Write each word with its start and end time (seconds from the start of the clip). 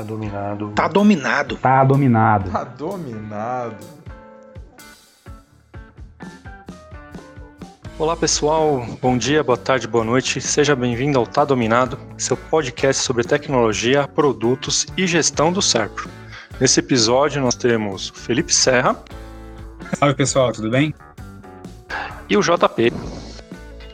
Tá 0.00 0.04
dominado. 0.04 0.72
Tá 0.74 0.88
dominado. 0.88 1.56
Tá 1.56 1.84
dominado. 1.84 2.50
Tá 2.50 2.64
dominado. 2.64 3.76
Olá 7.98 8.16
pessoal, 8.16 8.86
bom 9.02 9.18
dia, 9.18 9.44
boa 9.44 9.58
tarde, 9.58 9.86
boa 9.86 10.02
noite. 10.02 10.40
Seja 10.40 10.74
bem-vindo 10.74 11.18
ao 11.18 11.26
Tá 11.26 11.44
Dominado, 11.44 11.98
seu 12.16 12.34
podcast 12.34 13.02
sobre 13.02 13.24
tecnologia, 13.24 14.08
produtos 14.08 14.86
e 14.96 15.06
gestão 15.06 15.52
do 15.52 15.60
Serpro. 15.60 16.08
Nesse 16.58 16.80
episódio 16.80 17.42
nós 17.42 17.54
temos 17.54 18.08
o 18.08 18.14
Felipe 18.14 18.54
Serra. 18.54 18.96
Salve 19.98 20.14
pessoal, 20.14 20.50
tudo 20.50 20.70
bem? 20.70 20.94
E 22.26 22.38
o 22.38 22.40
JP. 22.40 23.19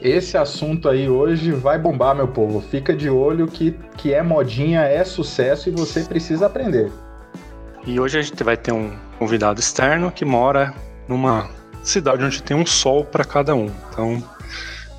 Esse 0.06 0.38
assunto 0.38 0.88
aí 0.88 1.08
hoje 1.08 1.50
vai 1.50 1.80
bombar, 1.80 2.14
meu 2.14 2.28
povo. 2.28 2.60
Fica 2.60 2.94
de 2.94 3.10
olho 3.10 3.48
que, 3.48 3.72
que 3.96 4.14
é 4.14 4.22
modinha, 4.22 4.82
é 4.82 5.04
sucesso 5.04 5.68
e 5.68 5.72
você 5.72 6.04
precisa 6.04 6.46
aprender. 6.46 6.92
E 7.84 7.98
hoje 7.98 8.16
a 8.16 8.22
gente 8.22 8.40
vai 8.44 8.56
ter 8.56 8.70
um 8.70 8.96
convidado 9.18 9.58
externo 9.58 10.12
que 10.12 10.24
mora 10.24 10.72
numa 11.08 11.50
cidade 11.82 12.22
onde 12.22 12.40
tem 12.40 12.56
um 12.56 12.64
sol 12.64 13.04
para 13.04 13.24
cada 13.24 13.56
um. 13.56 13.68
Então, 13.90 14.22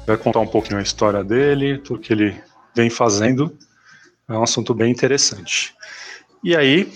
vai 0.05 0.17
contar 0.17 0.41
um 0.41 0.47
pouquinho 0.47 0.77
a 0.77 0.83
história 0.83 1.23
dele, 1.23 1.77
tudo 1.77 2.01
que 2.01 2.11
ele 2.11 2.35
vem 2.75 2.89
fazendo. 2.89 3.57
É 4.27 4.33
um 4.33 4.43
assunto 4.43 4.73
bem 4.73 4.91
interessante. 4.91 5.73
E 6.43 6.53
aí, 6.53 6.91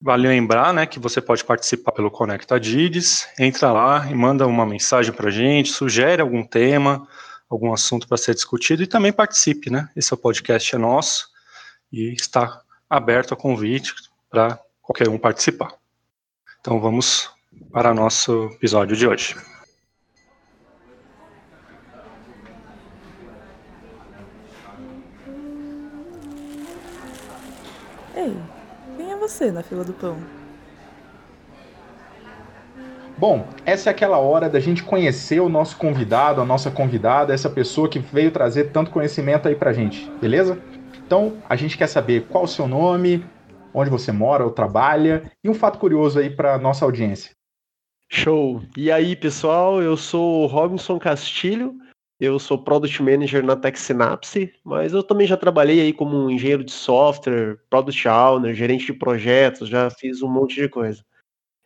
vale 0.00 0.28
lembrar 0.28 0.72
né, 0.72 0.86
que 0.86 1.00
você 1.00 1.20
pode 1.20 1.44
participar 1.44 1.90
pelo 1.90 2.08
Conecta 2.08 2.60
Dides, 2.60 3.26
entra 3.36 3.72
lá 3.72 4.06
e 4.08 4.14
manda 4.14 4.46
uma 4.46 4.64
mensagem 4.64 5.12
para 5.12 5.26
a 5.26 5.32
gente, 5.32 5.72
sugere 5.72 6.22
algum 6.22 6.44
tema, 6.44 7.04
algum 7.52 7.72
assunto 7.72 8.08
para 8.08 8.16
ser 8.16 8.34
discutido 8.34 8.82
e 8.82 8.86
também 8.86 9.12
participe, 9.12 9.70
né? 9.70 9.88
Esse 9.94 10.14
é 10.14 10.16
podcast 10.16 10.74
é 10.74 10.78
nosso 10.78 11.28
e 11.92 12.12
está 12.14 12.62
aberto 12.88 13.34
a 13.34 13.36
convite 13.36 13.94
para 14.30 14.58
qualquer 14.80 15.08
um 15.08 15.18
participar. 15.18 15.74
Então 16.60 16.80
vamos 16.80 17.30
para 17.70 17.92
nosso 17.92 18.46
episódio 18.54 18.96
de 18.96 19.06
hoje. 19.06 19.36
Ei, 28.14 28.36
quem 28.96 29.12
é 29.12 29.16
você 29.16 29.50
na 29.50 29.62
fila 29.62 29.84
do 29.84 29.92
pão? 29.92 30.41
Bom, 33.22 33.46
essa 33.64 33.88
é 33.88 33.92
aquela 33.92 34.18
hora 34.18 34.50
da 34.50 34.58
gente 34.58 34.82
conhecer 34.82 35.38
o 35.38 35.48
nosso 35.48 35.76
convidado, 35.76 36.40
a 36.40 36.44
nossa 36.44 36.72
convidada, 36.72 37.32
essa 37.32 37.48
pessoa 37.48 37.88
que 37.88 38.00
veio 38.00 38.32
trazer 38.32 38.72
tanto 38.72 38.90
conhecimento 38.90 39.46
aí 39.46 39.54
pra 39.54 39.72
gente, 39.72 40.10
beleza? 40.20 40.60
Então, 41.06 41.36
a 41.48 41.54
gente 41.54 41.78
quer 41.78 41.86
saber 41.86 42.26
qual 42.26 42.42
o 42.42 42.48
seu 42.48 42.66
nome, 42.66 43.24
onde 43.72 43.88
você 43.88 44.10
mora 44.10 44.42
ou 44.42 44.50
trabalha 44.50 45.30
e 45.44 45.48
um 45.48 45.54
fato 45.54 45.78
curioso 45.78 46.18
aí 46.18 46.30
para 46.30 46.58
nossa 46.58 46.84
audiência. 46.84 47.30
Show! 48.10 48.60
E 48.76 48.90
aí, 48.90 49.14
pessoal, 49.14 49.80
eu 49.80 49.96
sou 49.96 50.46
Robinson 50.46 50.98
Castilho, 50.98 51.76
eu 52.18 52.40
sou 52.40 52.58
Product 52.58 53.00
Manager 53.00 53.44
na 53.44 53.54
Tech 53.54 53.78
Synapse, 53.78 54.52
mas 54.64 54.94
eu 54.94 55.02
também 55.04 55.28
já 55.28 55.36
trabalhei 55.36 55.80
aí 55.80 55.92
como 55.92 56.28
engenheiro 56.28 56.64
de 56.64 56.72
software, 56.72 57.56
Product 57.70 58.08
Owner, 58.08 58.52
gerente 58.52 58.86
de 58.86 58.94
projetos, 58.94 59.68
já 59.68 59.88
fiz 59.90 60.22
um 60.22 60.28
monte 60.28 60.60
de 60.60 60.68
coisa. 60.68 61.04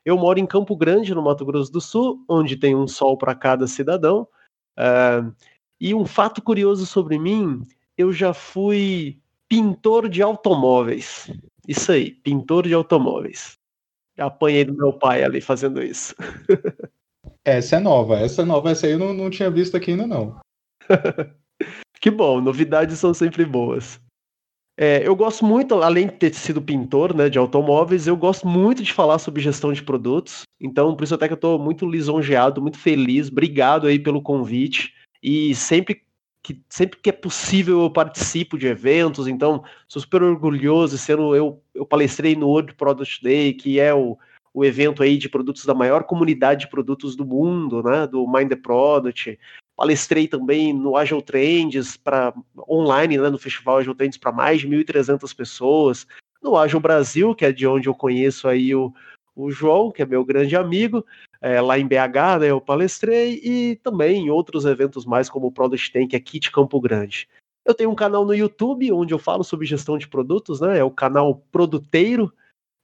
Eu 0.06 0.16
moro 0.16 0.38
em 0.38 0.46
Campo 0.46 0.76
Grande, 0.76 1.12
no 1.12 1.20
Mato 1.20 1.44
Grosso 1.44 1.72
do 1.72 1.80
Sul, 1.80 2.24
onde 2.28 2.56
tem 2.56 2.76
um 2.76 2.86
sol 2.86 3.18
para 3.18 3.34
cada 3.34 3.66
cidadão. 3.66 4.28
Uh, 4.78 5.34
e 5.80 5.92
um 5.92 6.06
fato 6.06 6.40
curioso 6.40 6.86
sobre 6.86 7.18
mim, 7.18 7.66
eu 7.98 8.12
já 8.12 8.32
fui 8.32 9.18
pintor 9.48 10.08
de 10.08 10.22
automóveis. 10.22 11.28
Isso 11.66 11.91
aí, 11.91 12.12
pintor 12.12 12.69
de 12.69 12.72
automóveis. 12.72 13.58
Apanhei 14.16 14.64
do 14.64 14.75
meu 14.75 14.92
pai 14.92 15.25
ali 15.25 15.41
fazendo 15.41 15.82
isso. 15.82 16.14
essa 17.44 17.75
é 17.75 17.81
nova, 17.81 18.16
essa 18.20 18.42
é 18.42 18.44
nova, 18.44 18.70
essa 18.70 18.86
aí 18.86 18.92
eu 18.92 19.00
não, 19.00 19.12
não 19.12 19.28
tinha 19.28 19.50
visto 19.50 19.76
aqui 19.76 19.91
ainda 19.91 20.06
não. 20.06 20.38
que 22.00 22.12
bom, 22.12 22.41
novidades 22.41 23.00
são 23.00 23.12
sempre 23.12 23.44
boas. 23.44 24.00
É, 24.78 25.06
eu 25.06 25.16
gosto 25.16 25.44
muito, 25.44 25.75
além 25.82 26.06
de 26.06 26.12
ter 26.14 26.34
sido 26.34 26.60
pintor 26.60 27.14
né, 27.14 27.31
de 27.31 27.38
automóveis, 27.38 28.06
eu 28.06 28.16
gosto 28.16 28.47
muito 28.47 28.82
de 28.82 28.92
falar 28.92 29.19
sobre 29.19 29.41
gestão 29.41 29.72
de 29.72 29.82
produtos. 29.82 30.42
Então, 30.60 30.94
por 30.94 31.04
isso 31.04 31.14
até 31.14 31.26
que 31.26 31.32
eu 31.32 31.37
estou 31.37 31.59
muito 31.59 31.88
lisonjeado, 31.88 32.60
muito 32.60 32.78
feliz. 32.78 33.28
Obrigado 33.28 33.87
aí 33.87 33.98
pelo 33.98 34.20
convite. 34.20 34.92
E 35.22 35.54
sempre 35.54 36.03
que, 36.42 36.60
sempre 36.69 36.98
que 37.00 37.09
é 37.09 37.12
possível 37.12 37.81
eu 37.81 37.91
participo 37.91 38.59
de 38.59 38.66
eventos. 38.66 39.26
Então, 39.26 39.64
sou 39.88 40.03
super 40.03 40.22
orgulhoso. 40.22 40.98
Sendo 40.98 41.34
eu, 41.34 41.62
eu 41.75 41.87
palestrei 41.87 42.37
no 42.37 42.48
World 42.48 42.75
Product 42.75 43.22
Day, 43.22 43.54
que 43.54 43.81
é 43.81 43.94
o, 43.94 44.19
o 44.53 44.62
evento 44.62 45.03
aí 45.03 45.16
de 45.16 45.28
produtos 45.28 45.64
da 45.64 45.75
maior 45.75 46.04
comunidade 46.04 46.60
de 46.60 46.70
produtos 46.70 47.16
do 47.16 47.25
mundo, 47.25 47.82
né, 47.82 48.06
do 48.06 48.26
Mind 48.31 48.50
the 48.50 48.56
Product. 48.56 49.38
Palestrei 49.76 50.26
também 50.26 50.72
no 50.72 50.97
Agile 50.97 51.22
Trends 51.22 51.97
para 51.97 52.32
online, 52.69 53.19
né, 53.19 53.28
no 53.28 53.38
festival 53.38 53.78
Agile 53.78 53.94
Trends 53.94 54.16
para 54.16 54.32
mais 54.32 54.60
de 54.60 54.69
1.300 54.69 55.37
pessoas. 55.37 56.06
No 56.42 56.56
Agile 56.56 56.81
Brasil, 56.81 57.34
que 57.34 57.44
é 57.44 57.53
de 57.53 57.66
onde 57.66 57.88
eu 57.88 57.94
conheço 57.94 58.48
aí 58.48 58.75
o, 58.75 58.92
o 59.34 59.50
João, 59.50 59.91
que 59.91 60.03
é 60.03 60.06
meu 60.06 60.25
grande 60.25 60.56
amigo, 60.56 61.04
é, 61.42 61.60
lá 61.60 61.78
em 61.78 61.87
BH, 61.87 62.41
né, 62.41 62.50
eu 62.50 62.60
palestrei, 62.60 63.41
e 63.44 63.76
também 63.82 64.25
em 64.25 64.31
outros 64.31 64.64
eventos 64.64 65.04
mais, 65.04 65.28
como 65.28 65.48
o 65.48 65.53
Product 65.53 65.93
Tank 65.93 66.14
aqui 66.14 66.38
de 66.41 66.50
Campo 66.50 66.81
Grande. 66.81 67.28
Eu 67.66 67.75
tenho 67.75 67.91
um 67.91 67.97
canal 67.97 68.25
no 68.25 68.32
YouTube 68.32 68.93
onde 68.93 69.12
eu 69.12 69.19
falo 69.19 69.43
sobre 69.43 69.66
gestão 69.66 69.98
de 69.98 70.06
produtos, 70.06 70.60
né? 70.60 70.78
É 70.78 70.84
o 70.84 70.91
canal 70.91 71.43
Produteiro, 71.50 72.32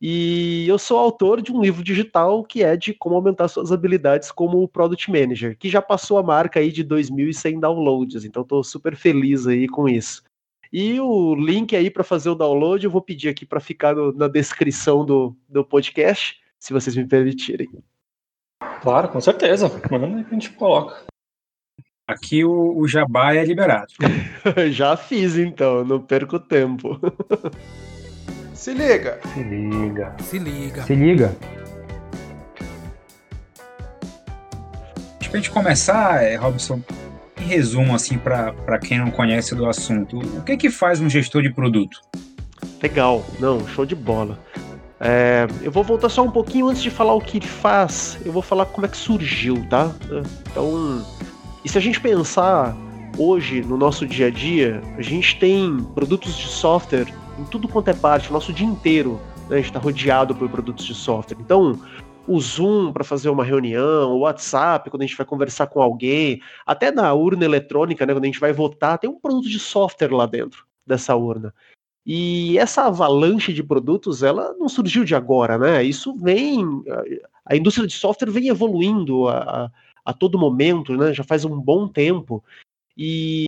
e 0.05 0.67
eu 0.67 0.81
sou 0.81 0.99
autor 0.99 1.41
de 1.41 1.53
um 1.53 1.63
livro 1.63 1.85
digital 1.85 2.43
que 2.43 2.65
é 2.65 2.77
de 2.77 2.93
como 2.93 3.15
aumentar 3.15 3.47
suas 3.47 3.71
habilidades 3.71 4.33
como 4.33 4.67
Product 4.67 5.09
Manager, 5.09 5.57
que 5.57 5.69
já 5.69 5.81
passou 5.81 6.19
a 6.19 6.25
marca 6.25 6.59
aí 6.59 6.73
de 6.73 6.85
2.100 6.85 7.61
downloads, 7.61 8.25
então 8.25 8.43
estou 8.43 8.65
super 8.65 8.97
feliz 8.97 9.47
aí 9.47 9.69
com 9.69 9.89
isso. 9.89 10.25
E 10.73 10.99
o 10.99 11.37
link 11.37 11.77
aí 11.77 11.89
para 11.89 12.03
fazer 12.03 12.31
o 12.31 12.35
download 12.35 12.85
eu 12.85 12.91
vou 12.91 13.01
pedir 13.01 13.29
aqui 13.29 13.47
para 13.47 13.61
ficar 13.61 13.95
no, 13.95 14.13
na 14.13 14.27
descrição 14.27 15.05
do, 15.07 15.37
do 15.49 15.65
podcast, 15.65 16.41
se 16.59 16.73
vocês 16.73 16.97
me 16.97 17.07
permitirem. 17.07 17.71
Claro, 18.81 19.09
com 19.09 19.21
certeza. 19.21 19.69
Manda 19.89 20.25
que 20.25 20.31
a 20.31 20.35
gente 20.35 20.51
coloca. 20.51 21.05
Aqui 22.09 22.45
o, 22.45 22.77
o 22.77 22.89
jabá 22.89 23.35
é 23.35 23.45
liberado. 23.45 23.93
já 24.73 24.97
fiz 24.97 25.37
então, 25.37 25.85
não 25.85 26.01
perco 26.01 26.41
tempo. 26.41 26.99
Se 28.63 28.73
liga. 28.73 29.19
Se 29.35 29.43
liga. 29.43 30.15
Se 30.21 30.39
liga. 30.39 30.83
Se 30.85 30.95
liga. 30.95 31.37
Acho 35.19 35.31
que 35.31 35.37
a 35.37 35.41
gente 35.41 35.51
começar, 35.51 36.23
é, 36.23 36.37
Robson, 36.37 36.81
em 37.41 37.45
resumo, 37.45 37.93
assim, 37.93 38.17
para 38.17 38.79
quem 38.79 39.01
não 39.01 39.11
conhece 39.11 39.57
do 39.57 39.67
assunto, 39.67 40.17
o 40.17 40.43
que 40.43 40.57
que 40.57 40.71
faz 40.71 41.01
um 41.01 41.11
gestor 41.11 41.43
de 41.43 41.51
produto? 41.53 42.01
Legal, 42.81 43.27
não, 43.41 43.67
show 43.67 43.85
de 43.85 43.97
bola. 43.97 44.39
É, 45.01 45.49
eu 45.61 45.73
vou 45.73 45.83
voltar 45.83 46.09
só 46.09 46.23
um 46.23 46.31
pouquinho 46.31 46.69
antes 46.69 46.85
de 46.85 46.91
falar 46.91 47.15
o 47.15 47.21
que 47.21 47.39
ele 47.39 47.49
faz, 47.49 48.17
eu 48.25 48.31
vou 48.31 48.43
falar 48.43 48.67
como 48.67 48.87
é 48.87 48.89
que 48.89 48.97
surgiu, 48.97 49.67
tá? 49.69 49.91
Então, 50.53 51.05
e 51.65 51.69
se 51.69 51.77
a 51.79 51.81
gente 51.81 52.01
pensar 52.01 52.77
hoje 53.19 53.61
no 53.63 53.77
nosso 53.77 54.07
dia 54.07 54.29
a 54.29 54.31
dia, 54.31 54.81
a 54.97 55.03
gente 55.03 55.37
tem 55.41 55.79
produtos 55.97 56.37
de 56.37 56.47
software 56.47 57.13
em 57.39 57.45
tudo 57.45 57.69
quanto 57.69 57.89
é 57.89 57.95
parte, 57.95 58.31
o 58.31 58.33
nosso 58.33 58.53
dia 58.53 58.67
inteiro, 58.67 59.21
né, 59.49 59.57
a 59.57 59.57
gente 59.57 59.67
está 59.67 59.79
rodeado 59.79 60.35
por 60.35 60.49
produtos 60.49 60.85
de 60.85 60.95
software. 60.95 61.39
Então, 61.41 61.79
o 62.27 62.41
Zoom 62.41 62.93
para 62.93 63.05
fazer 63.05 63.29
uma 63.31 63.45
reunião, 63.45 64.13
o 64.13 64.21
WhatsApp 64.21 64.91
quando 64.91 65.03
a 65.03 65.07
gente 65.07 65.17
vai 65.17 65.27
conversar 65.27 65.67
com 65.67 65.83
alguém, 65.83 66.41
até 66.67 66.91
na 66.91 67.13
urna 67.13 67.45
eletrônica, 67.45 68.07
né, 68.07 68.13
quando 68.13 68.25
a 68.25 68.27
gente 68.27 68.41
vai 68.41 68.53
votar, 68.53 68.99
tem 68.99 69.11
um 69.11 69.19
produto 69.19 69.49
de 69.49 69.59
software 69.59 70.13
lá 70.13 70.27
dentro 70.27 70.65
dessa 70.87 71.17
urna. 71.17 71.53
E 72.05 72.59
essa 72.59 72.83
avalanche 72.83 73.53
de 73.53 73.63
produtos, 73.63 74.23
ela 74.23 74.55
não 74.59 74.69
surgiu 74.69 75.05
de 75.05 75.15
agora, 75.15 75.57
né? 75.57 75.85
Isso 75.85 76.13
vem, 76.17 76.83
a 77.47 77.55
indústria 77.55 77.87
de 77.87 77.93
software 77.93 78.29
vem 78.29 78.49
evoluindo 78.49 79.29
a, 79.29 79.71
a 80.05 80.13
todo 80.13 80.39
momento, 80.39 80.97
né? 80.97 81.15
Já 81.15 81.23
faz 81.23 81.45
um 81.45 81.61
bom 81.61 81.87
tempo. 81.87 82.43
E 82.99 83.45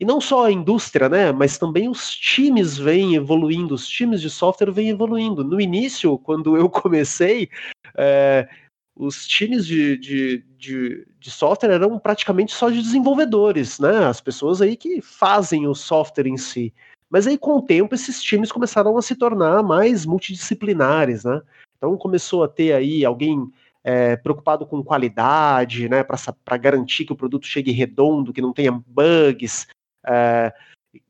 e 0.00 0.04
não 0.04 0.18
só 0.18 0.46
a 0.46 0.52
indústria, 0.52 1.10
né, 1.10 1.30
mas 1.30 1.58
também 1.58 1.86
os 1.86 2.16
times 2.16 2.78
vêm 2.78 3.16
evoluindo, 3.16 3.74
os 3.74 3.86
times 3.86 4.22
de 4.22 4.30
software 4.30 4.72
vêm 4.72 4.88
evoluindo. 4.88 5.44
No 5.44 5.60
início, 5.60 6.16
quando 6.18 6.56
eu 6.56 6.68
comecei, 6.70 7.50
é, 7.94 8.48
os 8.96 9.26
times 9.26 9.66
de, 9.66 9.98
de, 9.98 10.44
de, 10.56 11.06
de, 11.18 11.30
software 11.30 11.72
eram 11.72 11.98
praticamente 11.98 12.54
só 12.54 12.70
de 12.70 12.80
desenvolvedores, 12.80 13.78
né, 13.78 14.06
as 14.06 14.22
pessoas 14.22 14.62
aí 14.62 14.74
que 14.74 15.02
fazem 15.02 15.66
o 15.66 15.74
software 15.74 16.26
em 16.26 16.38
si. 16.38 16.72
Mas 17.10 17.26
aí, 17.26 17.36
com 17.36 17.56
o 17.56 17.62
tempo, 17.62 17.94
esses 17.94 18.22
times 18.22 18.52
começaram 18.52 18.96
a 18.96 19.02
se 19.02 19.16
tornar 19.16 19.62
mais 19.62 20.06
multidisciplinares, 20.06 21.24
né? 21.24 21.42
Então 21.76 21.96
começou 21.96 22.44
a 22.44 22.48
ter 22.48 22.72
aí 22.72 23.04
alguém 23.04 23.50
é, 23.82 24.14
preocupado 24.16 24.64
com 24.64 24.82
qualidade, 24.82 25.88
né, 25.88 26.04
para 26.04 26.56
garantir 26.56 27.04
que 27.04 27.12
o 27.12 27.16
produto 27.16 27.46
chegue 27.46 27.72
redondo, 27.72 28.32
que 28.32 28.40
não 28.40 28.52
tenha 28.52 28.70
bugs, 28.70 29.66
é, 30.06 30.52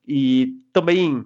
e 0.06 0.54
também 0.72 1.24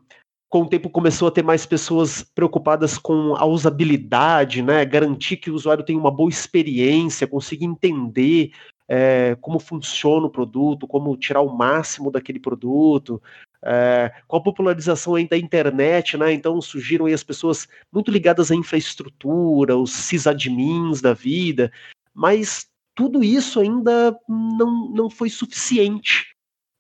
com 0.49 0.63
o 0.63 0.69
tempo 0.69 0.89
começou 0.89 1.27
a 1.27 1.31
ter 1.33 1.43
mais 1.43 1.67
pessoas 1.67 2.23
preocupadas 2.23 2.97
com 2.97 3.35
a 3.35 3.45
usabilidade, 3.45 4.63
né? 4.63 4.85
Garantir 4.85 5.37
que 5.37 5.51
o 5.51 5.55
usuário 5.55 5.85
tenha 5.85 5.99
uma 5.99 6.13
boa 6.13 6.31
experiência, 6.31 7.27
consiga 7.27 7.65
entender 7.65 8.53
é, 8.89 9.37
como 9.41 9.59
funciona 9.59 10.27
o 10.27 10.31
produto, 10.31 10.87
como 10.87 11.17
tirar 11.17 11.41
o 11.41 11.57
máximo 11.57 12.09
daquele 12.09 12.39
produto. 12.39 13.21
É, 13.67 14.13
com 14.29 14.37
a 14.37 14.43
popularização 14.43 15.15
da 15.27 15.39
internet, 15.39 16.17
né? 16.17 16.33
Então 16.33 16.61
surgiram 16.61 17.07
as 17.07 17.25
pessoas 17.25 17.67
muito 17.93 18.11
ligadas 18.11 18.53
à 18.53 18.55
infraestrutura, 18.55 19.77
os 19.77 19.91
sysadmins 19.91 21.01
da 21.01 21.15
vida, 21.15 21.73
mas 22.15 22.69
tudo 22.95 23.25
isso 23.25 23.59
ainda 23.59 24.17
não, 24.29 24.91
não 24.91 25.11
foi 25.11 25.31
suficiente, 25.31 26.34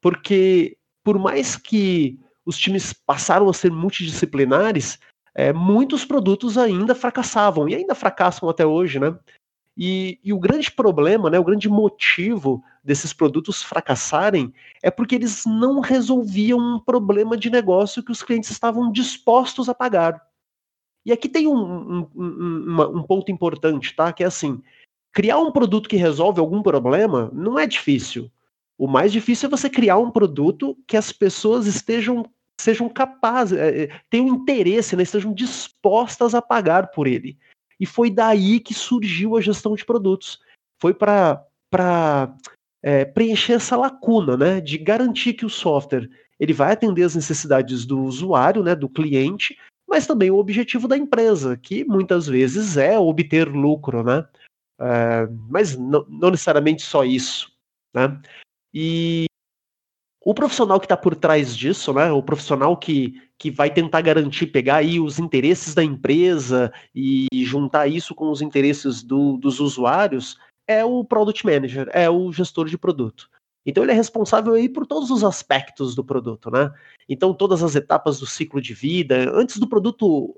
porque 0.05 0.77
por 1.03 1.19
mais 1.19 1.56
que 1.56 2.21
os 2.45 2.59
times 2.59 2.93
passaram 2.93 3.49
a 3.49 3.55
ser 3.55 3.73
multidisciplinares, 3.73 4.99
é, 5.35 5.51
muitos 5.51 6.05
produtos 6.05 6.59
ainda 6.59 6.95
fracassavam, 6.95 7.67
e 7.67 7.75
ainda 7.75 7.95
fracassam 7.95 8.47
até 8.47 8.67
hoje, 8.67 9.01
né? 9.01 9.19
E, 9.75 10.21
e, 10.23 10.31
o 10.31 10.39
grande 10.39 10.71
problema, 10.71 11.31
né, 11.31 11.39
o 11.39 11.45
grande 11.45 11.71
motivo 11.71 12.62
desses 12.85 13.15
produtos 13.15 13.62
fracassarem 13.62 14.53
é 14.83 14.91
porque 14.91 15.15
eles 15.15 15.47
não 15.47 15.81
resolviam 15.81 16.59
um 16.59 16.79
problema 16.79 17.35
de 17.35 17.49
negócio 17.49 18.03
que 18.03 18.12
os 18.12 18.23
clientes 18.23 18.50
estavam 18.50 18.93
dispostos 18.93 19.71
a 19.71 19.75
pagar. 19.75 20.23
E 21.07 21.12
aqui 21.12 21.31
tem 21.31 21.47
um, 21.47 21.57
um, 21.57 22.11
um, 22.15 22.99
um 22.99 23.03
ponto 23.03 23.33
importante, 23.33 23.97
tá? 23.97 24.12
Que 24.12 24.23
é 24.23 24.27
assim: 24.27 24.62
criar 25.15 25.39
um 25.39 25.50
produto 25.50 25.89
que 25.89 25.97
resolve 25.97 26.41
algum 26.41 26.62
problema 26.62 27.31
não 27.33 27.59
é 27.59 27.67
difícil. 27.67 28.31
O 28.79 28.87
mais 28.87 29.12
difícil 29.12 29.47
é 29.47 29.50
você 29.50 29.71
criar 29.71 29.99
um 29.99 30.11
produto 30.11 30.76
que 30.87 30.97
as 30.97 31.12
pessoas 31.12 31.67
estejam 31.67 32.25
sejam 32.61 32.88
capazes, 32.88 33.59
é, 33.59 33.88
tenham 34.09 34.29
interesse, 34.29 34.94
né, 34.94 35.03
estejam 35.03 35.35
dispostas 35.35 36.35
a 36.35 36.41
pagar 36.41 36.88
por 36.93 37.06
ele. 37.06 37.37
E 37.81 37.85
foi 37.85 38.11
daí 38.11 38.61
que 38.61 38.73
surgiu 38.73 39.37
a 39.37 39.41
gestão 39.41 39.75
de 39.75 39.85
produtos. 39.85 40.41
Foi 40.81 40.94
para 40.94 41.44
é, 42.82 43.05
preencher 43.05 43.55
essa 43.55 43.76
lacuna, 43.76 44.37
né, 44.37 44.61
de 44.61 44.79
garantir 44.79 45.35
que 45.35 45.44
o 45.44 45.50
software 45.50 46.09
ele 46.38 46.53
vai 46.53 46.73
atender 46.73 47.03
as 47.03 47.15
necessidades 47.15 47.85
do 47.85 48.03
usuário, 48.03 48.62
né, 48.62 48.75
do 48.75 48.88
cliente, 48.88 49.59
mas 49.88 50.06
também 50.06 50.31
o 50.31 50.38
objetivo 50.38 50.88
da 50.88 50.97
empresa, 50.97 51.56
que 51.56 51.85
muitas 51.85 52.26
vezes 52.26 52.76
é 52.76 52.99
obter 52.99 53.49
lucro, 53.49 54.03
né? 54.03 54.26
É, 54.81 55.29
mas 55.49 55.76
não, 55.76 56.05
não 56.09 56.31
necessariamente 56.31 56.82
só 56.82 57.05
isso, 57.05 57.53
né? 57.94 58.21
E 58.75 59.26
o 60.25 60.35
profissional 60.35 60.81
que 60.81 60.87
está 60.87 60.97
por 60.97 61.15
trás 61.15 61.56
disso, 61.56 61.93
né, 61.93 62.11
o 62.11 62.23
profissional 62.23 62.76
que, 62.76 63.23
que 63.38 63.50
vai 63.50 63.71
tentar 63.73 64.00
garantir, 64.00 64.47
pegar 64.47 64.76
aí 64.76 64.99
os 64.99 65.19
interesses 65.19 65.75
da 65.75 65.85
empresa 65.85 66.73
e 66.94 67.29
juntar 67.44 67.87
isso 67.87 68.15
com 68.15 68.31
os 68.31 68.41
interesses 68.41 69.03
do, 69.03 69.37
dos 69.37 69.61
usuários, 69.61 70.38
é 70.67 70.85
o 70.85 71.05
Product 71.05 71.44
Manager, 71.44 71.88
é 71.93 72.09
o 72.09 72.32
gestor 72.32 72.69
de 72.69 72.79
produto. 72.79 73.29
Então 73.67 73.82
ele 73.82 73.93
é 73.93 73.94
responsável 73.94 74.55
aí 74.55 74.69
por 74.69 74.87
todos 74.87 75.11
os 75.11 75.23
aspectos 75.23 75.94
do 75.94 76.05
produto, 76.05 76.50
né? 76.50 76.73
Então 77.09 77.32
todas 77.32 77.62
as 77.62 77.75
etapas 77.75 78.19
do 78.19 78.26
ciclo 78.26 78.61
de 78.61 78.75
vida, 78.75 79.31
antes 79.35 79.59
do 79.59 79.69
produto 79.69 80.35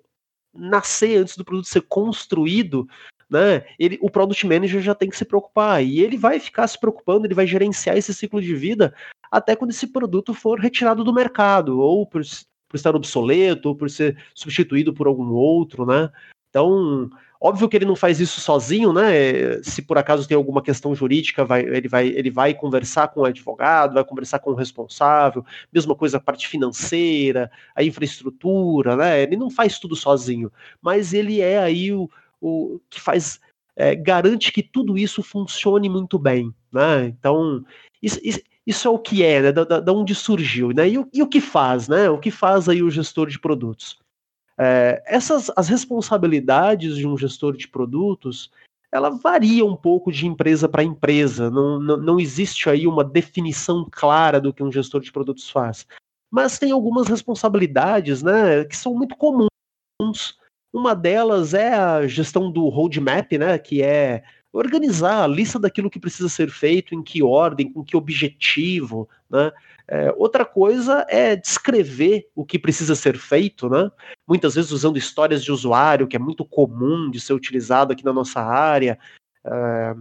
nascer, 0.52 1.18
antes 1.18 1.36
do 1.36 1.44
produto 1.44 1.66
ser 1.66 1.82
construído, 1.82 2.88
né? 3.28 3.64
Ele, 3.78 3.98
o 4.00 4.10
product 4.10 4.46
manager 4.46 4.80
já 4.80 4.94
tem 4.94 5.10
que 5.10 5.16
se 5.16 5.24
preocupar 5.24 5.84
e 5.84 6.00
ele 6.00 6.16
vai 6.16 6.38
ficar 6.38 6.66
se 6.66 6.78
preocupando, 6.78 7.26
ele 7.26 7.34
vai 7.34 7.46
gerenciar 7.46 7.96
esse 7.96 8.14
ciclo 8.14 8.40
de 8.40 8.54
vida 8.54 8.94
até 9.30 9.56
quando 9.56 9.70
esse 9.70 9.88
produto 9.88 10.32
for 10.32 10.60
retirado 10.60 11.02
do 11.02 11.12
mercado 11.12 11.80
ou 11.80 12.06
por, 12.06 12.22
por 12.68 12.76
estar 12.76 12.94
obsoleto 12.94 13.68
ou 13.70 13.74
por 13.74 13.90
ser 13.90 14.16
substituído 14.34 14.94
por 14.94 15.06
algum 15.06 15.32
outro, 15.32 15.84
né? 15.84 16.10
Então, 16.48 17.10
óbvio 17.40 17.68
que 17.68 17.76
ele 17.76 17.84
não 17.84 17.96
faz 17.96 18.18
isso 18.18 18.40
sozinho, 18.40 18.92
né? 18.92 19.62
Se 19.62 19.82
por 19.82 19.98
acaso 19.98 20.26
tem 20.26 20.36
alguma 20.36 20.62
questão 20.62 20.94
jurídica, 20.94 21.44
vai, 21.44 21.62
ele, 21.62 21.88
vai, 21.88 22.06
ele 22.06 22.30
vai 22.30 22.54
conversar 22.54 23.08
com 23.08 23.20
o 23.20 23.24
advogado, 23.24 23.94
vai 23.94 24.04
conversar 24.04 24.38
com 24.38 24.52
o 24.52 24.54
responsável, 24.54 25.44
mesma 25.72 25.94
coisa 25.94 26.16
a 26.16 26.20
parte 26.20 26.48
financeira, 26.48 27.50
a 27.74 27.82
infraestrutura, 27.82 28.96
né? 28.96 29.22
Ele 29.22 29.36
não 29.36 29.50
faz 29.50 29.78
tudo 29.78 29.94
sozinho, 29.94 30.50
mas 30.80 31.12
ele 31.12 31.40
é 31.40 31.58
aí 31.58 31.92
o, 31.92 32.08
o 32.40 32.80
que 32.90 33.00
faz 33.00 33.40
é, 33.76 33.94
garante 33.94 34.52
que 34.52 34.62
tudo 34.62 34.96
isso 34.96 35.22
funcione 35.22 35.88
muito 35.88 36.18
bem, 36.18 36.54
né? 36.72 37.06
Então 37.06 37.64
isso, 38.02 38.18
isso, 38.22 38.40
isso 38.66 38.88
é 38.88 38.90
o 38.90 38.98
que 38.98 39.22
é, 39.22 39.42
né? 39.42 39.52
Da, 39.52 39.64
da, 39.64 39.80
da 39.80 39.92
onde 39.92 40.14
surgiu, 40.14 40.70
né? 40.70 40.88
E 40.88 40.98
o, 40.98 41.08
e 41.12 41.22
o, 41.22 41.28
que 41.28 41.40
faz, 41.40 41.88
né? 41.88 42.08
O 42.08 42.18
que 42.18 42.30
faz 42.30 42.68
aí 42.68 42.82
o 42.82 42.90
gestor 42.90 43.28
de 43.28 43.38
produtos? 43.38 43.98
É, 44.58 45.02
essas 45.06 45.50
as 45.54 45.68
responsabilidades 45.68 46.96
de 46.96 47.06
um 47.06 47.16
gestor 47.16 47.56
de 47.56 47.68
produtos 47.68 48.50
ela 48.90 49.10
varia 49.10 49.64
um 49.64 49.76
pouco 49.76 50.10
de 50.10 50.26
empresa 50.26 50.68
para 50.68 50.82
empresa. 50.82 51.50
Não, 51.50 51.78
não, 51.78 51.96
não 51.98 52.20
existe 52.20 52.70
aí 52.70 52.86
uma 52.86 53.04
definição 53.04 53.86
clara 53.90 54.40
do 54.40 54.54
que 54.54 54.62
um 54.62 54.72
gestor 54.72 55.00
de 55.00 55.12
produtos 55.12 55.50
faz. 55.50 55.86
Mas 56.30 56.58
tem 56.58 56.72
algumas 56.72 57.06
responsabilidades, 57.06 58.22
né? 58.22 58.64
Que 58.64 58.76
são 58.76 58.94
muito 58.94 59.16
comuns 59.16 59.48
uma 60.76 60.94
delas 60.94 61.54
é 61.54 61.72
a 61.74 62.06
gestão 62.06 62.50
do 62.50 62.68
roadmap, 62.68 63.32
né, 63.32 63.58
que 63.58 63.82
é 63.82 64.22
organizar 64.52 65.22
a 65.22 65.26
lista 65.26 65.58
daquilo 65.58 65.90
que 65.90 65.98
precisa 65.98 66.28
ser 66.28 66.50
feito, 66.50 66.94
em 66.94 67.02
que 67.02 67.22
ordem, 67.22 67.70
com 67.72 67.84
que 67.84 67.96
objetivo, 67.96 69.08
né? 69.28 69.52
É, 69.88 70.12
outra 70.16 70.44
coisa 70.44 71.06
é 71.08 71.36
descrever 71.36 72.26
o 72.34 72.44
que 72.44 72.58
precisa 72.58 72.94
ser 72.94 73.16
feito, 73.18 73.68
né? 73.68 73.90
Muitas 74.26 74.54
vezes 74.54 74.72
usando 74.72 74.96
histórias 74.96 75.44
de 75.44 75.52
usuário, 75.52 76.08
que 76.08 76.16
é 76.16 76.18
muito 76.18 76.44
comum 76.44 77.10
de 77.10 77.20
ser 77.20 77.34
utilizado 77.34 77.92
aqui 77.92 78.04
na 78.04 78.12
nossa 78.12 78.40
área. 78.40 78.98
É, 79.44 79.94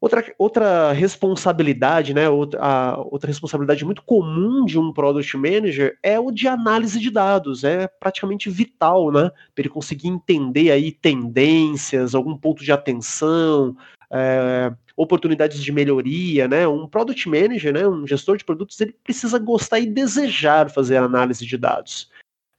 Outra, 0.00 0.24
outra 0.38 0.92
responsabilidade, 0.92 2.14
né, 2.14 2.28
outra, 2.28 2.60
a, 2.62 2.98
outra 2.98 3.26
responsabilidade 3.26 3.84
muito 3.84 4.02
comum 4.02 4.64
de 4.64 4.78
um 4.78 4.92
product 4.92 5.36
manager 5.36 5.98
é 6.04 6.20
o 6.20 6.30
de 6.30 6.46
análise 6.46 7.00
de 7.00 7.10
dados, 7.10 7.64
é 7.64 7.88
praticamente 7.88 8.48
vital, 8.48 9.10
né, 9.10 9.28
para 9.54 9.62
ele 9.62 9.68
conseguir 9.68 10.06
entender 10.06 10.70
aí 10.70 10.92
tendências, 10.92 12.14
algum 12.14 12.36
ponto 12.36 12.62
de 12.62 12.70
atenção, 12.70 13.76
é, 14.08 14.72
oportunidades 14.96 15.60
de 15.60 15.72
melhoria, 15.72 16.46
né, 16.46 16.66
um 16.68 16.86
product 16.86 17.28
manager, 17.28 17.72
né, 17.72 17.88
um 17.88 18.06
gestor 18.06 18.36
de 18.36 18.44
produtos, 18.44 18.80
ele 18.80 18.94
precisa 19.02 19.36
gostar 19.36 19.80
e 19.80 19.86
desejar 19.86 20.70
fazer 20.70 20.98
análise 20.98 21.44
de 21.44 21.58
dados. 21.58 22.08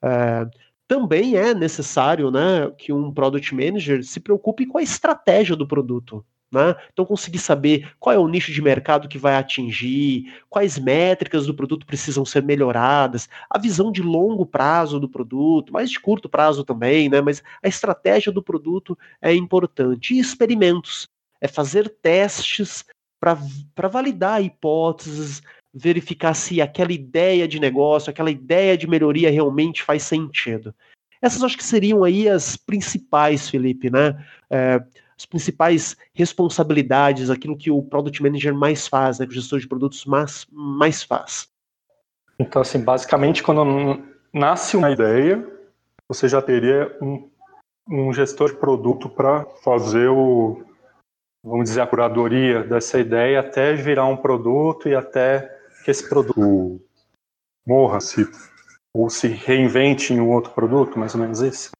É, 0.03 0.45
também 0.89 1.37
é 1.37 1.53
necessário, 1.53 2.31
né, 2.31 2.69
que 2.77 2.91
um 2.91 3.13
product 3.13 3.55
manager 3.55 4.03
se 4.03 4.19
preocupe 4.19 4.65
com 4.65 4.77
a 4.77 4.83
estratégia 4.83 5.55
do 5.55 5.65
produto, 5.65 6.25
né? 6.51 6.75
Então, 6.91 7.05
conseguir 7.05 7.39
saber 7.39 7.91
qual 7.99 8.15
é 8.15 8.17
o 8.17 8.27
nicho 8.27 8.51
de 8.51 8.61
mercado 8.61 9.07
que 9.07 9.17
vai 9.17 9.35
atingir, 9.35 10.33
quais 10.49 10.79
métricas 10.79 11.45
do 11.45 11.53
produto 11.53 11.85
precisam 11.85 12.25
ser 12.25 12.43
melhoradas, 12.43 13.29
a 13.49 13.59
visão 13.59 13.91
de 13.91 14.01
longo 14.01 14.45
prazo 14.45 14.99
do 14.99 15.07
produto, 15.07 15.71
mais 15.71 15.89
de 15.89 15.99
curto 15.99 16.27
prazo 16.27 16.63
também, 16.63 17.09
né? 17.09 17.21
mas 17.21 17.43
a 17.63 17.67
estratégia 17.67 18.31
do 18.31 18.41
produto 18.41 18.97
é 19.21 19.33
importante. 19.33 20.13
E 20.13 20.19
experimentos, 20.19 21.07
é 21.41 21.47
fazer 21.47 21.89
testes 22.01 22.83
para 23.19 23.87
validar 23.87 24.43
hipóteses, 24.43 25.41
verificar 25.73 26.33
se 26.33 26.61
aquela 26.61 26.91
ideia 26.91 27.47
de 27.47 27.59
negócio, 27.59 28.09
aquela 28.09 28.31
ideia 28.31 28.77
de 28.77 28.87
melhoria 28.87 29.29
realmente 29.29 29.83
faz 29.83 30.03
sentido. 30.03 30.73
Essas 31.21 31.43
acho 31.43 31.57
que 31.57 31.63
seriam 31.63 32.03
aí 32.03 32.27
as 32.29 32.55
principais, 32.55 33.49
Felipe, 33.49 33.89
né? 33.89 34.25
É, 34.49 34.81
as 35.19 35.25
principais 35.25 35.97
responsabilidades, 36.13 37.29
aquilo 37.29 37.57
que 37.57 37.69
o 37.69 37.83
Product 37.83 38.23
Manager 38.23 38.55
mais 38.55 38.87
faz, 38.87 39.19
né, 39.19 39.25
que 39.25 39.33
o 39.33 39.35
gestor 39.35 39.59
de 39.59 39.67
produtos 39.67 40.05
mais, 40.05 40.47
mais 40.49 41.03
faz. 41.03 41.49
Então, 42.39 42.61
assim, 42.61 42.79
basicamente, 42.79 43.43
quando 43.43 44.01
nasce 44.33 44.77
uma 44.77 44.89
ideia, 44.89 45.45
você 46.07 46.29
já 46.29 46.41
teria 46.41 46.97
um, 47.01 47.29
um 47.89 48.13
gestor 48.13 48.51
de 48.51 48.57
produto 48.57 49.09
para 49.09 49.43
fazer 49.61 50.07
o, 50.07 50.63
vamos 51.43 51.65
dizer, 51.65 51.81
a 51.81 51.87
curadoria 51.87 52.63
dessa 52.63 52.97
ideia 52.97 53.41
até 53.41 53.73
virar 53.73 54.05
um 54.05 54.15
produto 54.15 54.87
e 54.87 54.95
até 54.95 55.53
que 55.83 55.91
esse 55.91 56.07
produto 56.07 56.79
morra, 57.67 57.99
se, 57.99 58.25
ou 58.93 59.09
se 59.09 59.27
reinvente 59.27 60.13
em 60.13 60.21
um 60.21 60.31
outro 60.31 60.53
produto, 60.53 60.97
mais 60.97 61.13
ou 61.13 61.19
menos 61.19 61.41
isso. 61.41 61.71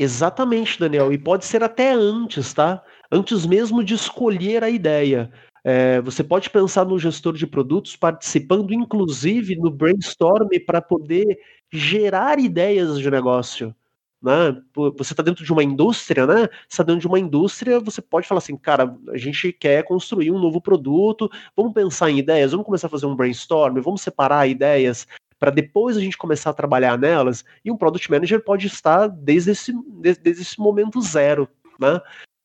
Exatamente, 0.00 0.80
Daniel. 0.80 1.12
E 1.12 1.18
pode 1.18 1.44
ser 1.44 1.62
até 1.62 1.92
antes, 1.92 2.54
tá? 2.54 2.82
Antes 3.12 3.44
mesmo 3.44 3.84
de 3.84 3.92
escolher 3.92 4.64
a 4.64 4.70
ideia. 4.70 5.30
É, 5.62 6.00
você 6.00 6.24
pode 6.24 6.48
pensar 6.48 6.86
no 6.86 6.98
gestor 6.98 7.34
de 7.34 7.46
produtos 7.46 7.96
participando, 7.96 8.72
inclusive, 8.72 9.56
no 9.56 9.70
brainstorm 9.70 10.48
para 10.66 10.80
poder 10.80 11.38
gerar 11.70 12.38
ideias 12.38 12.98
de 12.98 13.10
negócio. 13.10 13.74
Né? 14.22 14.56
Você 14.96 15.12
está 15.12 15.22
dentro 15.22 15.44
de 15.44 15.52
uma 15.52 15.62
indústria, 15.62 16.26
né? 16.26 16.48
Você 16.66 16.70
está 16.70 16.82
dentro 16.82 17.02
de 17.02 17.06
uma 17.06 17.18
indústria, 17.18 17.78
você 17.78 18.00
pode 18.00 18.26
falar 18.26 18.38
assim, 18.38 18.56
cara, 18.56 18.96
a 19.10 19.18
gente 19.18 19.52
quer 19.52 19.84
construir 19.84 20.30
um 20.30 20.38
novo 20.38 20.62
produto, 20.62 21.30
vamos 21.54 21.74
pensar 21.74 22.10
em 22.10 22.18
ideias, 22.18 22.52
vamos 22.52 22.64
começar 22.64 22.86
a 22.86 22.90
fazer 22.90 23.04
um 23.04 23.16
brainstorm, 23.16 23.80
vamos 23.82 24.00
separar 24.00 24.46
ideias 24.48 25.06
para 25.40 25.50
depois 25.50 25.96
a 25.96 26.00
gente 26.00 26.18
começar 26.18 26.50
a 26.50 26.54
trabalhar 26.54 26.98
nelas. 26.98 27.42
E 27.64 27.70
um 27.70 27.76
Product 27.76 28.10
Manager 28.10 28.44
pode 28.44 28.66
estar 28.66 29.08
desde 29.08 29.52
esse, 29.52 29.72
desde, 29.98 30.22
desde 30.22 30.42
esse 30.42 30.60
momento 30.60 31.00
zero, 31.00 31.48
né? 31.80 31.98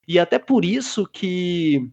E 0.07 0.17
até 0.17 0.39
por 0.39 0.63
isso 0.63 1.05
que 1.05 1.91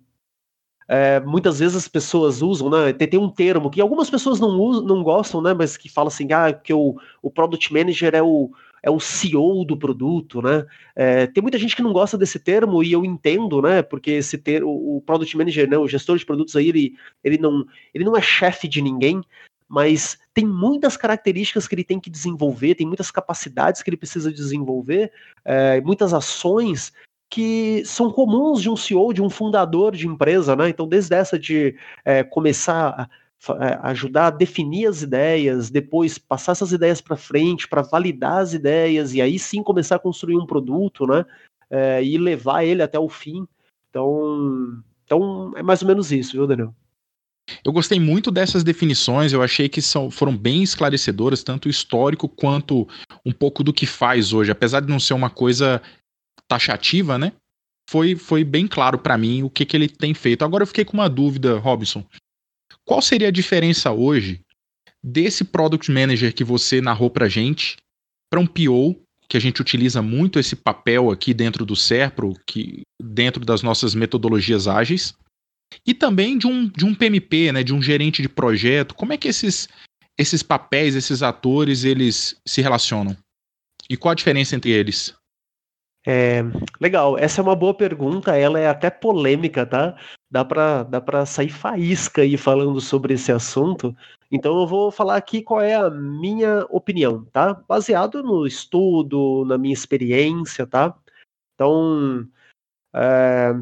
é, 0.89 1.19
muitas 1.21 1.59
vezes 1.59 1.77
as 1.77 1.89
pessoas 1.89 2.41
usam, 2.41 2.71
né? 2.71 2.93
Tem, 2.93 3.09
tem, 3.09 3.19
um 3.19 3.29
termo 3.29 3.69
que 3.69 3.81
algumas 3.81 4.09
pessoas 4.09 4.39
não 4.39 4.51
usam, 4.61 4.85
não 4.85 5.03
gostam, 5.03 5.43
né? 5.43 5.53
Mas 5.53 5.77
que 5.77 5.89
fala 5.89 6.07
assim, 6.07 6.33
ah, 6.33 6.53
que 6.53 6.73
o, 6.73 6.97
o 7.21 7.31
Product 7.31 7.73
Manager 7.73 8.15
é 8.15 8.23
o, 8.23 8.53
é 8.81 8.91
o 8.91 9.01
CEO 9.01 9.65
do 9.65 9.77
produto, 9.77 10.41
né? 10.41 10.65
É, 10.95 11.27
tem 11.27 11.43
muita 11.43 11.59
gente 11.59 11.75
que 11.75 11.83
não 11.83 11.93
gosta 11.93 12.17
desse 12.17 12.39
termo 12.39 12.83
e 12.85 12.93
eu 12.93 13.05
entendo, 13.05 13.61
né? 13.61 13.83
Porque 13.83 14.13
esse 14.13 14.39
ter, 14.39 14.63
o, 14.63 14.99
o 14.99 15.03
Product 15.05 15.37
Manager, 15.37 15.69
né? 15.69 15.79
O 15.79 15.89
gestor 15.89 16.17
de 16.17 16.27
produtos 16.27 16.55
aí, 16.55 16.69
ele, 16.69 16.95
ele, 17.25 17.39
não, 17.39 17.67
ele 17.93 18.05
não 18.05 18.17
é 18.17 18.23
chefe 18.23 18.69
de 18.69 18.81
ninguém, 18.81 19.21
mas 19.73 20.19
tem 20.35 20.47
muitas 20.47 20.99
características 20.99 21.67
que 21.67 21.75
ele 21.75 21.83
tem 21.83 21.99
que 21.99 22.11
desenvolver, 22.11 22.75
tem 22.75 22.87
muitas 22.87 23.11
capacidades 23.11 23.83
que 23.83 23.89
ele 23.89 23.97
precisa 23.97 24.31
desenvolver, 24.31 25.11
é, 25.43 25.81
muitas 25.81 26.13
ações 26.13 26.93
que 27.31 27.83
são 27.87 28.13
comuns 28.13 28.61
de 28.61 28.69
um 28.69 28.77
CEO, 28.77 29.15
de 29.15 29.23
um 29.23 29.31
fundador 29.31 29.97
de 29.97 30.07
empresa, 30.07 30.55
né? 30.55 30.69
Então, 30.69 30.87
desde 30.87 31.15
essa 31.17 31.39
de 31.39 31.75
é, 32.05 32.23
começar 32.23 32.89
a 32.91 33.09
é, 33.65 33.79
ajudar 33.85 34.27
a 34.27 34.31
definir 34.31 34.89
as 34.89 35.01
ideias, 35.01 35.71
depois 35.71 36.19
passar 36.19 36.53
essas 36.53 36.73
ideias 36.73 37.01
para 37.01 37.17
frente, 37.17 37.67
para 37.67 37.81
validar 37.81 38.41
as 38.43 38.53
ideias, 38.53 39.15
e 39.15 39.23
aí 39.23 39.39
sim 39.39 39.63
começar 39.63 39.97
a 39.97 39.99
construir 39.99 40.37
um 40.37 40.45
produto, 40.45 41.07
né? 41.07 41.25
É, 41.71 42.05
e 42.05 42.19
levar 42.19 42.63
ele 42.63 42.83
até 42.83 42.99
o 42.99 43.09
fim. 43.09 43.49
Então, 43.89 44.83
então, 45.07 45.51
é 45.57 45.63
mais 45.63 45.81
ou 45.81 45.89
menos 45.89 46.13
isso, 46.13 46.33
viu, 46.33 46.47
Daniel? 46.47 46.75
Eu 47.65 47.73
gostei 47.73 47.99
muito 47.99 48.31
dessas 48.31 48.63
definições, 48.63 49.33
eu 49.33 49.43
achei 49.43 49.69
que 49.69 49.83
são, 49.83 50.11
foram 50.11 50.37
bem 50.37 50.63
esclarecedoras, 50.63 51.43
tanto 51.43 51.69
histórico 51.69 52.29
quanto 52.29 52.89
um 53.25 53.33
pouco 53.33 53.65
do 53.65 53.73
que 53.73 53.87
faz 53.87 54.33
hoje, 54.33 54.51
apesar 54.51 54.81
de 54.81 54.89
não 54.89 55.01
ser 55.01 55.15
uma 55.15 55.31
coisa 55.31 55.83
taxativa, 56.49 57.19
né? 57.19 57.33
Foi, 57.91 58.15
foi 58.15 58.45
bem 58.45 58.67
claro 58.67 58.99
para 58.99 59.19
mim 59.19 59.43
o 59.43 59.51
que, 59.51 59.67
que 59.67 59.77
ele 59.77 59.89
tem 59.89 60.15
feito. 60.15 60.45
Agora 60.45 60.63
eu 60.63 60.67
fiquei 60.67 60.85
com 60.85 60.95
uma 60.95 61.09
dúvida, 61.09 61.59
Robson. 61.59 62.05
Qual 62.85 63.03
seria 63.03 63.29
a 63.29 63.33
diferença 63.33 63.93
hoje 63.93 64.41
desse 65.03 65.45
product 65.45 65.91
manager 65.91 66.33
que 66.35 66.45
você 66.45 66.81
narrou 66.81 67.11
pra 67.11 67.29
gente 67.29 67.77
para 68.31 68.41
um 68.41 68.47
PO, 68.47 69.03
que 69.29 69.37
a 69.37 69.41
gente 69.41 69.61
utiliza 69.61 70.01
muito 70.01 70.39
esse 70.39 70.55
papel 70.55 71.11
aqui 71.11 71.35
dentro 71.35 71.67
do 71.67 71.75
Serpro, 71.75 72.35
que 72.47 72.83
dentro 73.03 73.45
das 73.45 73.63
nossas 73.63 73.95
metodologias 73.95 74.69
ágeis, 74.69 75.15
e 75.87 75.95
também 75.95 76.39
de 76.39 76.47
um, 76.47 76.69
de 76.69 76.85
um 76.85 76.95
PMP, 76.95 77.53
né, 77.53 77.63
de 77.63 77.75
um 77.75 77.83
gerente 77.83 78.23
de 78.23 78.29
projeto. 78.29 78.95
Como 78.95 79.13
é 79.13 79.17
que 79.17 79.29
esses 79.29 79.69
esses 80.19 80.43
papéis, 80.43 80.95
esses 80.95 81.23
atores, 81.23 81.85
eles 81.85 82.41
se 82.47 82.61
relacionam? 82.61 83.17
E 83.89 83.97
qual 83.97 84.13
a 84.13 84.15
diferença 84.15 84.55
entre 84.55 84.71
eles? 84.71 85.15
É, 86.05 86.43
legal, 86.81 87.17
essa 87.17 87.41
é 87.41 87.45
uma 87.45 87.55
boa 87.55 87.73
pergunta, 87.73 88.37
ela 88.37 88.59
é 88.59 88.67
até 88.67 88.91
polêmica, 88.91 89.65
tá? 89.65 89.97
Dá 90.31 90.45
para 90.45 90.83
dá 90.83 91.01
pra 91.01 91.25
sair 91.25 91.49
faísca 91.49 92.23
aí 92.23 92.37
falando 92.37 92.81
sobre 92.81 93.15
esse 93.15 93.31
assunto. 93.31 93.97
Então 94.31 94.61
eu 94.61 94.67
vou 94.67 94.91
falar 94.91 95.17
aqui 95.17 95.43
qual 95.43 95.61
é 95.61 95.75
a 95.75 95.89
minha 95.91 96.67
opinião, 96.71 97.25
tá? 97.27 97.55
Baseado 97.69 98.23
no 98.23 98.47
estudo, 98.47 99.45
na 99.47 99.57
minha 99.57 99.75
experiência, 99.75 100.67
tá? 100.67 100.95
Então, 101.55 102.27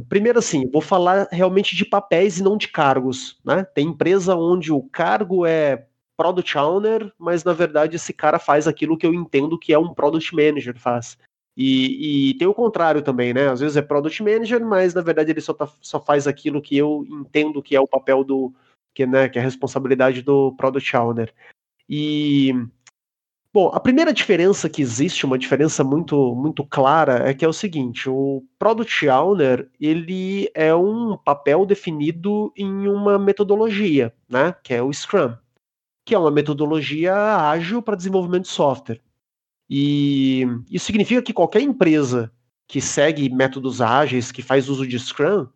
primeiro 0.09 0.39
assim, 0.39 0.69
vou 0.71 0.81
falar 0.81 1.29
realmente 1.31 1.77
de 1.77 1.85
papéis 1.85 2.39
e 2.39 2.43
não 2.43 2.57
de 2.57 2.69
cargos, 2.69 3.39
né? 3.45 3.65
Tem 3.65 3.89
empresa 3.89 4.35
onde 4.35 4.73
o 4.73 4.83
cargo 4.83 5.47
é 5.47 5.87
Product 6.17 6.59
Owner, 6.59 7.13
mas 7.19 7.45
na 7.45 7.53
verdade 7.53 7.97
esse 7.97 8.13
cara 8.13 8.39
faz 8.39 8.67
aquilo 8.67 8.97
que 8.97 9.07
eu 9.07 9.15
entendo 9.15 9.59
que 9.59 9.73
é 9.73 9.79
um 9.79 9.95
Product 9.95 10.35
Manager 10.35 10.79
faz. 10.79 11.17
E, 11.57 12.31
e, 12.31 12.35
tem 12.35 12.49
o 12.49 12.55
contrário 12.55 13.03
também, 13.03 13.35
né? 13.35 13.49
Às 13.49 13.61
vezes 13.61 13.77
é 13.77 13.83
product 13.83 14.23
manager, 14.23 14.65
mas 14.65 14.95
na 14.95 15.03
verdade 15.03 15.31
ele 15.31 15.41
só, 15.41 15.53
tá, 15.53 15.69
só 15.81 16.01
faz 16.01 16.27
aquilo 16.27 16.63
que 16.63 16.77
eu 16.77 17.05
entendo 17.07 17.63
que 17.63 17.77
é 17.77 17.81
o 17.81 17.89
papel 17.89 18.25
do. 18.25 18.55
que, 18.95 19.07
né, 19.07 19.29
que 19.29 19.39
é 19.39 19.43
a 19.43 19.45
responsabilidade 19.45 20.23
do 20.23 20.53
product 20.57 20.97
owner. 20.97 21.35
E. 21.89 22.55
Bom, 23.53 23.69
a 23.75 23.81
primeira 23.81 24.13
diferença 24.13 24.69
que 24.69 24.81
existe, 24.81 25.27
uma 25.27 25.37
diferença 25.37 25.83
muito, 25.83 26.37
muito 26.37 26.65
clara, 26.65 27.29
é 27.29 27.35
que 27.35 27.45
é 27.45 27.49
o 27.49 27.53
seguinte: 27.53 28.09
o 28.09 28.45
product 28.59 29.09
owner 29.09 29.69
ele 29.81 30.49
é 30.55 30.73
um 30.73 31.17
papel 31.17 31.67
definido 31.67 32.53
em 32.57 32.87
uma 32.87 33.19
metodologia, 33.19 34.15
né? 34.29 34.55
Que 34.63 34.75
é 34.75 34.83
o 34.83 34.93
Scrum, 34.93 35.35
que 36.05 36.15
é 36.15 36.19
uma 36.19 36.31
metodologia 36.31 37.13
ágil 37.51 37.83
para 37.83 37.97
desenvolvimento 37.97 38.45
de 38.45 38.51
software. 38.51 39.01
E 39.69 40.47
isso 40.71 40.87
significa 40.87 41.23
que 41.23 41.33
qualquer 41.33 41.63
empresa 41.63 42.33
que 42.69 42.81
segue 42.81 43.29
métodos 43.29 43.81
ágeis, 43.81 44.31
que 44.31 44.43
faz 44.43 44.69
uso 44.69 44.87
de 44.87 44.97
Scrum, 44.97 45.49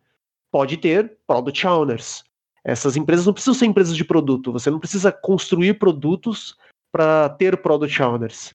pode 0.51 0.75
ter 0.75 1.17
product 1.25 1.65
owners. 1.65 2.25
Essas 2.61 2.97
empresas 2.97 3.25
não 3.25 3.33
precisam 3.33 3.53
ser 3.53 3.67
empresas 3.67 3.95
de 3.95 4.03
produto, 4.03 4.51
você 4.51 4.69
não 4.69 4.79
precisa 4.79 5.13
construir 5.13 5.75
produtos 5.75 6.57
para 6.95 7.27
ter 7.27 7.57
product 7.57 8.01
owners. 8.01 8.53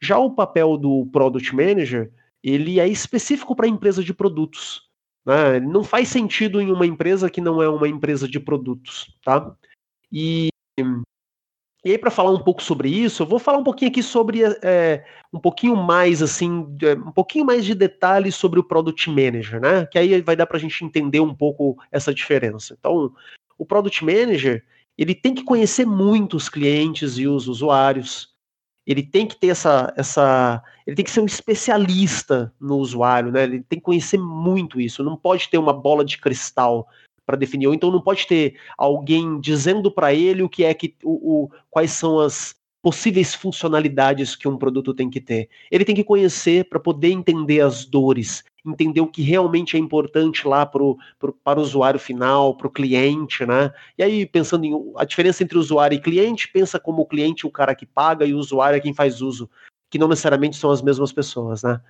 Já 0.00 0.16
o 0.16 0.30
papel 0.30 0.76
do 0.76 1.08
product 1.10 1.52
manager, 1.52 2.12
ele 2.40 2.78
é 2.78 2.86
específico 2.86 3.56
para 3.56 3.66
empresa 3.66 4.04
de 4.04 4.14
produtos. 4.14 4.88
Né? 5.26 5.58
Não 5.58 5.82
faz 5.82 6.06
sentido 6.06 6.60
em 6.60 6.70
uma 6.70 6.86
empresa 6.86 7.28
que 7.28 7.40
não 7.40 7.60
é 7.60 7.68
uma 7.68 7.88
empresa 7.88 8.28
de 8.28 8.38
produtos, 8.38 9.12
tá? 9.24 9.56
E 10.12 10.50
e 11.84 11.90
aí, 11.92 11.98
para 11.98 12.10
falar 12.10 12.30
um 12.30 12.38
pouco 12.38 12.62
sobre 12.62 12.88
isso, 12.90 13.22
eu 13.24 13.26
vou 13.26 13.40
falar 13.40 13.58
um 13.58 13.64
pouquinho 13.64 13.90
aqui 13.90 14.02
sobre 14.02 14.42
é, 14.62 15.04
um 15.32 15.40
pouquinho 15.40 15.74
mais 15.74 16.22
assim, 16.22 16.68
um 17.04 17.10
pouquinho 17.10 17.44
mais 17.44 17.64
de 17.64 17.74
detalhes 17.74 18.36
sobre 18.36 18.60
o 18.60 18.64
Product 18.64 19.10
Manager, 19.10 19.60
né? 19.60 19.86
Que 19.86 19.98
aí 19.98 20.20
vai 20.20 20.36
dar 20.36 20.46
para 20.46 20.58
a 20.58 20.60
gente 20.60 20.84
entender 20.84 21.20
um 21.20 21.34
pouco 21.34 21.76
essa 21.90 22.14
diferença. 22.14 22.76
Então, 22.78 23.12
o 23.58 23.66
Product 23.66 24.04
Manager 24.04 24.62
ele 25.00 25.14
tem 25.14 25.34
que 25.34 25.42
conhecer 25.42 25.86
muito 25.86 26.36
os 26.36 26.50
clientes 26.50 27.16
e 27.16 27.26
os 27.26 27.48
usuários. 27.48 28.28
Ele 28.86 29.02
tem 29.02 29.26
que 29.26 29.34
ter 29.34 29.48
essa, 29.48 29.90
essa, 29.96 30.62
ele 30.86 30.94
tem 30.94 31.04
que 31.04 31.10
ser 31.10 31.20
um 31.20 31.26
especialista 31.26 32.52
no 32.60 32.76
usuário, 32.76 33.32
né? 33.32 33.44
Ele 33.44 33.62
tem 33.62 33.78
que 33.78 33.84
conhecer 33.84 34.18
muito 34.18 34.78
isso. 34.78 35.02
Não 35.02 35.16
pode 35.16 35.48
ter 35.48 35.56
uma 35.56 35.72
bola 35.72 36.04
de 36.04 36.18
cristal 36.18 36.86
para 37.24 37.38
definir. 37.38 37.66
Ou 37.66 37.72
então 37.72 37.90
não 37.90 38.02
pode 38.02 38.26
ter 38.26 38.58
alguém 38.76 39.40
dizendo 39.40 39.90
para 39.90 40.12
ele 40.12 40.42
o 40.42 40.50
que 40.50 40.64
é 40.64 40.74
que 40.74 40.94
o, 41.02 41.44
o, 41.44 41.50
quais 41.70 41.92
são 41.92 42.20
as 42.20 42.54
possíveis 42.82 43.34
funcionalidades 43.34 44.36
que 44.36 44.48
um 44.48 44.58
produto 44.58 44.92
tem 44.92 45.08
que 45.08 45.20
ter. 45.20 45.48
Ele 45.70 45.84
tem 45.84 45.94
que 45.94 46.04
conhecer 46.04 46.68
para 46.68 46.78
poder 46.78 47.10
entender 47.10 47.60
as 47.62 47.86
dores, 47.86 48.44
entender 48.64 49.00
o 49.00 49.06
que 49.06 49.22
realmente 49.22 49.76
é 49.76 49.80
importante 49.80 50.46
lá 50.46 50.66
pro, 50.66 50.98
pro, 51.18 51.32
para 51.32 51.58
o 51.58 51.62
usuário 51.62 51.98
final, 51.98 52.56
para 52.56 52.66
o 52.66 52.70
cliente, 52.70 53.44
né? 53.46 53.72
E 53.96 54.02
aí, 54.02 54.26
pensando 54.26 54.64
em 54.64 54.92
a 54.96 55.04
diferença 55.04 55.42
entre 55.42 55.58
usuário 55.58 55.96
e 55.96 56.00
cliente, 56.00 56.48
pensa 56.48 56.78
como 56.78 57.02
o 57.02 57.06
cliente 57.06 57.46
o 57.46 57.50
cara 57.50 57.74
que 57.74 57.86
paga 57.86 58.24
e 58.24 58.34
o 58.34 58.38
usuário 58.38 58.76
é 58.76 58.80
quem 58.80 58.94
faz 58.94 59.20
uso, 59.20 59.48
que 59.88 59.98
não 59.98 60.08
necessariamente 60.08 60.56
são 60.56 60.70
as 60.70 60.82
mesmas 60.82 61.12
pessoas, 61.12 61.62
né? 61.62 61.80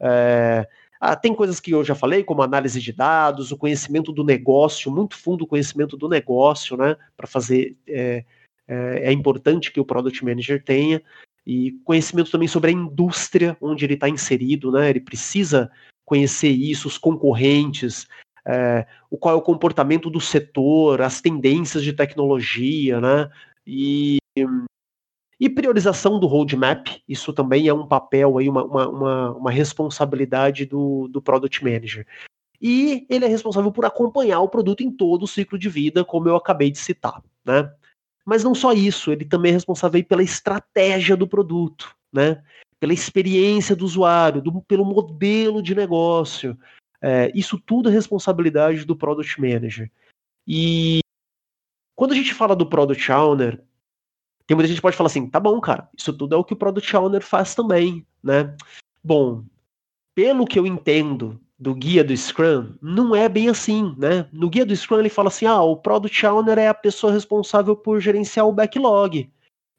É, 0.00 0.68
ah, 1.00 1.14
tem 1.14 1.34
coisas 1.34 1.60
que 1.60 1.70
eu 1.70 1.84
já 1.84 1.94
falei, 1.94 2.24
como 2.24 2.42
análise 2.42 2.80
de 2.80 2.92
dados, 2.92 3.52
o 3.52 3.56
conhecimento 3.56 4.12
do 4.12 4.24
negócio, 4.24 4.90
muito 4.90 5.16
fundo 5.16 5.44
o 5.44 5.46
conhecimento 5.46 5.96
do 5.96 6.08
negócio, 6.08 6.76
né? 6.76 6.96
Para 7.16 7.26
fazer. 7.26 7.76
É, 7.86 8.24
é, 8.66 9.04
é, 9.04 9.12
importante 9.12 9.72
que 9.72 9.80
o 9.80 9.84
Product 9.84 10.24
Manager 10.24 10.62
tenha. 10.62 11.00
E 11.46 11.72
conhecimento 11.84 12.30
também 12.30 12.48
sobre 12.48 12.70
a 12.70 12.74
indústria 12.74 13.56
onde 13.60 13.84
ele 13.84 13.94
está 13.94 14.08
inserido, 14.08 14.70
né? 14.70 14.90
Ele 14.90 15.00
precisa 15.00 15.70
conhecer 16.08 16.48
isso, 16.48 16.88
os 16.88 16.96
concorrentes, 16.96 18.08
é, 18.46 18.86
o 19.10 19.18
qual 19.18 19.34
é 19.34 19.38
o 19.38 19.42
comportamento 19.42 20.08
do 20.08 20.20
setor, 20.20 21.02
as 21.02 21.20
tendências 21.20 21.84
de 21.84 21.92
tecnologia, 21.92 23.00
né? 23.00 23.30
E 23.66 24.18
e 25.40 25.48
priorização 25.48 26.18
do 26.18 26.26
roadmap, 26.26 26.88
isso 27.08 27.32
também 27.32 27.68
é 27.68 27.72
um 27.72 27.86
papel, 27.86 28.38
aí, 28.38 28.48
uma, 28.48 28.64
uma, 28.64 29.30
uma 29.36 29.50
responsabilidade 29.52 30.66
do, 30.66 31.06
do 31.06 31.22
Product 31.22 31.62
Manager. 31.62 32.04
E 32.60 33.06
ele 33.08 33.24
é 33.24 33.28
responsável 33.28 33.70
por 33.70 33.84
acompanhar 33.84 34.40
o 34.40 34.48
produto 34.48 34.82
em 34.82 34.90
todo 34.90 35.22
o 35.22 35.28
ciclo 35.28 35.56
de 35.56 35.68
vida, 35.68 36.04
como 36.04 36.28
eu 36.28 36.34
acabei 36.34 36.72
de 36.72 36.78
citar. 36.78 37.22
Né? 37.44 37.70
Mas 38.26 38.42
não 38.42 38.52
só 38.52 38.72
isso, 38.72 39.12
ele 39.12 39.24
também 39.24 39.50
é 39.50 39.54
responsável 39.54 40.04
pela 40.04 40.24
estratégia 40.24 41.16
do 41.16 41.28
produto, 41.28 41.94
né? 42.12 42.42
Pela 42.80 42.92
experiência 42.92 43.74
do 43.74 43.84
usuário, 43.84 44.40
do, 44.40 44.60
pelo 44.62 44.84
modelo 44.84 45.62
de 45.62 45.74
negócio. 45.74 46.58
É, 47.00 47.30
isso 47.34 47.58
tudo 47.58 47.88
é 47.88 47.92
responsabilidade 47.92 48.84
do 48.84 48.96
Product 48.96 49.40
Manager. 49.40 49.90
E 50.46 51.00
quando 51.94 52.12
a 52.12 52.14
gente 52.14 52.34
fala 52.34 52.54
do 52.54 52.66
Product 52.66 53.10
Owner, 53.12 53.62
tem 54.46 54.54
muita 54.54 54.68
gente 54.68 54.78
que 54.78 54.82
pode 54.82 54.96
falar 54.96 55.08
assim, 55.08 55.28
tá 55.28 55.38
bom, 55.38 55.60
cara, 55.60 55.88
isso 55.96 56.12
tudo 56.12 56.34
é 56.34 56.38
o 56.38 56.44
que 56.44 56.54
o 56.54 56.56
Product 56.56 56.96
Owner 56.96 57.22
faz 57.22 57.54
também, 57.54 58.06
né? 58.22 58.56
Bom, 59.04 59.44
pelo 60.14 60.46
que 60.46 60.58
eu 60.58 60.66
entendo 60.66 61.40
do 61.58 61.74
guia 61.74 62.04
do 62.04 62.16
Scrum, 62.16 62.74
não 62.80 63.14
é 63.14 63.28
bem 63.28 63.48
assim, 63.48 63.94
né? 63.98 64.28
No 64.32 64.48
guia 64.48 64.64
do 64.64 64.74
Scrum 64.74 65.00
ele 65.00 65.08
fala 65.08 65.28
assim, 65.28 65.44
ah, 65.44 65.60
o 65.60 65.76
Product 65.76 66.24
Owner 66.24 66.58
é 66.58 66.68
a 66.68 66.74
pessoa 66.74 67.12
responsável 67.12 67.76
por 67.76 68.00
gerenciar 68.00 68.46
o 68.46 68.52
backlog. 68.52 69.30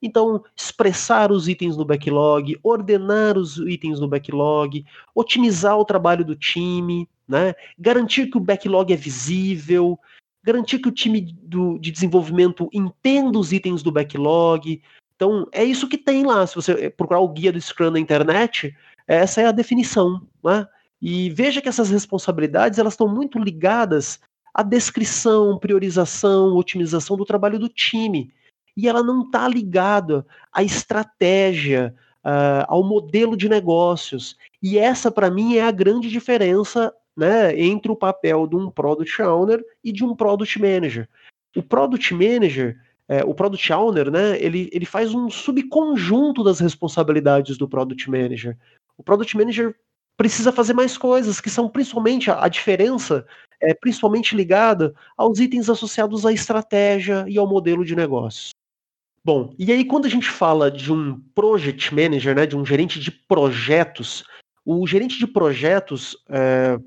Então, 0.01 0.43
expressar 0.55 1.31
os 1.31 1.47
itens 1.47 1.75
no 1.75 1.83
backlog, 1.83 2.57
ordenar 2.63 3.37
os 3.37 3.57
itens 3.57 3.99
no 3.99 4.07
backlog, 4.07 4.85
otimizar 5.13 5.77
o 5.77 5.85
trabalho 5.85 6.23
do 6.23 6.35
time, 6.35 7.07
né? 7.27 7.53
garantir 7.77 8.27
que 8.27 8.37
o 8.37 8.41
backlog 8.41 8.93
é 8.93 8.95
visível, 8.95 9.99
garantir 10.43 10.79
que 10.79 10.87
o 10.87 10.91
time 10.91 11.21
do, 11.43 11.77
de 11.79 11.91
desenvolvimento 11.91 12.69
entenda 12.71 13.37
os 13.37 13.51
itens 13.51 13.83
do 13.83 13.91
backlog. 13.91 14.81
Então, 15.15 15.47
é 15.51 15.65
isso 15.65 15.87
que 15.87 15.97
tem 15.97 16.23
lá. 16.25 16.47
Se 16.47 16.55
você 16.55 16.89
procurar 16.89 17.19
o 17.19 17.27
guia 17.27 17.51
do 17.51 17.59
Scrum 17.59 17.91
na 17.91 17.99
internet, 17.99 18.73
essa 19.05 19.41
é 19.41 19.45
a 19.47 19.51
definição. 19.51 20.21
Né? 20.41 20.65
E 21.01 21.29
veja 21.29 21.61
que 21.61 21.67
essas 21.67 21.89
responsabilidades 21.89 22.79
elas 22.79 22.93
estão 22.93 23.07
muito 23.07 23.37
ligadas 23.37 24.17
à 24.53 24.63
descrição, 24.63 25.59
priorização, 25.59 26.55
otimização 26.55 27.17
do 27.17 27.25
trabalho 27.25 27.59
do 27.59 27.67
time 27.67 28.31
e 28.79 28.87
ela 28.87 29.03
não 29.03 29.23
está 29.23 29.45
ligada 29.45 30.25
à 30.53 30.63
estratégia, 30.63 31.93
uh, 32.23 32.63
ao 32.69 32.81
modelo 32.81 33.35
de 33.35 33.49
negócios. 33.49 34.37
E 34.63 34.77
essa, 34.77 35.11
para 35.11 35.29
mim, 35.29 35.55
é 35.55 35.63
a 35.63 35.71
grande 35.71 36.09
diferença 36.09 36.93
né, 37.15 37.59
entre 37.59 37.91
o 37.91 37.95
papel 37.95 38.47
de 38.47 38.55
um 38.55 38.71
Product 38.71 39.21
Owner 39.21 39.61
e 39.83 39.91
de 39.91 40.05
um 40.05 40.15
Product 40.15 40.57
Manager. 40.61 41.09
O 41.57 41.61
Product 41.61 42.13
Manager, 42.13 42.77
é, 43.09 43.21
o 43.25 43.33
Product 43.33 43.73
Owner, 43.73 44.09
né, 44.09 44.41
ele, 44.41 44.69
ele 44.71 44.85
faz 44.85 45.13
um 45.13 45.29
subconjunto 45.29 46.41
das 46.41 46.61
responsabilidades 46.61 47.57
do 47.57 47.67
Product 47.67 48.09
Manager. 48.09 48.57
O 48.97 49.03
Product 49.03 49.35
Manager 49.35 49.75
precisa 50.15 50.53
fazer 50.53 50.73
mais 50.73 50.97
coisas, 50.97 51.41
que 51.41 51.49
são 51.49 51.67
principalmente 51.67 52.31
a, 52.31 52.45
a 52.45 52.47
diferença 52.47 53.25
é 53.61 53.73
principalmente 53.73 54.35
ligada 54.35 54.93
aos 55.17 55.39
itens 55.39 55.69
associados 55.69 56.25
à 56.25 56.31
estratégia 56.31 57.25
e 57.27 57.37
ao 57.37 57.47
modelo 57.47 57.83
de 57.83 57.95
negócios. 57.95 58.51
Bom, 59.29 59.53
e 59.59 59.71
aí 59.71 59.85
quando 59.85 60.07
a 60.07 60.09
gente 60.09 60.27
fala 60.27 60.71
de 60.71 60.91
um 60.91 61.19
project 61.35 61.93
manager, 61.93 62.35
né, 62.35 62.47
de 62.47 62.57
um 62.57 62.65
gerente 62.65 62.99
de 62.99 63.11
projetos, 63.11 64.23
o 64.65 64.87
gerente 64.87 65.19
de 65.19 65.27
projetos, 65.27 66.17
é, 66.27 66.79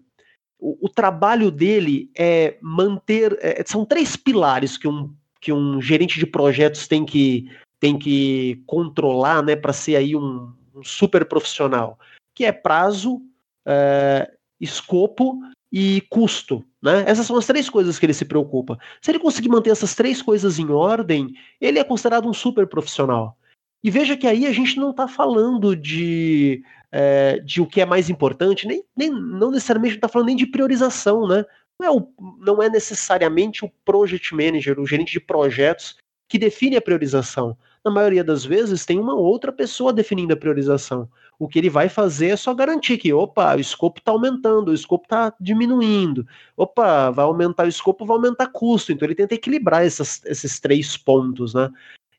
o, 0.59 0.87
o, 0.87 0.89
trabalho 0.89 1.53
dele 1.53 2.11
é 2.19 2.59
manter, 2.61 3.39
é, 3.41 3.63
são 3.65 3.85
três 3.85 4.17
pilares 4.17 4.77
que 4.77 4.89
um, 4.89 5.15
que 5.41 5.53
um 5.53 5.81
gerente 5.81 6.19
de 6.19 6.27
projetos 6.27 6.89
tem 6.89 7.05
que, 7.05 7.49
tem 7.79 7.97
que 7.97 8.61
controlar, 8.67 9.41
né, 9.41 9.55
para 9.55 9.73
ser 9.73 9.95
aí 9.95 10.17
um, 10.17 10.53
um, 10.75 10.83
super 10.83 11.25
profissional, 11.25 11.97
que 12.35 12.45
é 12.45 12.51
prazo, 12.51 13.23
é, 13.65 14.29
escopo 14.61 15.39
e 15.71 16.01
custo. 16.11 16.65
Né? 16.83 17.05
Essas 17.07 17.27
são 17.27 17.37
as 17.37 17.47
três 17.47 17.71
coisas 17.71 17.99
que 17.99 18.05
ele 18.05 18.13
se 18.13 18.25
preocupa. 18.25 18.79
Se 19.01 19.11
ele 19.11 19.21
conseguir 19.21 19.49
manter 19.49 19.71
essas 19.71 19.95
três 19.95 20.21
coisas 20.21 20.59
em 20.59 20.69
ordem, 20.71 21.33
ele 21.61 21.79
é 21.79 21.85
considerado 21.85 22.29
um 22.29 22.33
super 22.33 22.67
profissional. 22.67 23.39
E 23.85 23.91
veja 23.91 24.17
que 24.17 24.27
aí 24.27 24.47
a 24.47 24.53
gente 24.53 24.77
não 24.77 24.91
está 24.91 25.07
falando 25.07 25.77
de, 25.77 26.63
é, 26.91 27.39
de 27.39 27.61
o 27.61 27.67
que 27.67 27.81
é 27.81 27.87
mais 27.87 28.11
importante, 28.11 28.67
nem, 28.67 28.85
nem 28.97 29.11
não 29.11 29.51
necessariamente 29.51 29.95
está 29.95 30.09
falando 30.09 30.29
nem 30.29 30.37
de 30.37 30.47
priorização, 30.47 31.27
né? 31.27 31.45
Não 31.79 31.87
é, 31.87 31.91
o, 31.91 32.09
não 32.39 32.63
é 32.63 32.69
necessariamente 32.69 33.65
o 33.65 33.73
project 33.85 34.35
manager, 34.35 34.79
o 34.79 34.87
gerente 34.87 35.13
de 35.13 35.21
projetos, 35.21 35.97
que 36.29 36.39
define 36.39 36.77
a 36.77 36.83
priorização. 36.83 37.57
Na 37.85 37.91
maioria 37.91 38.23
das 38.23 38.45
vezes 38.45 38.85
tem 38.85 38.99
uma 38.99 39.15
outra 39.15 39.53
pessoa 39.53 39.93
definindo 39.93 40.33
a 40.33 40.37
priorização. 40.37 41.09
O 41.39 41.49
que 41.49 41.59
ele 41.59 41.71
vai 41.71 41.89
fazer 41.89 42.29
é 42.29 42.37
só 42.37 42.55
garantir 42.55 42.99
que, 42.99 43.13
opa, 43.13 43.57
o 43.57 43.61
escopo 43.61 43.99
está 43.99 44.13
aumentando, 44.13 44.71
o 44.71 44.75
escopo 44.75 45.05
está 45.05 45.35
diminuindo. 45.41 46.27
Opa, 46.57 47.11
vai 47.11 47.25
aumentar 47.25 47.67
o 47.67 47.69
escopo, 47.69 48.07
vai 48.07 48.17
aumentar 48.17 48.47
custo. 48.49 48.93
Então 48.93 49.07
ele 49.07 49.15
tenta 49.15 49.35
equilibrar 49.35 49.85
essas, 49.85 50.25
esses 50.25 50.61
três 50.61 50.97
pontos, 50.97 51.55
né? 51.55 51.71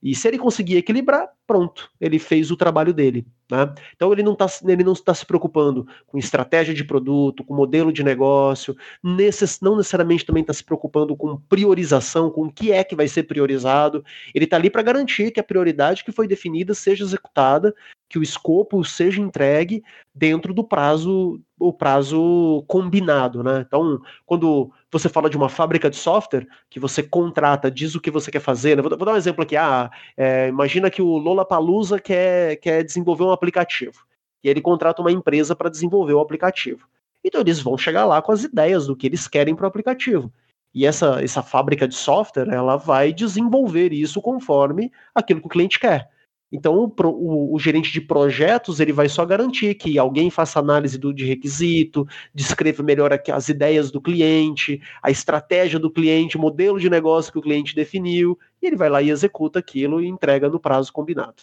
E 0.03 0.13
se 0.13 0.27
ele 0.27 0.37
conseguir 0.37 0.75
equilibrar, 0.75 1.29
pronto, 1.47 1.89
ele 1.99 2.19
fez 2.19 2.51
o 2.51 2.57
trabalho 2.57 2.93
dele. 2.93 3.25
Né? 3.49 3.73
Então 3.95 4.11
ele 4.11 4.21
não 4.21 4.33
está 4.33 4.45
está 4.45 5.13
se 5.13 5.25
preocupando 5.25 5.87
com 6.07 6.17
estratégia 6.17 6.73
de 6.73 6.83
produto, 6.83 7.41
com 7.41 7.55
modelo 7.55 7.89
de 7.89 8.03
negócio, 8.03 8.75
necess, 9.01 9.61
não 9.61 9.77
necessariamente 9.77 10.25
também 10.25 10.41
está 10.41 10.51
se 10.51 10.63
preocupando 10.63 11.15
com 11.15 11.37
priorização, 11.47 12.29
com 12.29 12.47
o 12.47 12.51
que 12.51 12.73
é 12.73 12.83
que 12.83 12.97
vai 12.97 13.07
ser 13.07 13.23
priorizado. 13.23 14.03
Ele 14.35 14.43
está 14.43 14.57
ali 14.57 14.69
para 14.69 14.81
garantir 14.81 15.31
que 15.31 15.39
a 15.39 15.43
prioridade 15.43 16.03
que 16.03 16.11
foi 16.11 16.27
definida 16.27 16.73
seja 16.73 17.05
executada 17.05 17.73
que 18.13 18.19
o 18.19 18.23
escopo 18.23 18.85
seja 18.85 19.19
entregue 19.19 19.83
dentro 20.13 20.53
do 20.53 20.63
prazo 20.63 21.41
o 21.57 21.73
prazo 21.73 22.63
combinado, 22.67 23.41
né? 23.41 23.63
Então, 23.65 23.99
quando 24.23 24.71
você 24.91 25.09
fala 25.09 25.31
de 25.31 25.35
uma 25.35 25.49
fábrica 25.49 25.89
de 25.89 25.95
software 25.95 26.45
que 26.69 26.79
você 26.79 27.01
contrata, 27.01 27.71
diz 27.71 27.95
o 27.95 27.99
que 27.99 28.11
você 28.11 28.29
quer 28.29 28.39
fazer, 28.39 28.75
né? 28.75 28.83
vou, 28.83 28.95
vou, 28.95 29.05
dar 29.07 29.13
um 29.13 29.17
exemplo 29.17 29.41
aqui. 29.41 29.57
Ah, 29.57 29.89
é, 30.15 30.47
imagina 30.47 30.91
que 30.91 31.01
o 31.01 31.17
Lola 31.17 31.43
Palusa 31.43 31.99
quer, 31.99 32.57
quer 32.57 32.83
desenvolver 32.83 33.23
um 33.23 33.31
aplicativo 33.31 34.05
e 34.43 34.47
ele 34.47 34.61
contrata 34.61 35.01
uma 35.01 35.11
empresa 35.11 35.55
para 35.55 35.71
desenvolver 35.71 36.13
o 36.13 36.19
aplicativo. 36.19 36.87
Então 37.23 37.41
eles 37.41 37.61
vão 37.61 37.79
chegar 37.79 38.05
lá 38.05 38.21
com 38.21 38.31
as 38.31 38.43
ideias 38.43 38.85
do 38.85 38.95
que 38.95 39.07
eles 39.07 39.27
querem 39.27 39.55
para 39.55 39.63
o 39.63 39.67
aplicativo. 39.67 40.31
E 40.71 40.85
essa, 40.85 41.19
essa 41.23 41.41
fábrica 41.41 41.87
de 41.87 41.95
software, 41.95 42.53
ela 42.53 42.75
vai 42.75 43.11
desenvolver 43.11 43.91
isso 43.91 44.21
conforme 44.21 44.91
aquilo 45.15 45.39
que 45.39 45.47
o 45.47 45.49
cliente 45.49 45.79
quer. 45.79 46.12
Então, 46.55 46.75
o, 46.75 46.93
o, 47.03 47.55
o, 47.55 47.59
gerente 47.59 47.91
de 47.91 47.99
projetos 47.99 48.79
ele 48.79 48.93
vai 48.93 49.09
só 49.09 49.25
garantir 49.25 49.73
que 49.73 49.97
alguém 49.97 50.29
faça 50.29 50.59
análise 50.59 50.99
do, 50.99 51.11
de 51.11 51.25
requisito, 51.25 52.07
descreva 52.31 52.83
melhor 52.83 53.11
as 53.11 53.49
ideias 53.49 53.89
do 53.89 53.99
cliente, 53.99 54.79
a 55.01 55.09
estratégia 55.09 55.79
do 55.79 55.89
cliente, 55.89 56.37
o 56.37 56.39
modelo 56.39 56.79
de 56.79 56.91
negócio 56.91 57.31
que 57.31 57.39
o 57.39 57.41
cliente 57.41 57.73
definiu, 57.73 58.37
e 58.61 58.67
ele 58.67 58.75
vai 58.75 58.87
lá 58.87 59.01
e 59.01 59.09
executa 59.09 59.57
aquilo 59.57 59.99
e 59.99 60.07
entrega 60.07 60.47
no 60.47 60.59
prazo 60.59 60.93
combinado. 60.93 61.41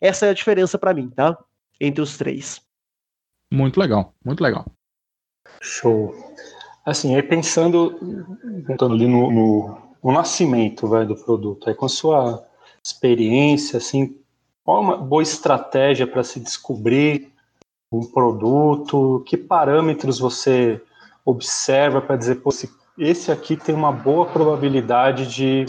Essa 0.00 0.26
é 0.26 0.30
a 0.30 0.34
diferença 0.34 0.76
para 0.76 0.92
mim, 0.92 1.08
tá? 1.10 1.38
Entre 1.80 2.02
os 2.02 2.18
três. 2.18 2.60
Muito 3.52 3.78
legal, 3.78 4.12
muito 4.24 4.42
legal. 4.42 4.66
Show. 5.62 6.12
Assim, 6.84 7.14
aí 7.14 7.22
pensando, 7.22 7.96
contando 8.66 8.94
ali 8.94 9.06
no, 9.06 9.30
no, 9.30 9.78
no 10.02 10.12
nascimento 10.12 10.88
vai, 10.88 11.06
do 11.06 11.14
produto, 11.14 11.68
aí 11.68 11.74
com 11.76 11.86
a 11.86 11.88
sua 11.88 12.44
experiência, 12.82 13.76
assim, 13.76 14.18
qual 14.64 14.80
uma 14.80 14.96
boa 14.96 15.22
estratégia 15.22 16.06
para 16.06 16.24
se 16.24 16.40
descobrir 16.40 17.30
um 17.92 18.04
produto? 18.10 19.22
Que 19.26 19.36
parâmetros 19.36 20.18
você 20.18 20.80
observa 21.24 22.00
para 22.00 22.16
dizer, 22.16 22.36
pô, 22.36 22.50
esse 22.98 23.30
aqui 23.30 23.56
tem 23.56 23.74
uma 23.74 23.92
boa 23.92 24.26
probabilidade 24.26 25.26
de 25.26 25.66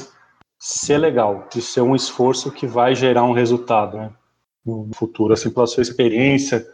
ser 0.58 0.98
legal, 0.98 1.48
de 1.52 1.62
ser 1.62 1.82
um 1.82 1.96
esforço 1.96 2.52
que 2.52 2.66
vai 2.66 2.96
gerar 2.96 3.24
um 3.24 3.34
resultado 3.34 3.98
né, 3.98 4.12
no 4.66 4.90
futuro, 4.96 5.34
assim, 5.34 5.50
pela 5.50 5.68
sua 5.68 5.84
experiência, 5.84 6.66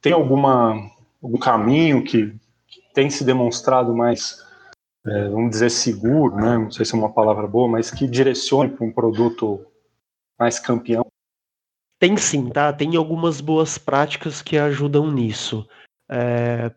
tem 0.00 0.12
alguma 0.12 0.90
algum 1.22 1.38
caminho 1.38 2.04
que, 2.04 2.34
que 2.68 2.82
tem 2.92 3.08
se 3.08 3.24
demonstrado 3.24 3.94
mais, 3.94 4.44
é, 5.06 5.28
vamos 5.28 5.50
dizer, 5.50 5.70
seguro, 5.70 6.36
né, 6.36 6.58
não 6.58 6.70
sei 6.70 6.84
se 6.84 6.94
é 6.94 6.98
uma 6.98 7.12
palavra 7.12 7.46
boa, 7.46 7.66
mas 7.66 7.90
que 7.90 8.06
direcione 8.06 8.70
para 8.70 8.86
um 8.86 8.92
produto 8.92 9.64
mais 10.38 10.58
campeão 10.58 11.06
tem 12.04 12.18
sim, 12.18 12.50
tá? 12.50 12.70
Tem 12.70 12.96
algumas 12.96 13.40
boas 13.40 13.78
práticas 13.78 14.42
que 14.42 14.58
ajudam 14.58 15.10
nisso. 15.10 15.66
É... 16.06 16.70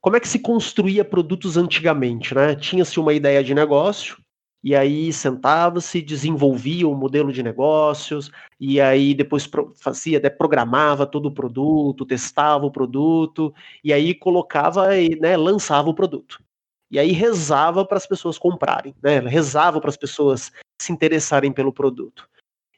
Como 0.00 0.14
é 0.14 0.20
que 0.20 0.28
se 0.28 0.38
construía 0.38 1.04
produtos 1.04 1.56
antigamente, 1.56 2.32
né? 2.32 2.54
Tinha-se 2.54 3.00
uma 3.00 3.12
ideia 3.12 3.42
de 3.42 3.52
negócio, 3.52 4.16
e 4.62 4.76
aí 4.76 5.12
sentava-se, 5.12 6.00
desenvolvia 6.00 6.86
o 6.86 6.92
um 6.92 6.96
modelo 6.96 7.32
de 7.32 7.42
negócios, 7.42 8.30
e 8.60 8.80
aí 8.80 9.14
depois 9.14 9.50
fazia, 9.80 10.18
até 10.18 10.30
programava 10.30 11.04
todo 11.04 11.26
o 11.26 11.34
produto, 11.34 12.06
testava 12.06 12.64
o 12.64 12.70
produto, 12.70 13.52
e 13.82 13.92
aí 13.92 14.14
colocava 14.14 14.96
e 14.96 15.18
né, 15.18 15.36
lançava 15.36 15.90
o 15.90 15.94
produto. 15.94 16.40
E 16.88 17.00
aí 17.00 17.10
rezava 17.10 17.84
para 17.84 17.96
as 17.96 18.06
pessoas 18.06 18.38
comprarem, 18.38 18.94
né? 19.02 19.18
Rezava 19.18 19.80
para 19.80 19.90
as 19.90 19.96
pessoas 19.96 20.52
se 20.80 20.92
interessarem 20.92 21.50
pelo 21.50 21.72
produto. 21.72 22.28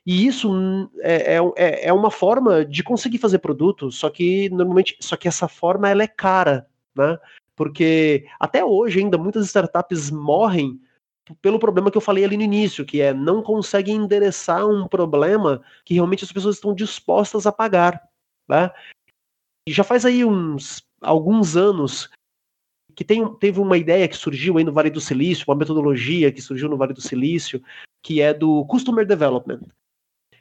E 0.07 0.27
isso 0.27 0.91
é, 1.01 1.37
é, 1.37 1.39
é, 1.57 1.87
é 1.89 1.93
uma 1.93 2.11
forma 2.11 2.65
de 2.65 2.83
conseguir 2.83 3.19
fazer 3.19 3.39
produto, 3.39 3.93
só 3.93 4.09
que 4.09 4.49
normalmente, 4.51 4.97
só 5.01 5.17
que 5.17 5.29
essa 5.29 5.47
forma 5.47 5.89
ela 5.89 6.03
é 6.03 6.09
cara, 6.09 6.67
né? 6.95 7.19
Porque 7.55 8.27
até 8.39 8.65
hoje 8.65 9.01
ainda 9.01 9.19
muitas 9.19 9.47
startups 9.47 10.11
morrem 10.11 10.81
pelo 11.43 11.59
problema 11.59 11.91
que 11.91 11.97
eu 11.97 12.01
falei 12.01 12.25
ali 12.25 12.37
no 12.37 12.43
início, 12.43 12.85
que 12.85 13.01
é 13.01 13.13
não 13.13 13.43
conseguem 13.43 13.97
endereçar 13.97 14.67
um 14.67 14.89
problema 14.89 15.63
que 15.85 15.95
realmente 15.95 16.25
as 16.25 16.33
pessoas 16.33 16.57
estão 16.57 16.75
dispostas 16.75 17.47
a 17.47 17.53
pagar, 17.53 18.03
né? 18.49 18.71
E 19.69 19.73
já 19.73 19.85
faz 19.85 20.07
aí 20.07 20.25
uns 20.25 20.83
alguns 21.03 21.57
anos 21.57 22.09
que 22.97 23.05
tem, 23.05 23.35
teve 23.37 23.61
uma 23.61 23.77
ideia 23.79 24.09
que 24.09 24.17
surgiu 24.17 24.59
aí 24.59 24.65
no 24.65 24.73
Vale 24.73 24.91
do 24.91 25.01
Silício, 25.01 25.45
uma 25.47 25.55
metodologia 25.57 26.33
que 26.33 26.43
surgiu 26.43 26.69
no 26.69 26.77
Vale 26.77 26.95
do 26.95 27.01
Silício, 27.01 27.63
que 28.03 28.21
é 28.21 28.35
do 28.35 28.65
Customer 28.67 29.07
Development 29.07 29.61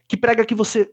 que 0.10 0.18
prega 0.18 0.46
que 0.46 0.56
você 0.56 0.92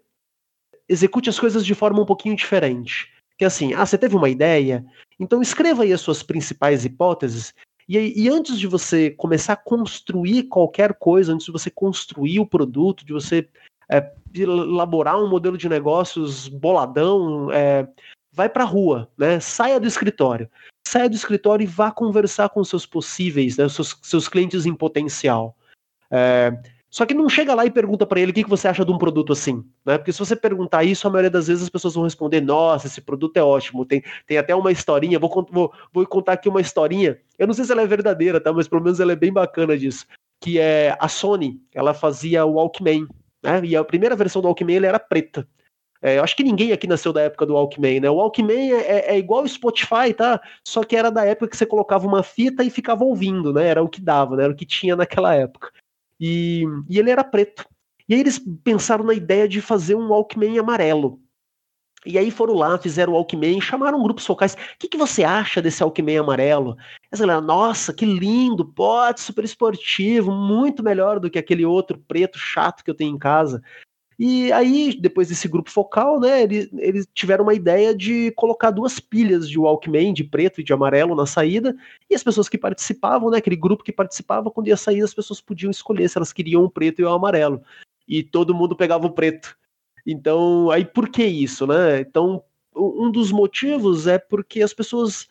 execute 0.88 1.29
as 1.29 1.40
coisas 1.40 1.66
de 1.66 1.74
forma 1.74 2.00
um 2.00 2.07
pouquinho 2.07 2.37
diferente. 2.37 3.12
Que 3.37 3.44
é 3.44 3.48
assim, 3.48 3.74
ah, 3.74 3.85
você 3.85 3.98
teve 3.98 4.14
uma 4.14 4.29
ideia? 4.29 4.85
Então 5.18 5.42
escreva 5.42 5.83
aí 5.83 5.92
as 5.92 6.00
suas 6.00 6.22
principais 6.22 6.85
hipóteses 6.85 7.52
e, 7.88 8.24
e, 8.24 8.29
antes 8.29 8.59
de 8.59 8.66
você 8.66 9.11
começar 9.11 9.52
a 9.52 9.57
construir 9.57 10.44
qualquer 10.44 10.94
coisa, 10.94 11.33
antes 11.33 11.46
de 11.46 11.52
você 11.52 11.70
construir 11.70 12.40
o 12.40 12.46
produto, 12.46 13.07
de 13.07 13.12
você 13.12 13.48
é, 13.88 14.12
elaborar 14.35 15.16
um 15.18 15.29
modelo 15.29 15.57
de 15.57 15.68
negócios 15.68 16.48
boladão, 16.48 17.50
é, 17.52 17.87
vai 18.33 18.48
para 18.48 18.64
a 18.64 18.66
rua, 18.66 19.09
né? 19.16 19.38
Saia 19.38 19.79
do 19.79 19.87
escritório. 19.87 20.50
Saia 20.88 21.09
do 21.09 21.14
escritório 21.14 21.62
e 21.62 21.66
vá 21.66 21.92
conversar 21.92 22.48
com 22.48 22.64
seus 22.64 22.85
possíveis, 22.85 23.57
né, 23.57 23.68
seus, 23.68 23.96
seus 24.02 24.29
clientes 24.29 24.66
em 24.66 24.74
potencial. 24.74 25.57
É, 26.11 26.52
só 26.96 27.04
que 27.04 27.12
não 27.12 27.28
chega 27.28 27.54
lá 27.54 27.66
e 27.66 27.70
pergunta 27.70 28.06
para 28.06 28.18
ele 28.18 28.30
o 28.30 28.35
que, 28.35 28.42
que 28.42 28.48
você 28.48 28.66
acha 28.66 28.82
de 28.82 28.90
um 28.90 28.96
produto 28.96 29.30
assim, 29.30 29.62
né? 29.85 29.98
Porque 29.98 30.11
se 30.11 30.18
você 30.18 30.35
perguntar 30.35 30.82
isso, 30.82 31.06
a 31.06 31.11
maioria 31.11 31.28
das 31.30 31.46
vezes 31.46 31.64
as 31.64 31.68
pessoas 31.68 31.92
vão 31.92 32.04
responder: 32.04 32.40
Nossa, 32.40 32.87
esse 32.87 33.02
produto 33.02 33.37
é 33.37 33.42
ótimo. 33.42 33.85
Tem, 33.85 34.02
tem 34.26 34.38
até 34.38 34.54
uma 34.54 34.72
historinha. 34.72 35.18
Vou, 35.18 35.46
vou, 35.50 35.70
vou 35.92 36.06
contar 36.06 36.32
aqui 36.32 36.48
uma 36.48 36.59
historinha. 36.59 37.18
Eu 37.38 37.46
não 37.46 37.52
sei 37.52 37.66
se 37.66 37.72
ela 37.72 37.82
é 37.82 37.87
verdadeira, 37.87 38.40
tá? 38.40 38.50
Mas 38.50 38.66
pelo 38.66 38.82
menos 38.82 38.98
ela 38.98 39.12
é 39.12 39.16
bem 39.16 39.30
bacana 39.30 39.76
disso. 39.76 40.06
Que 40.40 40.59
é 40.59 40.96
a 40.98 41.06
Sony. 41.06 41.61
Ela 41.74 41.92
fazia 41.92 42.46
o 42.46 42.54
Walkman, 42.54 43.06
né? 43.42 43.61
E 43.62 43.76
a 43.76 43.85
primeira 43.85 44.16
versão 44.16 44.40
do 44.40 44.48
Walkman 44.48 44.87
era 44.87 44.98
preta. 44.98 45.46
É, 46.00 46.16
eu 46.16 46.24
acho 46.24 46.35
que 46.35 46.44
ninguém 46.44 46.72
aqui 46.72 46.87
nasceu 46.87 47.12
da 47.12 47.20
época 47.20 47.44
do 47.44 47.52
Walkman, 47.52 48.00
né? 48.00 48.09
O 48.09 48.14
Walkman 48.14 48.72
é, 48.72 48.80
é, 48.80 49.14
é 49.16 49.18
igual 49.18 49.42
o 49.42 49.48
Spotify, 49.48 50.14
tá? 50.16 50.40
Só 50.66 50.82
que 50.82 50.96
era 50.96 51.11
da 51.11 51.26
época 51.26 51.48
que 51.48 51.59
você 51.59 51.66
colocava 51.66 52.06
uma 52.06 52.22
fita 52.22 52.64
e 52.64 52.70
ficava 52.70 53.04
ouvindo, 53.04 53.52
né? 53.52 53.66
Era 53.66 53.82
o 53.82 53.88
que 53.88 54.00
dava, 54.00 54.35
né? 54.35 54.44
Era 54.44 54.52
o 54.54 54.56
que 54.56 54.64
tinha 54.64 54.96
naquela 54.96 55.35
época. 55.35 55.70
E, 56.20 56.64
e 56.88 56.98
ele 56.98 57.11
era 57.11 57.24
preto. 57.24 57.66
E 58.09 58.14
aí 58.14 58.20
eles 58.20 58.40
pensaram 58.62 59.05
na 59.05 59.14
ideia 59.14 59.48
de 59.48 59.61
fazer 59.61 59.94
um 59.94 60.09
Walkman 60.09 60.59
amarelo. 60.59 61.20
E 62.05 62.16
aí 62.16 62.31
foram 62.31 62.55
lá, 62.55 62.79
fizeram 62.79 63.12
o 63.12 63.16
Walkman, 63.16 63.61
chamaram 63.61 64.00
grupos 64.00 64.24
focais. 64.24 64.55
O 64.55 64.59
que, 64.79 64.88
que 64.88 64.96
você 64.96 65.24
acha 65.24 65.61
desse 65.61 65.83
Walkman 65.83 66.18
amarelo? 66.18 66.76
Eles 67.11 67.18
falaram, 67.18 67.40
nossa, 67.40 67.92
que 67.92 68.07
lindo, 68.07 68.64
pode, 68.64 69.20
super 69.20 69.44
esportivo, 69.44 70.31
muito 70.31 70.85
melhor 70.85 71.18
do 71.18 71.29
que 71.29 71.38
aquele 71.38 71.64
outro 71.64 71.98
preto 71.98 72.38
chato 72.38 72.85
que 72.85 72.90
eu 72.90 72.94
tenho 72.94 73.14
em 73.14 73.18
casa. 73.18 73.61
E 74.18 74.50
aí, 74.52 74.96
depois 74.98 75.29
desse 75.29 75.46
grupo 75.46 75.70
focal, 75.70 76.18
né, 76.18 76.42
eles, 76.42 77.07
tiveram 77.12 77.44
uma 77.44 77.52
ideia 77.52 77.94
de 77.94 78.31
colocar 78.33 78.70
duas 78.70 78.98
pilhas 78.98 79.48
de 79.48 79.59
Walkman, 79.59 80.14
de 80.14 80.24
preto 80.24 80.61
e 80.61 80.64
de 80.64 80.72
amarelo, 80.72 81.14
na 81.14 81.26
saída, 81.26 81.76
e 82.09 82.14
as 82.14 82.24
pessoas 82.24 82.48
que 82.48 82.57
participavam, 82.57 83.31
né, 83.31 83.38
aquele 83.38 83.57
grupo 83.57 83.85
que 83.85 83.92
participava, 83.92 84.50
quando 84.50 84.68
ia 84.68 84.76
sair, 84.76 85.02
as 85.02 85.12
pessoas 85.12 85.40
podiam 85.40 85.70
escolher 85.70 86.09
se 86.09 86.16
elas 86.16 86.33
queriam 86.33 86.64
o 86.64 86.70
preto 86.70 87.00
e 87.00 87.05
o 87.05 87.11
amarelo. 87.11 87.61
E 88.09 88.22
todo 88.22 88.55
mundo 88.55 88.74
pegava 88.74 89.07
o 89.07 89.12
preto. 89.12 89.57
Então, 90.07 90.70
aí 90.70 90.85
por 90.85 91.09
que 91.11 91.24
isso, 91.24 91.66
né? 91.66 92.00
Então, 92.00 92.42
um 92.74 93.11
dos 93.11 93.33
motivos 93.33 94.07
é 94.07 94.18
porque 94.18 94.62
as 94.62 94.72
pessoas 94.72 95.29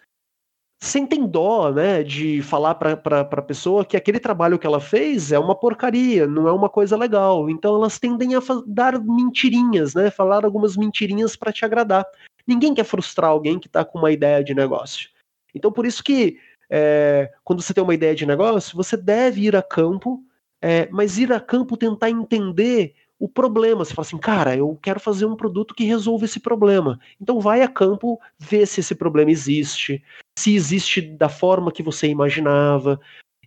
sentem 0.85 1.25
dó, 1.27 1.71
né, 1.71 2.03
de 2.03 2.41
falar 2.41 2.75
para 2.75 3.21
a 3.21 3.41
pessoa 3.41 3.83
que 3.83 3.97
aquele 3.97 4.19
trabalho 4.19 4.59
que 4.59 4.67
ela 4.67 4.79
fez 4.79 5.31
é 5.31 5.39
uma 5.39 5.55
porcaria, 5.55 6.27
não 6.27 6.47
é 6.47 6.51
uma 6.51 6.69
coisa 6.69 6.95
legal. 6.95 7.49
Então 7.49 7.75
elas 7.75 7.99
tendem 7.99 8.35
a 8.35 8.39
dar 8.67 8.99
mentirinhas, 8.99 9.93
né, 9.93 10.09
falar 10.11 10.45
algumas 10.45 10.77
mentirinhas 10.77 11.35
para 11.35 11.51
te 11.51 11.65
agradar. 11.65 12.05
Ninguém 12.47 12.73
quer 12.73 12.83
frustrar 12.83 13.31
alguém 13.31 13.59
que 13.59 13.67
está 13.67 13.83
com 13.83 13.97
uma 13.97 14.11
ideia 14.11 14.43
de 14.43 14.53
negócio. 14.53 15.09
Então 15.53 15.71
por 15.71 15.85
isso 15.85 16.03
que 16.03 16.37
é, 16.69 17.31
quando 17.43 17.61
você 17.61 17.73
tem 17.73 17.83
uma 17.83 17.93
ideia 17.93 18.15
de 18.15 18.25
negócio, 18.25 18.77
você 18.77 18.95
deve 18.95 19.41
ir 19.41 19.55
a 19.55 19.61
campo, 19.61 20.23
é, 20.61 20.87
mas 20.91 21.17
ir 21.17 21.31
a 21.31 21.39
campo 21.39 21.77
tentar 21.77 22.09
entender 22.09 22.93
o 23.19 23.29
problema. 23.29 23.83
Você 23.83 23.93
fala 23.93 24.05
assim, 24.05 24.17
cara, 24.17 24.55
eu 24.55 24.77
quero 24.81 24.99
fazer 24.99 25.25
um 25.25 25.35
produto 25.35 25.73
que 25.73 25.83
resolva 25.83 26.25
esse 26.25 26.39
problema. 26.39 26.99
Então 27.19 27.39
vai 27.39 27.61
a 27.61 27.67
campo, 27.67 28.19
vê 28.37 28.65
se 28.65 28.79
esse 28.79 28.95
problema 28.95 29.31
existe, 29.31 30.03
se 30.37 30.55
existe 30.55 31.01
da 31.01 31.29
forma 31.29 31.71
que 31.71 31.83
você 31.83 32.07
imaginava. 32.07 32.99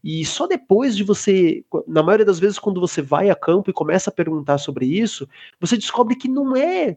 E 0.02 0.24
só 0.24 0.46
depois 0.46 0.96
de 0.96 1.04
você, 1.04 1.64
na 1.87 2.02
maioria 2.02 2.26
das 2.26 2.38
vezes, 2.38 2.59
quando 2.59 2.81
você 2.81 3.02
vai 3.02 3.31
a 3.31 3.35
campo 3.35 3.70
e 3.70 3.74
começa 3.74 4.11
a 4.11 4.12
perguntar 4.12 4.59
sobre 4.59 4.87
isso, 4.87 5.28
você 5.61 5.76
descobre 5.76 6.14
que 6.16 6.28
não 6.28 6.57
é 6.57 6.96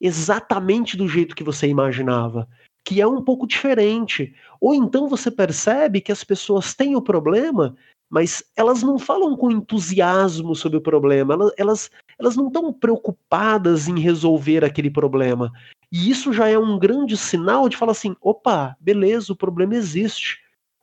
exatamente 0.00 0.96
do 0.96 1.06
jeito 1.06 1.36
que 1.36 1.44
você 1.44 1.68
imaginava, 1.68 2.48
que 2.84 3.00
é 3.00 3.06
um 3.06 3.22
pouco 3.22 3.46
diferente. 3.46 4.34
Ou 4.60 4.74
então 4.74 5.08
você 5.08 5.30
percebe 5.30 6.00
que 6.00 6.10
as 6.10 6.24
pessoas 6.24 6.74
têm 6.74 6.96
o 6.96 7.02
problema, 7.02 7.76
mas 8.08 8.42
elas 8.56 8.82
não 8.82 8.98
falam 8.98 9.36
com 9.36 9.50
entusiasmo 9.50 10.56
sobre 10.56 10.78
o 10.78 10.80
problema, 10.80 11.34
elas, 11.34 11.52
elas, 11.56 11.90
elas 12.20 12.36
não 12.36 12.48
estão 12.48 12.72
preocupadas 12.72 13.88
em 13.88 13.98
resolver 13.98 14.64
aquele 14.64 14.90
problema. 14.90 15.50
E 15.90 16.10
isso 16.10 16.32
já 16.32 16.48
é 16.48 16.58
um 16.58 16.78
grande 16.78 17.16
sinal 17.16 17.68
de 17.68 17.76
falar 17.76 17.92
assim: 17.92 18.14
opa, 18.20 18.76
beleza, 18.78 19.32
o 19.32 19.36
problema 19.36 19.74
existe. 19.74 20.38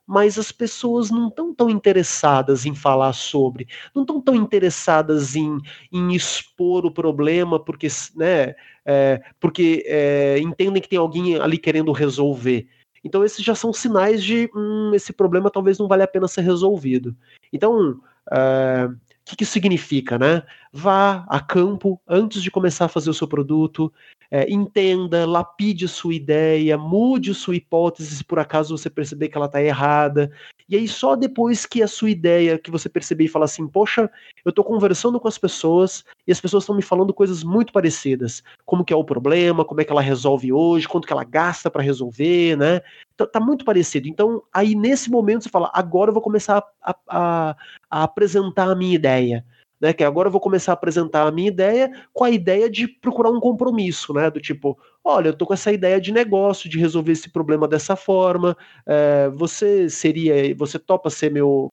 Mas 0.06 0.38
as 0.38 0.50
pessoas 0.50 1.10
não 1.10 1.28
estão 1.28 1.54
tão 1.54 1.68
interessadas 1.68 2.64
em 2.64 2.74
falar 2.74 3.12
sobre, 3.12 3.68
não 3.94 4.04
estão 4.04 4.22
tão 4.22 4.34
interessadas 4.34 5.36
em, 5.36 5.58
em 5.92 6.14
expor 6.14 6.86
o 6.86 6.90
problema, 6.90 7.62
porque, 7.62 7.88
né, 8.16 8.54
é, 8.86 9.20
porque 9.38 9.84
é, 9.86 10.38
entendem 10.38 10.80
que 10.80 10.88
tem 10.88 10.98
alguém 10.98 11.36
ali 11.36 11.58
querendo 11.58 11.92
resolver. 11.92 12.66
Então, 13.04 13.22
esses 13.22 13.44
já 13.44 13.54
são 13.54 13.70
sinais 13.70 14.24
de 14.24 14.50
hum, 14.56 14.92
esse 14.94 15.12
problema 15.12 15.50
talvez 15.50 15.78
não 15.78 15.86
vale 15.86 16.02
a 16.02 16.08
pena 16.08 16.26
ser 16.26 16.40
resolvido. 16.40 17.14
Então, 17.52 18.00
é, 18.32 18.88
que, 19.28 19.36
que 19.36 19.42
isso 19.44 19.52
significa, 19.52 20.18
né? 20.18 20.42
Vá 20.72 21.24
a 21.28 21.40
campo 21.40 22.00
antes 22.06 22.42
de 22.42 22.50
começar 22.50 22.86
a 22.86 22.88
fazer 22.88 23.10
o 23.10 23.14
seu 23.14 23.26
produto, 23.26 23.92
é, 24.30 24.50
entenda, 24.50 25.26
lapide 25.26 25.88
sua 25.88 26.14
ideia, 26.14 26.76
mude 26.76 27.32
sua 27.34 27.56
hipótese 27.56 28.16
se 28.16 28.24
por 28.24 28.38
acaso 28.38 28.76
você 28.76 28.90
perceber 28.90 29.28
que 29.28 29.36
ela 29.36 29.46
está 29.46 29.62
errada. 29.62 30.30
E 30.68 30.76
aí, 30.76 30.86
só 30.86 31.16
depois 31.16 31.64
que 31.64 31.82
a 31.82 31.88
sua 31.88 32.10
ideia, 32.10 32.58
que 32.58 32.70
você 32.70 32.90
perceber 32.90 33.24
e 33.24 33.28
falar 33.28 33.46
assim, 33.46 33.66
poxa, 33.66 34.10
eu 34.44 34.50
estou 34.50 34.62
conversando 34.62 35.18
com 35.18 35.26
as 35.26 35.38
pessoas 35.38 36.04
e 36.26 36.32
as 36.32 36.40
pessoas 36.42 36.64
estão 36.64 36.76
me 36.76 36.82
falando 36.82 37.14
coisas 37.14 37.42
muito 37.42 37.72
parecidas. 37.72 38.42
Como 38.66 38.84
que 38.84 38.92
é 38.92 38.96
o 38.96 39.04
problema, 39.04 39.64
como 39.64 39.80
é 39.80 39.84
que 39.84 39.90
ela 39.90 40.02
resolve 40.02 40.52
hoje, 40.52 40.86
quanto 40.86 41.06
que 41.06 41.12
ela 41.12 41.24
gasta 41.24 41.70
para 41.70 41.82
resolver, 41.82 42.56
né? 42.58 42.82
Tá, 43.16 43.26
tá, 43.26 43.40
muito 43.40 43.64
parecido. 43.64 44.08
Então, 44.08 44.42
aí 44.52 44.74
nesse 44.74 45.10
momento 45.10 45.44
você 45.44 45.48
fala, 45.48 45.70
agora 45.72 46.10
eu 46.10 46.14
vou 46.14 46.22
começar 46.22 46.62
a, 46.82 46.94
a, 47.08 47.56
a 47.90 48.02
apresentar 48.02 48.70
a 48.70 48.76
minha 48.76 48.94
ideia. 48.94 49.46
Né, 49.80 49.92
que 49.92 50.02
agora 50.02 50.26
eu 50.28 50.32
vou 50.32 50.40
começar 50.40 50.72
a 50.72 50.74
apresentar 50.74 51.26
a 51.26 51.30
minha 51.30 51.48
ideia 51.48 51.88
com 52.12 52.24
a 52.24 52.30
ideia 52.30 52.68
de 52.68 52.88
procurar 52.88 53.30
um 53.30 53.38
compromisso, 53.38 54.12
né? 54.12 54.28
Do 54.28 54.40
tipo, 54.40 54.76
olha, 55.04 55.28
eu 55.28 55.36
tô 55.36 55.46
com 55.46 55.54
essa 55.54 55.72
ideia 55.72 56.00
de 56.00 56.12
negócio, 56.12 56.68
de 56.68 56.78
resolver 56.78 57.12
esse 57.12 57.30
problema 57.30 57.68
dessa 57.68 57.94
forma. 57.94 58.56
É, 58.86 59.28
você 59.30 59.88
seria, 59.88 60.52
você 60.56 60.78
topa 60.80 61.10
ser 61.10 61.30
meu 61.30 61.68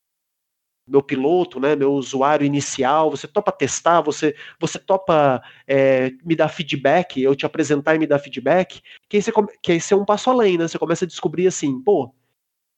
meu 0.87 1.01
piloto, 1.01 1.59
né, 1.59 1.75
meu 1.75 1.93
usuário 1.93 2.45
inicial, 2.45 3.09
você 3.09 3.27
topa 3.27 3.51
testar, 3.51 4.01
você, 4.01 4.35
você 4.59 4.77
topa 4.77 5.41
é, 5.67 6.11
me 6.23 6.35
dar 6.35 6.47
feedback, 6.49 7.21
eu 7.21 7.35
te 7.35 7.45
apresentar 7.45 7.95
e 7.95 7.99
me 7.99 8.07
dar 8.07 8.19
feedback, 8.19 8.81
que 9.09 9.17
aí, 9.17 9.23
você, 9.23 9.31
que 9.61 9.71
aí 9.71 9.79
é 9.91 9.95
um 9.95 10.05
passo 10.05 10.29
além, 10.29 10.57
né? 10.57 10.67
Você 10.67 10.77
começa 10.77 11.05
a 11.05 11.07
descobrir 11.07 11.47
assim, 11.47 11.81
pô, 11.81 12.13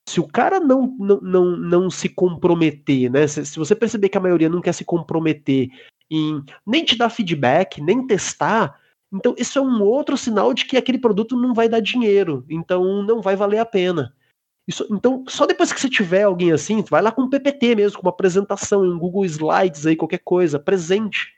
se 0.07 0.21
o 0.21 0.27
cara 0.27 0.59
não, 0.59 0.95
não, 0.97 1.19
não, 1.21 1.57
não 1.57 1.89
se 1.89 2.07
comprometer, 2.07 3.11
né? 3.11 3.27
Se, 3.27 3.45
se, 3.45 3.59
você 3.59 3.75
perceber 3.75 4.07
que 4.07 4.17
a 4.17 4.21
maioria 4.21 4.47
não 4.47 4.61
quer 4.61 4.73
se 4.73 4.85
comprometer 4.85 5.69
em 6.09 6.41
nem 6.65 6.85
te 6.85 6.97
dar 6.97 7.09
feedback, 7.09 7.81
nem 7.81 8.07
testar, 8.07 8.79
então 9.11 9.35
isso 9.37 9.59
é 9.59 9.61
um 9.61 9.83
outro 9.83 10.15
sinal 10.17 10.53
de 10.53 10.65
que 10.65 10.77
aquele 10.77 10.97
produto 10.97 11.35
não 11.35 11.53
vai 11.53 11.67
dar 11.67 11.81
dinheiro, 11.81 12.45
então 12.49 13.03
não 13.03 13.21
vai 13.21 13.35
valer 13.35 13.59
a 13.59 13.65
pena. 13.65 14.15
Isso, 14.65 14.87
então, 14.89 15.25
só 15.27 15.45
depois 15.45 15.73
que 15.73 15.79
você 15.79 15.89
tiver 15.89 16.23
alguém 16.23 16.53
assim, 16.53 16.81
vai 16.81 17.01
lá 17.01 17.11
com 17.11 17.23
um 17.23 17.29
PPT 17.29 17.75
mesmo, 17.75 17.99
com 17.99 18.05
uma 18.05 18.11
apresentação, 18.11 18.83
um 18.83 18.97
Google 18.97 19.25
Slides 19.25 19.85
aí, 19.85 19.95
qualquer 19.95 20.19
coisa, 20.19 20.57
presente. 20.57 21.33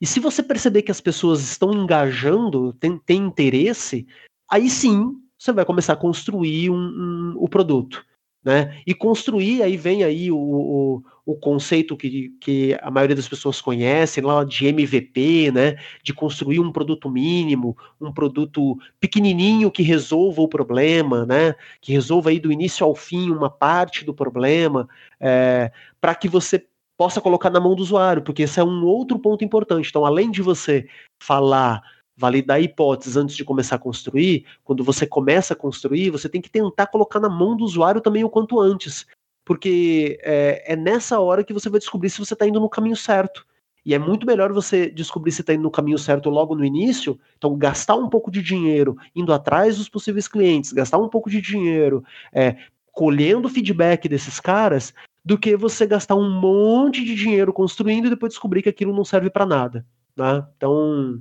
E 0.00 0.06
se 0.06 0.18
você 0.18 0.42
perceber 0.42 0.82
que 0.82 0.90
as 0.90 1.00
pessoas 1.00 1.40
estão 1.40 1.72
engajando, 1.72 2.72
tem, 2.74 2.98
tem 2.98 3.18
interesse, 3.18 4.06
aí 4.50 4.68
sim 4.68 5.20
você 5.46 5.52
vai 5.52 5.64
começar 5.64 5.94
a 5.94 5.96
construir 5.96 6.70
um, 6.70 6.76
um, 6.76 7.34
o 7.38 7.48
produto. 7.48 8.04
Né? 8.44 8.80
E 8.86 8.94
construir, 8.94 9.62
aí 9.62 9.76
vem 9.76 10.04
aí 10.04 10.30
o, 10.30 10.38
o, 10.38 11.02
o, 11.24 11.34
conceito 11.34 11.96
que, 11.96 12.28
que 12.40 12.78
a 12.80 12.92
maioria 12.92 13.16
das 13.16 13.28
pessoas 13.28 13.60
conhecem 13.60 14.22
lá 14.22 14.44
de 14.44 14.68
MVP, 14.68 15.50
né? 15.50 15.76
De 16.00 16.14
construir 16.14 16.60
um 16.60 16.70
produto 16.70 17.10
mínimo, 17.10 17.76
um 18.00 18.12
produto 18.12 18.78
pequenininho 19.00 19.68
que 19.68 19.82
resolva 19.82 20.42
o 20.42 20.48
problema, 20.48 21.26
né? 21.26 21.56
Que 21.80 21.92
resolva 21.92 22.30
aí 22.30 22.38
do 22.38 22.52
início 22.52 22.86
ao 22.86 22.94
fim 22.94 23.32
uma 23.32 23.50
parte 23.50 24.04
do 24.04 24.14
problema, 24.14 24.88
é, 25.18 25.72
para 26.00 26.14
que 26.14 26.28
você 26.28 26.64
possa 26.96 27.20
colocar 27.20 27.50
na 27.50 27.58
mão 27.58 27.74
do 27.74 27.82
usuário, 27.82 28.22
porque 28.22 28.44
esse 28.44 28.60
é 28.60 28.64
um 28.64 28.84
outro 28.84 29.18
ponto 29.18 29.44
importante. 29.44 29.88
Então, 29.88 30.06
além 30.06 30.30
de 30.30 30.40
você 30.40 30.86
falar 31.20 31.82
validar 32.16 32.62
hipóteses 32.62 33.16
antes 33.16 33.36
de 33.36 33.44
começar 33.44 33.76
a 33.76 33.78
construir, 33.78 34.46
quando 34.64 34.82
você 34.82 35.06
começa 35.06 35.52
a 35.52 35.56
construir, 35.56 36.10
você 36.10 36.28
tem 36.28 36.40
que 36.40 36.50
tentar 36.50 36.86
colocar 36.86 37.20
na 37.20 37.28
mão 37.28 37.56
do 37.56 37.64
usuário 37.64 38.00
também 38.00 38.24
o 38.24 38.30
quanto 38.30 38.58
antes. 38.58 39.06
Porque 39.44 40.18
é, 40.22 40.72
é 40.72 40.76
nessa 40.76 41.20
hora 41.20 41.44
que 41.44 41.52
você 41.52 41.68
vai 41.68 41.78
descobrir 41.78 42.10
se 42.10 42.18
você 42.18 42.32
está 42.32 42.46
indo 42.46 42.58
no 42.58 42.68
caminho 42.68 42.96
certo. 42.96 43.46
E 43.84 43.94
é 43.94 43.98
muito 43.98 44.26
melhor 44.26 44.52
você 44.52 44.90
descobrir 44.90 45.30
se 45.30 45.42
está 45.42 45.54
indo 45.54 45.62
no 45.62 45.70
caminho 45.70 45.98
certo 45.98 46.28
logo 46.28 46.56
no 46.56 46.64
início. 46.64 47.20
Então, 47.36 47.56
gastar 47.56 47.94
um 47.94 48.08
pouco 48.08 48.30
de 48.32 48.42
dinheiro 48.42 48.96
indo 49.14 49.32
atrás 49.32 49.76
dos 49.78 49.88
possíveis 49.88 50.26
clientes, 50.26 50.72
gastar 50.72 50.98
um 50.98 51.08
pouco 51.08 51.30
de 51.30 51.40
dinheiro 51.40 52.02
é, 52.32 52.56
colhendo 52.90 53.48
feedback 53.48 54.08
desses 54.08 54.40
caras, 54.40 54.92
do 55.24 55.38
que 55.38 55.56
você 55.56 55.86
gastar 55.86 56.16
um 56.16 56.28
monte 56.28 57.04
de 57.04 57.14
dinheiro 57.14 57.52
construindo 57.52 58.06
e 58.06 58.10
depois 58.10 58.32
descobrir 58.32 58.62
que 58.62 58.68
aquilo 58.68 58.92
não 58.94 59.04
serve 59.04 59.30
para 59.30 59.46
nada. 59.46 59.86
Né? 60.16 60.44
Então, 60.56 61.20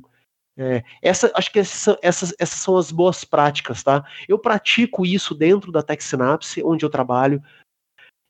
é, 0.58 0.84
essa, 1.02 1.32
acho 1.36 1.52
que 1.52 1.60
essas, 1.60 1.98
essas, 2.02 2.34
essas 2.40 2.60
são 2.60 2.78
as 2.78 2.92
boas 2.92 3.24
práticas, 3.24 3.84
tá? 3.84 4.06
Eu 4.28 4.40
pratico 4.40 5.06
isso 5.06 5.36
dentro 5.36 5.72
da 5.72 5.84
TechSynapse, 5.84 6.64
onde 6.64 6.86
eu 6.86 6.90
trabalho, 6.90 7.42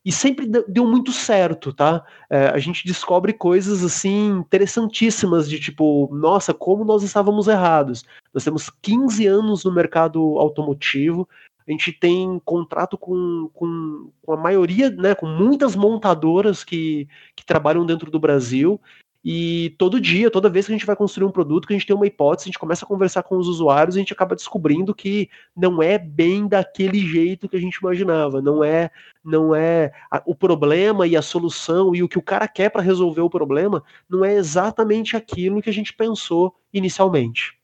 e 0.05 0.11
sempre 0.11 0.45
deu 0.45 0.85
muito 0.85 1.11
certo, 1.11 1.73
tá? 1.73 2.05
É, 2.29 2.49
a 2.49 2.59
gente 2.59 2.85
descobre 2.85 3.33
coisas 3.33 3.83
assim 3.83 4.37
interessantíssimas 4.37 5.49
de 5.49 5.59
tipo, 5.59 6.07
nossa, 6.13 6.53
como 6.53 6.85
nós 6.85 7.01
estávamos 7.01 7.47
errados. 7.47 8.05
Nós 8.31 8.43
temos 8.43 8.69
15 8.81 9.25
anos 9.25 9.63
no 9.63 9.73
mercado 9.73 10.19
automotivo, 10.37 11.27
a 11.67 11.71
gente 11.71 11.91
tem 11.91 12.39
contrato 12.45 12.95
com, 12.95 13.49
com, 13.51 14.11
com 14.21 14.33
a 14.33 14.37
maioria, 14.37 14.91
né, 14.91 15.15
com 15.15 15.25
muitas 15.25 15.75
montadoras 15.75 16.63
que, 16.63 17.07
que 17.35 17.43
trabalham 17.43 17.83
dentro 17.83 18.11
do 18.11 18.19
Brasil, 18.19 18.79
e 19.27 19.73
todo 19.79 19.99
dia, 19.99 20.29
toda 20.29 20.51
vez 20.51 20.67
que 20.67 20.71
a 20.71 20.75
gente 20.75 20.85
vai 20.85 20.95
construir 20.95 21.25
um 21.25 21.31
produto, 21.31 21.67
que 21.67 21.73
a 21.73 21.75
gente 21.75 21.87
tem 21.87 21.95
uma 21.95 22.05
hipótese, 22.05 22.45
a 22.45 22.49
gente 22.49 22.59
começa 22.59 22.85
a 22.85 22.87
conversar 22.87 23.23
com 23.23 23.35
os 23.37 23.47
usuários, 23.47 23.95
a 23.95 23.99
gente 23.99 24.13
acaba 24.13 24.35
descobrindo 24.35 24.93
que 24.93 25.31
não 25.57 25.81
é 25.81 25.97
bem 25.97 26.47
daquele 26.47 26.99
jeito 26.99 27.49
que 27.49 27.55
a 27.55 27.59
gente 27.59 27.77
imaginava, 27.77 28.39
não 28.39 28.63
é, 28.63 28.91
não 29.23 29.55
é 29.55 29.91
a, 30.11 30.21
o 30.27 30.35
problema 30.35 31.07
e 31.07 31.17
a 31.17 31.23
solução 31.23 31.95
e 31.95 32.03
o 32.03 32.07
que 32.07 32.19
o 32.19 32.21
cara 32.21 32.47
quer 32.47 32.69
para 32.69 32.83
resolver 32.83 33.21
o 33.21 33.29
problema, 33.29 33.83
não 34.07 34.23
é 34.23 34.35
exatamente 34.35 35.17
aquilo 35.17 35.59
que 35.59 35.71
a 35.71 35.73
gente 35.73 35.91
pensou 35.91 36.55
inicialmente. 36.71 37.57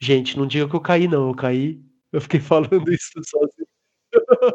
Gente, 0.00 0.36
não 0.36 0.48
diga 0.48 0.68
que 0.68 0.74
eu 0.74 0.80
caí 0.80 1.06
não, 1.06 1.28
eu 1.28 1.34
caí, 1.36 1.80
eu 2.10 2.20
fiquei 2.20 2.40
falando 2.42 2.92
isso 2.92 3.12
sozinho. 3.24 3.71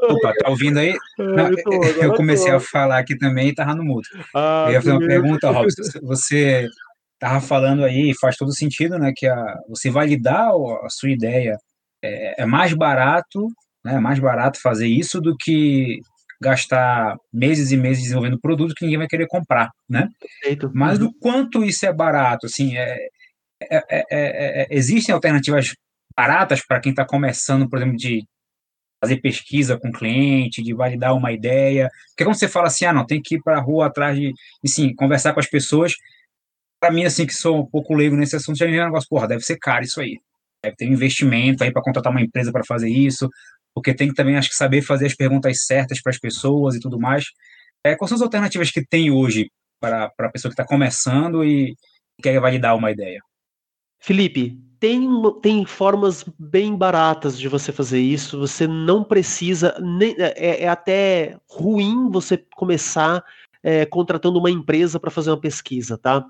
Opa, 0.09 0.33
tá 0.39 0.49
ouvindo 0.49 0.79
aí? 0.79 0.95
É, 1.19 1.23
Não, 1.23 1.49
eu, 1.49 1.63
tô, 1.63 1.83
eu, 1.83 2.13
comecei 2.13 2.51
a 2.51 2.59
falar 2.59 2.99
aqui 2.99 3.17
também 3.17 3.49
e 3.49 3.55
tava 3.55 3.73
no 3.73 3.83
mudo. 3.83 4.07
Ah, 4.35 4.65
eu 4.67 4.73
ia 4.73 4.81
fazer 4.81 4.91
uma 4.91 5.07
pergunta, 5.07 5.49
Robson. 5.49 5.81
Você 6.03 6.67
tava 7.19 7.41
falando 7.41 7.83
aí, 7.83 8.13
faz 8.19 8.37
todo 8.37 8.55
sentido, 8.55 8.99
né? 8.99 9.11
Que 9.15 9.27
a, 9.27 9.57
você 9.67 9.89
validar 9.89 10.49
a 10.83 10.89
sua 10.89 11.09
ideia 11.09 11.57
é, 12.03 12.43
é 12.43 12.45
mais 12.45 12.73
barato, 12.73 13.47
né? 13.83 13.95
É 13.95 13.99
mais 13.99 14.19
barato 14.19 14.61
fazer 14.61 14.87
isso 14.87 15.19
do 15.19 15.35
que 15.35 15.99
gastar 16.39 17.15
meses 17.33 17.71
e 17.71 17.77
meses 17.77 18.03
desenvolvendo 18.03 18.39
produto 18.39 18.73
que 18.75 18.85
ninguém 18.85 18.99
vai 18.99 19.07
querer 19.07 19.27
comprar, 19.27 19.71
né? 19.89 20.07
Perfeito. 20.19 20.71
Mas 20.73 20.99
do 20.99 21.11
quanto 21.19 21.63
isso 21.63 21.85
é 21.85 21.91
barato, 21.91 22.45
assim, 22.45 22.77
é, 22.77 22.95
é, 23.59 23.83
é, 23.91 24.05
é 24.11 24.67
existem 24.69 25.13
alternativas 25.13 25.73
baratas 26.15 26.65
para 26.65 26.79
quem 26.79 26.91
está 26.91 27.05
começando, 27.05 27.69
por 27.69 27.79
exemplo, 27.79 27.97
de 27.97 28.23
fazer 28.99 29.17
pesquisa 29.17 29.77
com 29.77 29.89
o 29.89 29.91
cliente, 29.91 30.63
de 30.63 30.73
validar 30.73 31.15
uma 31.15 31.31
ideia. 31.31 31.89
Porque 32.10 32.23
quando 32.23 32.36
você 32.36 32.47
fala 32.47 32.67
assim, 32.67 32.86
ah, 32.86 32.93
não, 32.93 33.05
tem 33.05 33.21
que 33.21 33.36
ir 33.36 33.41
para 33.41 33.57
a 33.57 33.62
rua 33.62 33.88
atrás 33.88 34.17
de, 34.17 34.33
e 34.63 34.69
sim, 34.69 34.93
conversar 34.95 35.33
com 35.33 35.39
as 35.39 35.49
pessoas, 35.49 35.93
para 36.79 36.91
mim, 36.91 37.05
assim, 37.05 37.25
que 37.25 37.33
sou 37.33 37.60
um 37.60 37.65
pouco 37.65 37.93
leigo 37.93 38.15
nesse 38.15 38.36
assunto, 38.36 38.57
já 38.57 38.65
é 38.65 38.81
um 38.81 38.86
negócio, 38.86 39.10
porra, 39.10 39.27
deve 39.27 39.41
ser 39.41 39.57
caro 39.57 39.83
isso 39.83 40.01
aí. 40.01 40.19
Deve 40.63 40.75
ter 40.75 40.88
um 40.88 40.93
investimento 40.93 41.63
aí 41.63 41.71
para 41.71 41.81
contratar 41.81 42.12
uma 42.12 42.21
empresa 42.21 42.51
para 42.51 42.63
fazer 42.65 42.89
isso, 42.89 43.29
porque 43.73 43.93
tem 43.93 44.07
que 44.07 44.15
também, 44.15 44.38
acho 44.38 44.49
que, 44.49 44.55
saber 44.55 44.81
fazer 44.81 45.05
as 45.05 45.15
perguntas 45.15 45.65
certas 45.65 46.01
para 46.01 46.12
as 46.12 46.19
pessoas 46.19 46.75
e 46.75 46.79
tudo 46.79 46.99
mais. 46.99 47.25
É, 47.83 47.95
quais 47.95 48.10
são 48.10 48.15
as 48.15 48.21
alternativas 48.21 48.71
que 48.71 48.86
tem 48.86 49.12
hoje 49.12 49.49
para 49.79 50.05
a 50.05 50.29
pessoa 50.29 50.49
que 50.49 50.60
está 50.60 50.65
começando 50.65 51.43
e 51.43 51.75
quer 52.21 52.39
validar 52.39 52.75
uma 52.75 52.91
ideia? 52.91 53.21
Felipe, 53.99 54.57
tem, 54.79 55.09
tem 55.41 55.65
formas 55.65 56.23
bem 56.37 56.75
baratas 56.75 57.37
de 57.37 57.47
você 57.47 57.71
fazer 57.71 57.99
isso. 57.99 58.39
Você 58.39 58.67
não 58.67 59.03
precisa. 59.03 59.77
Nem, 59.79 60.15
é, 60.17 60.63
é 60.63 60.67
até 60.67 61.37
ruim 61.49 62.09
você 62.09 62.37
começar 62.55 63.23
é, 63.63 63.85
contratando 63.85 64.39
uma 64.39 64.51
empresa 64.51 64.99
para 64.99 65.11
fazer 65.11 65.31
uma 65.31 65.39
pesquisa, 65.39 65.97
tá? 65.97 66.25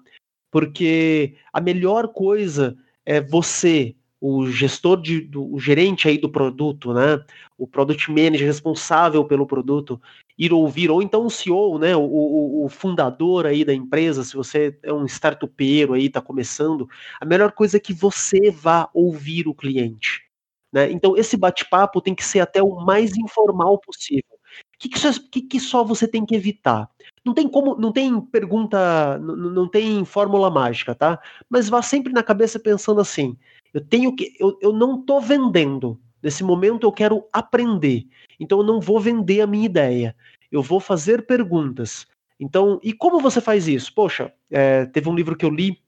Porque 0.51 1.35
a 1.51 1.59
melhor 1.59 2.07
coisa 2.07 2.77
é 3.05 3.21
você, 3.21 3.95
o 4.19 4.47
gestor 4.47 5.01
de, 5.01 5.21
do, 5.21 5.53
o 5.53 5.59
gerente 5.59 6.07
aí 6.07 6.17
do 6.17 6.29
produto, 6.29 6.93
né? 6.93 7.23
O 7.57 7.67
product 7.67 8.09
manager 8.09 8.47
responsável 8.47 9.23
pelo 9.25 9.45
produto, 9.45 10.01
ir 10.37 10.53
ouvir, 10.53 10.91
ou 10.91 11.01
então 11.01 11.25
o 11.25 11.29
CEO, 11.29 11.79
né, 11.79 11.95
o, 11.95 12.01
o, 12.01 12.65
o 12.65 12.69
fundador 12.69 13.45
aí 13.45 13.65
da 13.65 13.73
empresa, 13.73 14.23
se 14.23 14.35
você 14.35 14.77
é 14.83 14.93
um 14.93 15.05
startupeiro 15.05 15.93
aí, 15.93 16.05
está 16.05 16.21
começando, 16.21 16.87
a 17.19 17.25
melhor 17.25 17.51
coisa 17.51 17.77
é 17.77 17.79
que 17.79 17.93
você 17.93 18.51
vá 18.51 18.89
ouvir 18.93 19.47
o 19.47 19.55
cliente. 19.55 20.27
Né? 20.71 20.91
Então, 20.91 21.17
esse 21.17 21.37
bate-papo 21.37 22.01
tem 22.01 22.13
que 22.13 22.23
ser 22.23 22.39
até 22.39 22.61
o 22.61 22.75
mais 22.75 23.17
informal 23.17 23.79
possível. 23.79 24.37
O 24.75 24.79
que, 24.79 24.89
que, 24.89 24.99
só, 24.99 25.09
que, 25.31 25.41
que 25.41 25.59
só 25.59 25.83
você 25.83 26.07
tem 26.07 26.25
que 26.25 26.35
evitar? 26.35 26.89
Não 27.25 27.33
tem 27.33 27.47
como, 27.47 27.75
não 27.75 27.91
tem 27.91 28.19
pergunta, 28.21 29.17
não, 29.17 29.35
não 29.35 29.67
tem 29.67 30.05
fórmula 30.05 30.49
mágica, 30.49 30.93
tá? 30.93 31.19
Mas 31.49 31.67
vá 31.67 31.81
sempre 31.81 32.13
na 32.13 32.23
cabeça 32.23 32.59
pensando 32.59 33.01
assim: 33.01 33.37
eu 33.73 33.81
tenho 33.81 34.15
que, 34.15 34.33
eu, 34.39 34.57
eu 34.61 34.73
não 34.73 34.99
estou 34.99 35.19
vendendo. 35.19 35.99
Nesse 36.27 36.43
momento 36.43 36.85
eu 36.85 36.91
quero 36.91 37.25
aprender. 37.31 38.05
Então 38.37 38.57
eu 38.57 38.63
não 38.65 38.81
vou 38.81 38.99
vender 38.99 39.39
a 39.39 39.47
minha 39.47 39.65
ideia. 39.65 40.13
Eu 40.51 40.61
vou 40.61 40.81
fazer 40.81 41.25
perguntas. 41.25 42.05
Então, 42.37 42.81
e 42.83 42.91
como 42.91 43.21
você 43.21 43.39
faz 43.39 43.65
isso? 43.65 43.93
Poxa, 43.93 44.33
é, 44.51 44.85
teve 44.87 45.07
um 45.07 45.15
livro 45.15 45.37
que 45.37 45.45
eu 45.45 45.49
li 45.49 45.81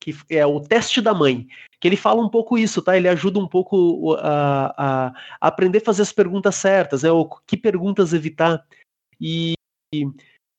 que 0.00 0.14
é 0.30 0.46
o 0.46 0.60
teste 0.60 1.00
da 1.00 1.12
mãe, 1.12 1.48
que 1.80 1.88
ele 1.88 1.96
fala 1.96 2.22
um 2.22 2.28
pouco 2.28 2.56
isso, 2.56 2.80
tá? 2.80 2.96
Ele 2.96 3.08
ajuda 3.08 3.40
um 3.40 3.48
pouco 3.48 4.14
a, 4.20 5.08
a, 5.08 5.14
aprender 5.40 5.78
a 5.78 5.84
fazer 5.84 6.02
as 6.02 6.12
perguntas 6.12 6.54
certas, 6.54 7.02
é 7.02 7.10
o 7.10 7.28
que 7.28 7.56
perguntas 7.56 8.12
evitar. 8.12 8.64
E, 9.20 9.54
e, 9.92 10.06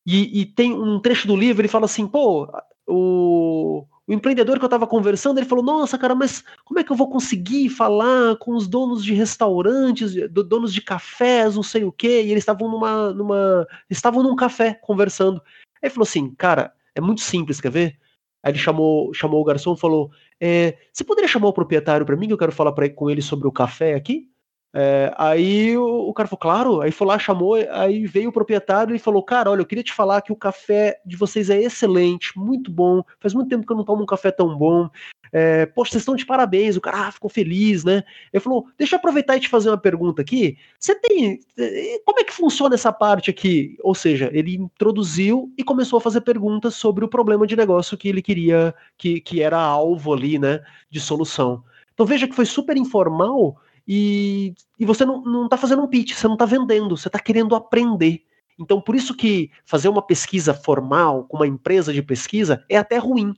e 0.06 0.46
tem 0.46 0.74
um 0.74 1.00
trecho 1.00 1.26
do 1.26 1.38
livro, 1.38 1.62
ele 1.62 1.70
fala 1.70 1.86
assim, 1.86 2.06
pô, 2.06 2.52
o, 2.86 3.88
o 4.10 4.14
empreendedor 4.14 4.58
que 4.58 4.66
eu 4.66 4.68
estava 4.68 4.88
conversando, 4.88 5.38
ele 5.38 5.46
falou: 5.46 5.64
Nossa, 5.64 5.96
cara, 5.96 6.16
mas 6.16 6.44
como 6.66 6.80
é 6.80 6.84
que 6.84 6.92
eu 6.92 6.96
vou 6.96 7.08
conseguir 7.08 7.70
falar 7.70 8.36
com 8.38 8.56
os 8.56 8.68
donos 8.68 9.04
de 9.04 9.14
restaurantes, 9.14 10.16
donos 10.32 10.74
de 10.74 10.82
cafés, 10.82 11.56
não 11.56 11.62
sei 11.62 11.84
o 11.84 11.92
quê? 11.92 12.24
E 12.24 12.32
eles 12.32 12.42
estavam 12.42 12.68
numa, 12.68 13.14
numa, 13.14 13.68
estavam 13.88 14.24
num 14.24 14.36
café 14.36 14.74
conversando. 14.74 15.40
Aí 15.76 15.84
ele 15.84 15.94
falou 15.94 16.08
assim: 16.08 16.34
Cara, 16.34 16.74
é 16.96 17.00
muito 17.00 17.22
simples, 17.22 17.62
quer 17.62 17.70
ver? 17.70 18.00
Aí 18.42 18.52
ele 18.52 18.58
chamou, 18.58 19.14
chamou 19.14 19.42
o 19.42 19.44
garçom 19.46 19.76
e 19.76 19.80
falou: 19.80 20.10
é, 20.42 20.76
Você 20.92 21.04
poderia 21.04 21.30
chamar 21.30 21.50
o 21.50 21.54
proprietário 21.54 22.04
para 22.04 22.16
mim 22.16 22.26
que 22.26 22.34
eu 22.34 22.38
quero 22.38 22.52
falar 22.52 22.72
pra, 22.72 22.90
com 22.90 23.12
ele 23.12 23.22
sobre 23.22 23.48
o 23.48 23.52
café 23.52 23.94
aqui? 23.94 24.28
É, 24.72 25.12
aí 25.18 25.76
o, 25.76 26.10
o, 26.10 26.14
cara 26.14 26.30
falou, 26.30 26.40
claro, 26.40 26.82
aí 26.82 26.92
foi 26.92 27.08
lá, 27.08 27.18
chamou, 27.18 27.56
aí 27.72 28.06
veio 28.06 28.30
o 28.30 28.34
proprietário 28.34 28.96
e 28.96 29.00
falou, 29.00 29.24
cara, 29.24 29.50
olha, 29.50 29.62
eu 29.62 29.66
queria 29.66 29.84
te 29.84 29.94
falar 29.94 30.22
que 30.22 30.32
o 30.32 30.36
café 30.36 31.02
de 31.04 31.18
vocês 31.18 31.50
é 31.50 31.60
excelente, 31.60 32.38
muito 32.38 32.72
bom, 32.72 33.02
faz 33.20 33.34
muito 33.34 33.50
tempo 33.50 33.66
que 33.66 33.74
eu 33.74 33.78
não 33.78 33.84
tomo 33.84 34.04
um 34.04 34.06
café 34.06 34.30
tão 34.30 34.56
bom, 34.56 34.88
é, 35.32 35.66
poxa, 35.66 35.92
vocês 35.92 36.02
estão 36.02 36.16
de 36.16 36.26
parabéns, 36.26 36.76
o 36.76 36.82
cara 36.82 37.08
ah, 37.08 37.12
ficou 37.12 37.30
feliz, 37.30 37.84
né? 37.84 38.04
Ele 38.32 38.44
falou, 38.44 38.68
deixa 38.78 38.96
eu 38.96 39.00
aproveitar 39.00 39.38
e 39.38 39.40
te 39.40 39.50
fazer 39.50 39.70
uma 39.70 39.78
pergunta 39.78 40.22
aqui, 40.22 40.56
você 40.80 40.94
tem, 40.94 41.40
é, 41.58 42.00
como 42.06 42.20
é 42.20 42.24
que 42.24 42.34
funciona 42.34 42.76
essa 42.76 42.92
parte 42.92 43.32
aqui? 43.32 43.76
Ou 43.84 43.96
seja, 43.96 44.30
ele 44.32 44.56
introduziu 44.56 45.52
e 45.58 45.64
começou 45.64 45.98
a 45.98 46.02
fazer 46.02 46.22
perguntas 46.22 46.76
sobre 46.76 47.04
o 47.04 47.10
problema 47.10 47.48
de 47.48 47.56
negócio 47.56 47.98
que 47.98 48.08
ele 48.08 48.22
queria, 48.22 48.74
que, 48.96 49.20
que 49.20 49.42
era 49.42 49.60
alvo 49.60 50.14
ali, 50.14 50.38
né, 50.38 50.62
de 50.92 51.00
solução. 51.00 51.64
Então 51.92 52.06
veja 52.06 52.28
que 52.28 52.36
foi 52.36 52.46
super 52.46 52.78
informal, 52.78 53.58
e, 53.92 54.54
e 54.80 54.86
você 54.86 55.04
não, 55.04 55.24
não 55.24 55.50
tá 55.50 55.58
fazendo 55.58 55.82
um 55.82 55.88
pitch, 55.88 56.14
você 56.14 56.28
não 56.28 56.36
está 56.36 56.46
vendendo, 56.46 56.96
você 56.96 57.08
está 57.08 57.18
querendo 57.18 57.56
aprender. 57.56 58.22
Então, 58.60 58.80
por 58.80 58.94
isso 58.94 59.16
que 59.16 59.50
fazer 59.66 59.90
uma 59.90 60.06
pesquisa 60.06 60.54
formal 60.54 61.24
com 61.24 61.38
uma 61.38 61.48
empresa 61.48 61.92
de 61.92 62.04
pesquisa 62.04 62.64
é 62.70 62.78
até 62.78 63.00
ruim. 63.00 63.34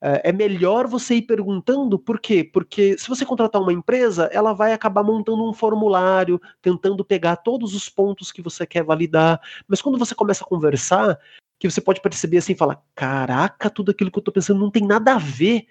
É, 0.00 0.30
é 0.30 0.32
melhor 0.32 0.86
você 0.86 1.16
ir 1.16 1.22
perguntando, 1.22 1.98
por 1.98 2.18
quê? 2.18 2.42
Porque 2.42 2.96
se 2.96 3.06
você 3.06 3.26
contratar 3.26 3.60
uma 3.60 3.72
empresa, 3.72 4.30
ela 4.32 4.54
vai 4.54 4.72
acabar 4.72 5.02
montando 5.02 5.46
um 5.46 5.52
formulário, 5.52 6.40
tentando 6.62 7.04
pegar 7.04 7.36
todos 7.36 7.74
os 7.74 7.90
pontos 7.90 8.32
que 8.32 8.40
você 8.40 8.66
quer 8.66 8.82
validar. 8.82 9.42
Mas 9.68 9.82
quando 9.82 9.98
você 9.98 10.14
começa 10.14 10.42
a 10.42 10.48
conversar, 10.48 11.18
que 11.60 11.70
você 11.70 11.82
pode 11.82 12.00
perceber 12.00 12.38
assim, 12.38 12.54
fala, 12.54 12.82
caraca, 12.94 13.68
tudo 13.68 13.90
aquilo 13.90 14.10
que 14.10 14.18
eu 14.18 14.22
estou 14.22 14.32
pensando 14.32 14.58
não 14.58 14.70
tem 14.70 14.86
nada 14.86 15.16
a 15.16 15.18
ver 15.18 15.66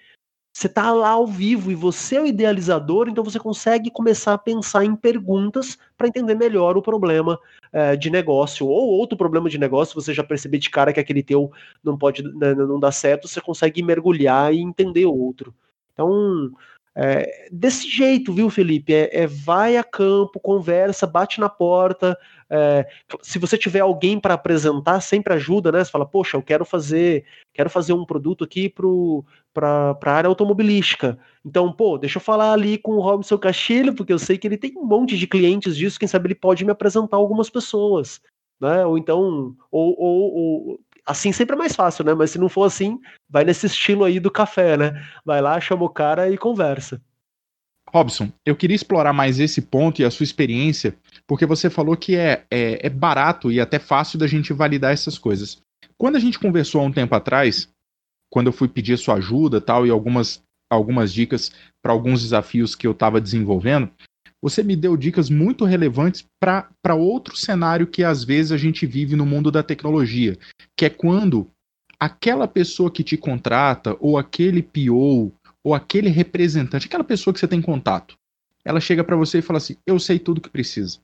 você 0.52 0.66
está 0.66 0.92
lá 0.92 1.10
ao 1.10 1.26
vivo 1.26 1.72
e 1.72 1.74
você 1.74 2.16
é 2.16 2.20
o 2.20 2.26
idealizador, 2.26 3.08
então 3.08 3.24
você 3.24 3.38
consegue 3.38 3.90
começar 3.90 4.34
a 4.34 4.38
pensar 4.38 4.84
em 4.84 4.94
perguntas 4.94 5.78
para 5.96 6.06
entender 6.06 6.34
melhor 6.34 6.76
o 6.76 6.82
problema 6.82 7.38
é, 7.72 7.96
de 7.96 8.10
negócio 8.10 8.66
ou 8.66 8.90
outro 8.90 9.16
problema 9.16 9.48
de 9.48 9.56
negócio. 9.56 9.94
Você 9.94 10.12
já 10.12 10.22
percebeu 10.22 10.60
de 10.60 10.68
cara 10.68 10.92
que 10.92 11.00
aquele 11.00 11.22
teu 11.22 11.50
não 11.82 11.96
pode, 11.96 12.22
né, 12.22 12.54
não 12.54 12.78
dá 12.78 12.92
certo, 12.92 13.26
você 13.26 13.40
consegue 13.40 13.82
mergulhar 13.82 14.52
e 14.52 14.60
entender 14.60 15.06
outro. 15.06 15.54
Então, 15.94 16.52
é, 16.94 17.48
desse 17.50 17.88
jeito, 17.88 18.32
viu, 18.32 18.50
Felipe? 18.50 18.92
É, 18.92 19.22
é, 19.22 19.26
vai 19.26 19.78
a 19.78 19.84
campo, 19.84 20.38
conversa, 20.38 21.06
bate 21.06 21.40
na 21.40 21.48
porta. 21.48 22.18
É, 22.54 22.86
se 23.22 23.38
você 23.38 23.56
tiver 23.56 23.80
alguém 23.80 24.20
para 24.20 24.34
apresentar, 24.34 25.00
sempre 25.00 25.32
ajuda, 25.32 25.72
né? 25.72 25.82
Você 25.82 25.90
fala, 25.90 26.04
poxa, 26.04 26.36
eu 26.36 26.42
quero 26.42 26.66
fazer, 26.66 27.24
quero 27.54 27.70
fazer 27.70 27.94
um 27.94 28.04
produto 28.04 28.44
aqui 28.44 28.68
para 29.54 29.96
a 30.02 30.10
área 30.10 30.28
automobilística. 30.28 31.18
Então, 31.42 31.72
pô, 31.72 31.96
deixa 31.96 32.18
eu 32.18 32.22
falar 32.22 32.52
ali 32.52 32.76
com 32.76 32.92
o 32.92 33.00
Robson 33.00 33.38
Castilho, 33.38 33.94
porque 33.94 34.12
eu 34.12 34.18
sei 34.18 34.36
que 34.36 34.46
ele 34.46 34.58
tem 34.58 34.74
um 34.76 34.84
monte 34.84 35.16
de 35.16 35.26
clientes 35.26 35.74
disso. 35.74 35.98
Quem 35.98 36.06
sabe 36.06 36.26
ele 36.26 36.34
pode 36.34 36.62
me 36.62 36.70
apresentar 36.70 37.16
algumas 37.16 37.48
pessoas, 37.48 38.20
né? 38.60 38.84
Ou 38.84 38.98
então, 38.98 39.56
ou, 39.70 39.96
ou, 39.98 40.34
ou 40.34 40.80
assim 41.06 41.32
sempre 41.32 41.54
é 41.54 41.58
mais 41.58 41.74
fácil, 41.74 42.04
né? 42.04 42.12
Mas 42.12 42.32
se 42.32 42.38
não 42.38 42.50
for 42.50 42.64
assim, 42.64 43.00
vai 43.30 43.44
nesse 43.44 43.64
estilo 43.64 44.04
aí 44.04 44.20
do 44.20 44.30
café, 44.30 44.76
né? 44.76 45.02
Vai 45.24 45.40
lá, 45.40 45.58
chama 45.58 45.84
o 45.84 45.88
cara 45.88 46.28
e 46.28 46.36
conversa. 46.36 47.00
Robson, 47.88 48.30
eu 48.44 48.56
queria 48.56 48.74
explorar 48.74 49.12
mais 49.12 49.40
esse 49.40 49.60
ponto 49.60 50.00
e 50.00 50.04
a 50.04 50.10
sua 50.10 50.24
experiência, 50.24 50.96
porque 51.32 51.46
você 51.46 51.70
falou 51.70 51.96
que 51.96 52.14
é, 52.14 52.44
é, 52.50 52.86
é 52.86 52.90
barato 52.90 53.50
e 53.50 53.58
até 53.58 53.78
fácil 53.78 54.18
da 54.18 54.26
gente 54.26 54.52
validar 54.52 54.92
essas 54.92 55.16
coisas. 55.16 55.62
Quando 55.96 56.16
a 56.16 56.18
gente 56.18 56.38
conversou 56.38 56.82
há 56.82 56.84
um 56.84 56.92
tempo 56.92 57.14
atrás, 57.14 57.70
quando 58.30 58.48
eu 58.48 58.52
fui 58.52 58.68
pedir 58.68 58.98
sua 58.98 59.14
ajuda 59.14 59.58
tal 59.58 59.86
e 59.86 59.90
algumas, 59.90 60.42
algumas 60.70 61.10
dicas 61.10 61.50
para 61.82 61.90
alguns 61.90 62.20
desafios 62.20 62.74
que 62.74 62.86
eu 62.86 62.90
estava 62.90 63.18
desenvolvendo, 63.18 63.88
você 64.42 64.62
me 64.62 64.76
deu 64.76 64.94
dicas 64.94 65.30
muito 65.30 65.64
relevantes 65.64 66.22
para 66.38 66.94
outro 66.94 67.34
cenário 67.34 67.86
que 67.86 68.04
às 68.04 68.22
vezes 68.22 68.52
a 68.52 68.58
gente 68.58 68.84
vive 68.84 69.16
no 69.16 69.24
mundo 69.24 69.50
da 69.50 69.62
tecnologia, 69.62 70.36
que 70.76 70.84
é 70.84 70.90
quando 70.90 71.50
aquela 71.98 72.46
pessoa 72.46 72.90
que 72.90 73.02
te 73.02 73.16
contrata, 73.16 73.96
ou 74.00 74.18
aquele 74.18 74.62
PO, 74.62 75.32
ou 75.64 75.74
aquele 75.74 76.10
representante, 76.10 76.88
aquela 76.88 77.02
pessoa 77.02 77.32
que 77.32 77.40
você 77.40 77.48
tem 77.48 77.62
contato, 77.62 78.18
ela 78.62 78.80
chega 78.80 79.02
para 79.02 79.16
você 79.16 79.38
e 79.38 79.42
fala 79.42 79.56
assim: 79.56 79.78
Eu 79.86 79.98
sei 79.98 80.18
tudo 80.18 80.38
que 80.38 80.50
precisa. 80.50 81.00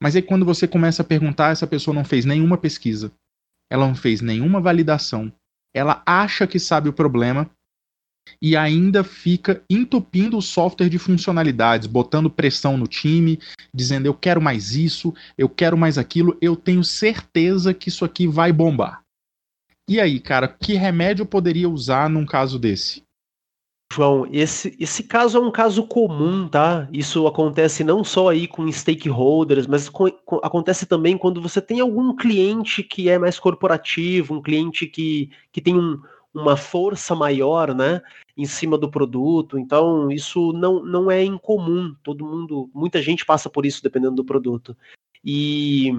Mas 0.00 0.14
aí 0.14 0.22
quando 0.22 0.44
você 0.44 0.66
começa 0.68 1.02
a 1.02 1.04
perguntar, 1.04 1.52
essa 1.52 1.66
pessoa 1.66 1.94
não 1.94 2.04
fez 2.04 2.24
nenhuma 2.24 2.58
pesquisa, 2.58 3.12
ela 3.70 3.86
não 3.86 3.94
fez 3.94 4.20
nenhuma 4.20 4.60
validação, 4.60 5.32
ela 5.74 6.02
acha 6.06 6.46
que 6.46 6.58
sabe 6.58 6.88
o 6.88 6.92
problema 6.92 7.50
e 8.40 8.56
ainda 8.56 9.04
fica 9.04 9.62
entupindo 9.70 10.36
o 10.36 10.42
software 10.42 10.88
de 10.88 10.98
funcionalidades, 10.98 11.86
botando 11.86 12.30
pressão 12.30 12.76
no 12.76 12.86
time, 12.86 13.38
dizendo 13.72 14.06
eu 14.06 14.14
quero 14.14 14.40
mais 14.40 14.74
isso, 14.74 15.14
eu 15.38 15.48
quero 15.48 15.76
mais 15.76 15.96
aquilo, 15.96 16.36
eu 16.40 16.56
tenho 16.56 16.82
certeza 16.82 17.72
que 17.72 17.88
isso 17.88 18.04
aqui 18.04 18.26
vai 18.26 18.52
bombar. 18.52 19.02
E 19.88 20.00
aí, 20.00 20.18
cara, 20.18 20.48
que 20.48 20.74
remédio 20.74 21.22
eu 21.22 21.26
poderia 21.26 21.68
usar 21.68 22.10
num 22.10 22.26
caso 22.26 22.58
desse? 22.58 23.05
João, 23.92 24.26
esse, 24.30 24.76
esse 24.78 25.02
caso 25.04 25.38
é 25.38 25.40
um 25.40 25.50
caso 25.50 25.86
comum, 25.86 26.48
tá? 26.48 26.88
Isso 26.92 27.26
acontece 27.26 27.82
não 27.82 28.04
só 28.04 28.28
aí 28.28 28.46
com 28.46 28.70
stakeholders, 28.70 29.66
mas 29.66 29.88
com, 29.88 30.10
com, 30.10 30.36
acontece 30.42 30.86
também 30.86 31.16
quando 31.16 31.40
você 31.40 31.62
tem 31.62 31.80
algum 31.80 32.14
cliente 32.14 32.82
que 32.82 33.08
é 33.08 33.18
mais 33.18 33.38
corporativo, 33.38 34.34
um 34.34 34.42
cliente 34.42 34.86
que, 34.86 35.30
que 35.50 35.62
tem 35.62 35.74
um, 35.74 36.00
uma 36.34 36.56
força 36.56 37.14
maior, 37.14 37.74
né, 37.74 38.02
em 38.36 38.44
cima 38.44 38.76
do 38.76 38.90
produto. 38.90 39.58
Então, 39.58 40.10
isso 40.10 40.52
não, 40.52 40.84
não 40.84 41.10
é 41.10 41.24
incomum. 41.24 41.94
Todo 42.02 42.26
mundo, 42.26 42.70
muita 42.74 43.00
gente 43.00 43.24
passa 43.24 43.48
por 43.48 43.64
isso 43.64 43.82
dependendo 43.82 44.16
do 44.16 44.24
produto. 44.24 44.76
E, 45.24 45.90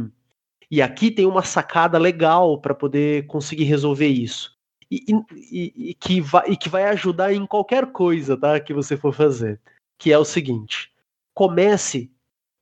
e 0.70 0.82
aqui 0.82 1.10
tem 1.10 1.26
uma 1.26 1.42
sacada 1.42 1.98
legal 1.98 2.62
para 2.62 2.76
poder 2.76 3.26
conseguir 3.28 3.64
resolver 3.64 4.08
isso 4.08 4.57
e, 4.90 5.90
e, 5.90 5.94
que 5.94 6.22
vai, 6.22 6.50
e 6.50 6.58
que 6.58 6.70
vai 6.70 6.86
ajudar 6.86 7.34
em 7.34 7.46
qualquer 7.46 7.88
coisa 7.88 8.38
tá, 8.38 8.60
que 8.60 8.74
você 8.74 8.96
for 8.96 9.14
fazer, 9.14 9.60
que 9.98 10.12
é 10.12 10.18
o 10.18 10.26
seguinte: 10.26 10.92
comece, 11.34 12.12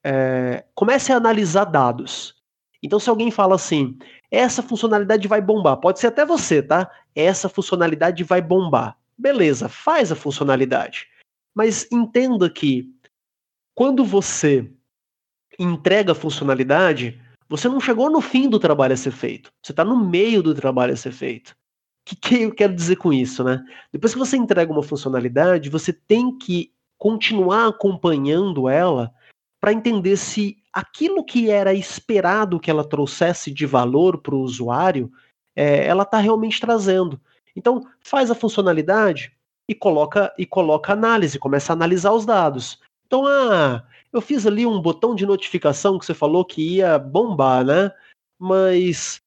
é, 0.04 0.66
comece 0.74 1.12
a 1.12 1.18
analisar 1.18 1.66
dados. 1.66 2.36
Então, 2.82 3.00
se 3.00 3.10
alguém 3.10 3.32
fala 3.32 3.56
assim, 3.56 3.98
essa 4.30 4.62
funcionalidade 4.62 5.28
vai 5.28 5.42
bombar, 5.42 5.78
pode 5.78 6.00
ser 6.00 6.08
até 6.08 6.26
você, 6.26 6.62
tá? 6.62 6.92
Essa 7.16 7.50
funcionalidade 7.50 8.24
vai 8.24 8.42
bombar. 8.42 8.98
Beleza, 9.18 9.70
faz 9.70 10.12
a 10.12 10.16
funcionalidade. 10.16 11.08
Mas 11.54 11.88
entenda 11.92 12.50
que 12.50 12.94
quando 13.74 14.04
você 14.04 14.70
entrega 15.58 16.12
a 16.12 16.16
funcionalidade, 16.16 17.20
você 17.48 17.70
não 17.70 17.80
chegou 17.80 18.10
no 18.10 18.20
fim 18.20 18.50
do 18.50 18.60
trabalho 18.60 18.94
a 18.94 18.98
ser 18.98 19.12
feito. 19.12 19.52
Você 19.64 19.72
está 19.72 19.84
no 19.86 19.98
meio 19.98 20.44
do 20.44 20.54
trabalho 20.54 20.94
a 20.94 20.98
ser 20.98 21.12
feito 21.12 21.56
que, 22.06 22.16
que 22.16 22.42
eu 22.44 22.54
quero 22.54 22.74
dizer 22.74 22.98
com 22.98 23.12
isso, 23.12 23.44
né? 23.44 23.64
Depois 23.92 24.14
que 24.14 24.20
você 24.20 24.38
entrega 24.38 24.72
uma 24.72 24.84
funcionalidade, 24.84 25.70
você 25.70 25.92
tem 25.92 26.38
que 26.38 26.72
continuar 26.98 27.68
acompanhando 27.68 28.70
ela 28.70 29.12
para 29.60 29.74
entender 29.74 30.16
se 30.16 30.58
aquilo 30.72 31.24
que 31.24 31.50
era 31.50 31.74
esperado 31.74 32.60
que 32.60 32.70
ela 32.70 32.88
trouxesse 32.88 33.52
de 33.52 33.66
valor 33.66 34.20
para 34.20 34.36
o 34.36 34.42
usuário, 34.42 35.12
é, 35.56 35.86
ela 35.88 36.04
está 36.04 36.20
realmente 36.20 36.62
trazendo. 36.62 37.20
Então, 37.56 37.82
faz 38.00 38.30
a 38.30 38.36
funcionalidade 38.36 39.32
e 39.68 39.74
coloca 39.74 40.32
e 40.38 40.46
coloca 40.46 40.94
análise, 40.94 41.40
começa 41.40 41.74
a 41.74 41.76
analisar 41.76 42.12
os 42.12 42.26
dados. 42.26 42.80
Então, 43.08 43.26
ah, 43.26 43.84
eu 44.14 44.22
fiz 44.22 44.46
ali 44.46 44.66
um 44.66 44.82
botão 44.82 45.16
de 45.16 45.26
notificação 45.26 45.98
que 45.98 46.06
você 46.06 46.14
falou 46.14 46.46
que 46.46 46.76
ia 46.76 47.00
bombar, 47.00 47.66
né? 47.66 47.92
Mas 48.38 49.22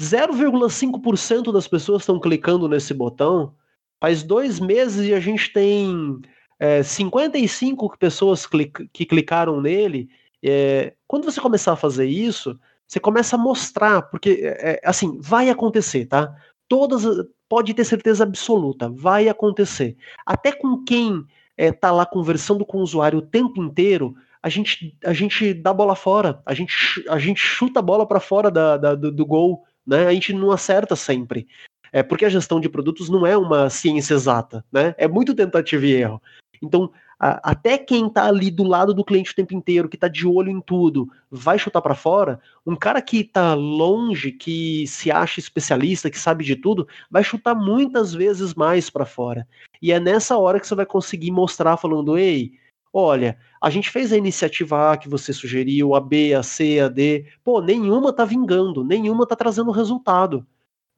0,5% 0.00 1.52
das 1.52 1.68
pessoas 1.68 2.02
estão 2.02 2.18
clicando 2.18 2.68
nesse 2.68 2.94
botão. 2.94 3.54
Faz 4.00 4.22
dois 4.22 4.58
meses 4.58 5.06
e 5.06 5.14
a 5.14 5.20
gente 5.20 5.52
tem 5.52 6.20
é, 6.58 6.82
55 6.82 7.96
pessoas 7.98 8.46
que 8.46 9.06
clicaram 9.06 9.60
nele. 9.60 10.08
É, 10.42 10.94
quando 11.06 11.24
você 11.24 11.40
começar 11.40 11.72
a 11.72 11.76
fazer 11.76 12.06
isso, 12.06 12.58
você 12.86 13.00
começa 13.00 13.36
a 13.36 13.38
mostrar, 13.38 14.02
porque 14.02 14.40
é, 14.42 14.72
é, 14.72 14.80
assim, 14.84 15.18
vai 15.20 15.50
acontecer, 15.50 16.06
tá? 16.06 16.34
Todas, 16.68 17.04
pode 17.48 17.74
ter 17.74 17.84
certeza 17.84 18.24
absoluta, 18.24 18.90
vai 18.90 19.28
acontecer. 19.28 19.96
Até 20.26 20.52
com 20.52 20.84
quem 20.84 21.24
está 21.56 21.88
é, 21.88 21.90
lá 21.90 22.06
conversando 22.06 22.64
com 22.64 22.78
o 22.78 22.82
usuário 22.82 23.20
o 23.20 23.26
tempo 23.26 23.62
inteiro, 23.62 24.14
a 24.42 24.48
gente, 24.48 24.96
a 25.04 25.12
gente 25.12 25.54
dá 25.54 25.72
bola 25.72 25.94
fora, 25.94 26.42
a 26.44 26.52
gente, 26.52 26.74
a 27.08 27.18
gente 27.18 27.40
chuta 27.40 27.78
a 27.78 27.82
bola 27.82 28.06
para 28.06 28.20
fora 28.20 28.50
da, 28.50 28.76
da, 28.76 28.94
do, 28.94 29.12
do 29.12 29.24
gol 29.24 29.62
né? 29.86 30.06
A 30.06 30.12
gente 30.12 30.32
não 30.32 30.50
acerta 30.50 30.96
sempre. 30.96 31.46
É 31.92 32.02
porque 32.02 32.24
a 32.24 32.30
gestão 32.30 32.58
de 32.58 32.68
produtos 32.68 33.08
não 33.08 33.26
é 33.26 33.36
uma 33.36 33.68
ciência 33.68 34.14
exata, 34.14 34.64
né? 34.72 34.94
É 34.96 35.06
muito 35.06 35.34
tentativa 35.34 35.84
e 35.84 35.92
erro. 35.92 36.22
Então, 36.62 36.90
a, 37.18 37.50
até 37.52 37.76
quem 37.76 38.06
está 38.06 38.26
ali 38.26 38.50
do 38.50 38.64
lado 38.64 38.94
do 38.94 39.04
cliente 39.04 39.32
o 39.32 39.34
tempo 39.34 39.54
inteiro, 39.54 39.88
que 39.88 39.96
está 39.96 40.08
de 40.08 40.26
olho 40.26 40.50
em 40.50 40.60
tudo, 40.60 41.08
vai 41.30 41.58
chutar 41.58 41.82
para 41.82 41.94
fora. 41.94 42.40
Um 42.66 42.74
cara 42.74 43.02
que 43.02 43.18
está 43.18 43.54
longe, 43.54 44.32
que 44.32 44.86
se 44.86 45.10
acha 45.10 45.38
especialista, 45.38 46.10
que 46.10 46.18
sabe 46.18 46.44
de 46.44 46.56
tudo, 46.56 46.88
vai 47.10 47.22
chutar 47.22 47.54
muitas 47.54 48.12
vezes 48.14 48.54
mais 48.54 48.88
para 48.88 49.04
fora. 49.04 49.46
E 49.80 49.92
é 49.92 50.00
nessa 50.00 50.36
hora 50.36 50.58
que 50.58 50.66
você 50.66 50.74
vai 50.74 50.86
conseguir 50.86 51.30
mostrar 51.30 51.76
falando: 51.76 52.16
"Ei, 52.16 52.54
olha, 52.92 53.38
a 53.60 53.70
gente 53.70 53.90
fez 53.90 54.12
a 54.12 54.16
iniciativa 54.16 54.92
A 54.92 54.96
que 54.96 55.08
você 55.08 55.32
sugeriu, 55.32 55.94
a 55.94 56.00
B, 56.00 56.34
a 56.34 56.42
C, 56.42 56.80
a 56.80 56.88
D, 56.88 57.26
pô, 57.42 57.60
nenhuma 57.60 58.12
tá 58.12 58.24
vingando, 58.24 58.84
nenhuma 58.84 59.26
tá 59.26 59.34
trazendo 59.34 59.70
resultado. 59.70 60.46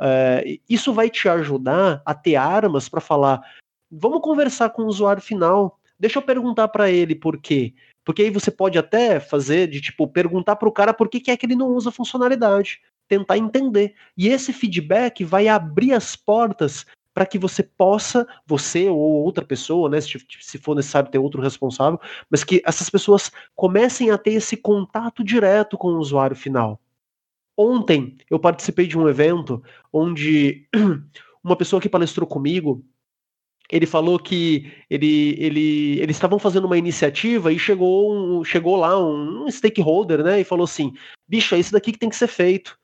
É, 0.00 0.58
isso 0.68 0.92
vai 0.92 1.08
te 1.08 1.28
ajudar 1.28 2.02
a 2.04 2.14
ter 2.14 2.36
armas 2.36 2.88
para 2.88 3.00
falar, 3.00 3.40
vamos 3.90 4.20
conversar 4.20 4.70
com 4.70 4.82
o 4.82 4.86
usuário 4.86 5.22
final, 5.22 5.78
deixa 5.98 6.18
eu 6.18 6.22
perguntar 6.22 6.68
para 6.68 6.90
ele 6.90 7.14
por 7.14 7.38
quê. 7.38 7.72
Porque 8.04 8.22
aí 8.22 8.30
você 8.30 8.50
pode 8.50 8.76
até 8.76 9.18
fazer 9.20 9.68
de 9.68 9.80
tipo 9.80 10.06
perguntar 10.06 10.56
para 10.56 10.68
o 10.68 10.72
cara 10.72 10.92
por 10.92 11.08
que, 11.08 11.20
que 11.20 11.30
é 11.30 11.36
que 11.36 11.46
ele 11.46 11.56
não 11.56 11.68
usa 11.68 11.90
funcionalidade, 11.90 12.80
tentar 13.08 13.38
entender. 13.38 13.94
E 14.16 14.28
esse 14.28 14.52
feedback 14.52 15.24
vai 15.24 15.48
abrir 15.48 15.92
as 15.92 16.14
portas 16.16 16.84
para 17.14 17.24
que 17.24 17.38
você 17.38 17.62
possa, 17.62 18.26
você 18.44 18.88
ou 18.88 18.98
outra 18.98 19.44
pessoa, 19.44 19.88
né, 19.88 20.00
se, 20.00 20.18
se 20.40 20.58
for 20.58 20.74
necessário 20.74 21.10
ter 21.10 21.18
outro 21.18 21.40
responsável, 21.40 22.00
mas 22.28 22.42
que 22.42 22.60
essas 22.66 22.90
pessoas 22.90 23.30
comecem 23.54 24.10
a 24.10 24.18
ter 24.18 24.32
esse 24.32 24.56
contato 24.56 25.22
direto 25.22 25.78
com 25.78 25.88
o 25.88 25.98
usuário 25.98 26.34
final. 26.34 26.80
Ontem 27.56 28.16
eu 28.28 28.38
participei 28.38 28.88
de 28.88 28.98
um 28.98 29.08
evento 29.08 29.62
onde 29.92 30.68
uma 31.42 31.54
pessoa 31.54 31.80
que 31.80 31.88
palestrou 31.88 32.26
comigo, 32.26 32.84
ele 33.70 33.86
falou 33.86 34.18
que 34.18 34.72
ele, 34.90 35.36
ele, 35.38 36.00
eles 36.00 36.16
estavam 36.16 36.38
fazendo 36.38 36.64
uma 36.64 36.76
iniciativa 36.76 37.52
e 37.52 37.58
chegou, 37.58 38.12
um, 38.12 38.44
chegou 38.44 38.76
lá 38.76 38.98
um, 38.98 39.44
um 39.44 39.50
stakeholder, 39.50 40.22
né, 40.22 40.40
e 40.40 40.44
falou 40.44 40.64
assim, 40.64 40.92
bicho, 41.28 41.54
é 41.54 41.60
isso 41.60 41.72
daqui 41.72 41.92
que 41.92 41.98
tem 41.98 42.10
que 42.10 42.16
ser 42.16 42.26
feito. 42.26 42.76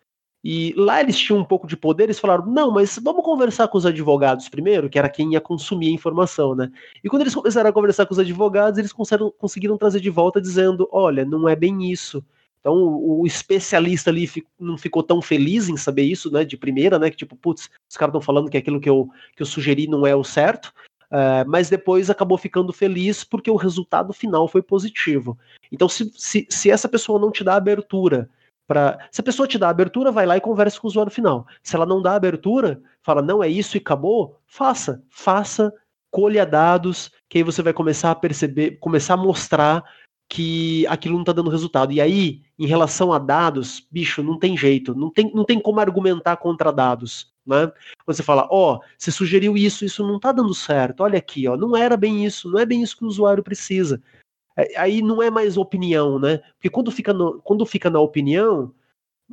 E 0.43 0.72
lá 0.74 1.01
eles 1.01 1.18
tinham 1.18 1.38
um 1.38 1.45
pouco 1.45 1.66
de 1.66 1.76
poder, 1.76 2.05
eles 2.05 2.18
falaram: 2.18 2.47
não, 2.47 2.70
mas 2.70 2.99
vamos 3.03 3.24
conversar 3.24 3.68
com 3.68 3.76
os 3.76 3.84
advogados 3.84 4.49
primeiro, 4.49 4.88
que 4.88 4.99
era 4.99 5.09
quem 5.09 5.34
ia 5.34 5.41
consumir 5.41 5.88
a 5.88 5.95
informação, 5.95 6.55
né? 6.55 6.70
E 7.05 7.09
quando 7.09 7.22
eles 7.22 7.34
começaram 7.34 7.68
a 7.68 7.72
conversar 7.72 8.07
com 8.07 8.14
os 8.14 8.18
advogados, 8.18 8.78
eles 8.78 8.93
conseguiram, 8.93 9.30
conseguiram 9.38 9.76
trazer 9.76 10.01
de 10.01 10.09
volta 10.09 10.41
dizendo: 10.41 10.88
olha, 10.91 11.24
não 11.24 11.49
é 11.49 11.55
bem 11.55 11.91
isso. 11.91 12.24
Então 12.61 12.74
o, 12.74 13.20
o 13.20 13.26
especialista 13.26 14.11
ali 14.11 14.26
fico, 14.26 14.51
não 14.59 14.78
ficou 14.78 15.03
tão 15.03 15.20
feliz 15.20 15.68
em 15.68 15.76
saber 15.76 16.03
isso, 16.05 16.30
né, 16.30 16.45
de 16.45 16.57
primeira, 16.57 16.99
né? 16.99 17.11
Que 17.11 17.16
tipo, 17.16 17.36
putz, 17.36 17.68
os 17.88 17.97
caras 17.97 18.11
estão 18.11 18.22
falando 18.22 18.51
que 18.51 18.57
aquilo 18.57 18.80
que 18.80 18.88
eu, 18.88 19.09
que 19.36 19.43
eu 19.43 19.47
sugeri 19.47 19.86
não 19.86 20.07
é 20.07 20.14
o 20.14 20.24
certo. 20.24 20.72
Uh, 21.11 21.43
mas 21.49 21.68
depois 21.68 22.09
acabou 22.09 22.38
ficando 22.38 22.72
feliz 22.72 23.24
porque 23.24 23.51
o 23.51 23.57
resultado 23.57 24.12
final 24.12 24.47
foi 24.47 24.62
positivo. 24.62 25.36
Então, 25.72 25.88
se, 25.88 26.11
se, 26.14 26.47
se 26.49 26.70
essa 26.70 26.88
pessoa 26.88 27.18
não 27.18 27.32
te 27.32 27.43
dá 27.43 27.57
abertura 27.57 28.30
Se 29.10 29.20
a 29.20 29.24
pessoa 29.24 29.48
te 29.48 29.58
dá 29.58 29.68
abertura, 29.68 30.12
vai 30.12 30.26
lá 30.26 30.36
e 30.36 30.40
conversa 30.40 30.80
com 30.80 30.86
o 30.86 30.90
usuário 30.90 31.12
final. 31.12 31.46
Se 31.62 31.76
ela 31.76 31.86
não 31.86 32.00
dá 32.00 32.14
abertura, 32.14 32.80
fala, 33.02 33.22
não 33.22 33.42
é 33.42 33.48
isso 33.48 33.76
e 33.76 33.78
acabou, 33.78 34.38
faça. 34.46 35.02
Faça, 35.08 35.72
colha 36.10 36.44
dados, 36.44 37.10
que 37.28 37.38
aí 37.38 37.44
você 37.44 37.62
vai 37.62 37.72
começar 37.72 38.10
a 38.10 38.14
perceber, 38.14 38.78
começar 38.78 39.14
a 39.14 39.16
mostrar 39.16 39.84
que 40.28 40.86
aquilo 40.86 41.14
não 41.14 41.22
está 41.22 41.32
dando 41.32 41.50
resultado. 41.50 41.92
E 41.92 42.00
aí, 42.00 42.42
em 42.56 42.66
relação 42.66 43.12
a 43.12 43.18
dados, 43.18 43.84
bicho, 43.90 44.22
não 44.22 44.38
tem 44.38 44.56
jeito, 44.56 44.94
não 44.94 45.10
tem, 45.10 45.32
não 45.34 45.44
tem 45.44 45.58
como 45.58 45.80
argumentar 45.80 46.36
contra 46.36 46.72
dados. 46.72 47.32
Né? 47.44 47.70
Você 48.06 48.22
fala, 48.22 48.46
ó, 48.48 48.76
oh, 48.76 48.80
você 48.96 49.10
sugeriu 49.10 49.56
isso, 49.56 49.84
isso 49.84 50.06
não 50.06 50.16
está 50.16 50.30
dando 50.30 50.54
certo, 50.54 51.00
olha 51.00 51.18
aqui, 51.18 51.48
ó, 51.48 51.56
não 51.56 51.76
era 51.76 51.96
bem 51.96 52.24
isso, 52.24 52.48
não 52.48 52.60
é 52.60 52.64
bem 52.64 52.80
isso 52.80 52.96
que 52.96 53.04
o 53.04 53.08
usuário 53.08 53.42
precisa. 53.42 54.00
É, 54.57 54.78
aí 54.78 55.03
não 55.03 55.22
é 55.22 55.30
mais 55.30 55.57
opinião, 55.57 56.18
né? 56.18 56.38
Porque 56.55 56.70
quando 56.70 56.90
fica, 56.90 57.12
no, 57.12 57.40
quando 57.42 57.64
fica 57.66 57.90
na 57.90 58.01
opinião, 58.01 58.72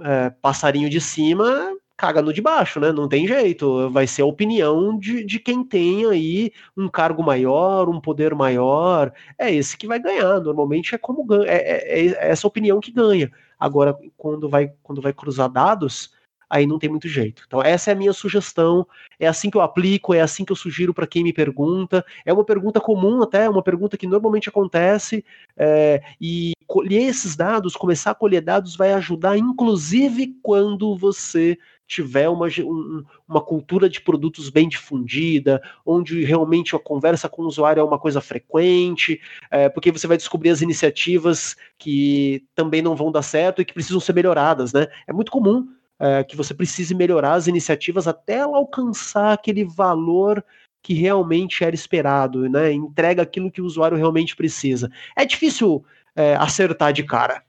é, 0.02 0.30
passarinho 0.30 0.90
de 0.90 1.02
cima 1.02 1.76
caga 1.98 2.22
no 2.22 2.32
de 2.32 2.42
baixo, 2.42 2.80
né? 2.80 2.92
Não 2.92 3.08
tem 3.10 3.28
jeito. 3.28 3.90
Vai 3.90 4.06
ser 4.06 4.22
a 4.22 4.26
opinião 4.26 4.98
de, 5.00 5.24
de 5.26 5.40
quem 5.40 5.64
tem 5.64 6.06
aí 6.06 6.52
um 6.78 6.88
cargo 6.88 7.24
maior, 7.24 7.90
um 7.90 8.00
poder 8.00 8.36
maior. 8.36 9.12
É 9.38 9.52
esse 9.52 9.76
que 9.76 9.88
vai 9.88 10.00
ganhar. 10.00 10.40
Normalmente 10.40 10.94
é 10.94 10.98
como 10.98 11.26
é, 11.44 11.56
é, 11.56 12.08
é 12.08 12.30
essa 12.30 12.48
opinião 12.48 12.80
que 12.80 12.92
ganha. 12.92 13.32
Agora, 13.60 13.98
quando 14.16 14.48
vai, 14.48 14.72
quando 14.84 15.02
vai 15.02 15.12
cruzar 15.12 15.50
dados, 15.50 16.14
aí 16.50 16.66
não 16.66 16.80
tem 16.80 16.90
muito 16.90 17.08
jeito. 17.08 17.44
Então, 17.46 17.62
essa 17.62 17.92
é 17.92 17.94
a 17.94 17.96
minha 17.96 18.14
sugestão, 18.14 18.88
é 19.20 19.28
assim 19.28 19.50
que 19.50 19.58
eu 19.58 19.62
aplico, 19.62 20.14
é 20.14 20.22
assim 20.22 20.46
que 20.46 20.52
eu 20.52 20.56
sugiro 20.56 20.94
para 20.94 21.08
quem 21.08 21.24
me 21.24 21.34
pergunta. 21.34 22.06
É 22.26 22.32
uma 22.32 22.44
pergunta 22.44 22.80
comum, 22.80 23.22
até, 23.22 23.46
é 23.46 23.50
uma 23.50 23.64
pergunta 23.64 23.98
que 23.98 24.08
normalmente 24.08 24.50
acontece, 24.50 25.26
é, 25.56 26.02
e 26.20 26.54
colher 26.66 27.04
esses 27.04 27.36
dados, 27.36 27.76
começar 27.76 28.12
a 28.12 28.16
colher 28.16 28.42
dados, 28.42 28.76
vai 28.76 28.94
ajudar, 28.94 29.38
inclusive 29.38 30.36
quando 30.42 30.96
você 30.98 31.58
tiver 31.88 32.28
uma, 32.28 32.48
um, 32.48 33.04
uma 33.28 33.42
cultura 33.42 33.90
de 33.90 34.02
produtos 34.02 34.50
bem 34.50 34.68
difundida, 34.68 35.62
onde 35.86 36.24
realmente 36.26 36.76
a 36.76 36.80
conversa 36.80 37.30
com 37.30 37.44
o 37.44 37.48
usuário 37.48 37.80
é 37.80 37.84
uma 37.84 37.98
coisa 37.98 38.20
frequente, 38.20 39.22
é, 39.50 39.70
porque 39.70 39.92
você 39.92 40.06
vai 40.06 40.18
descobrir 40.18 40.50
as 40.50 40.62
iniciativas 40.62 41.56
que 41.78 42.44
também 42.54 42.82
não 42.82 42.96
vão 42.96 43.12
dar 43.12 43.22
certo 43.22 43.62
e 43.62 43.66
que 43.66 43.74
precisam 43.74 44.02
ser 44.02 44.14
melhoradas, 44.14 44.74
né? 44.74 44.88
É 45.08 45.14
muito 45.14 45.32
comum 45.32 45.66
é, 46.00 46.24
que 46.24 46.36
você 46.36 46.54
precise 46.54 46.94
melhorar 46.94 47.34
as 47.34 47.48
iniciativas 47.48 48.08
até 48.08 48.36
ela 48.36 48.58
alcançar 48.58 49.34
aquele 49.34 49.66
valor 49.66 50.44
que 50.82 50.94
realmente 50.94 51.64
era 51.64 51.76
esperado, 51.76 52.48
né? 52.50 52.72
Entrega 52.72 53.22
aquilo 53.22 53.52
que 53.52 53.62
o 53.62 53.66
usuário 53.66 53.98
realmente 53.98 54.36
precisa. 54.36 54.90
É 55.16 55.26
difícil 55.26 55.84
é, 56.16 56.36
acertar 56.36 56.94
de 56.94 57.04
cara. 57.04 57.44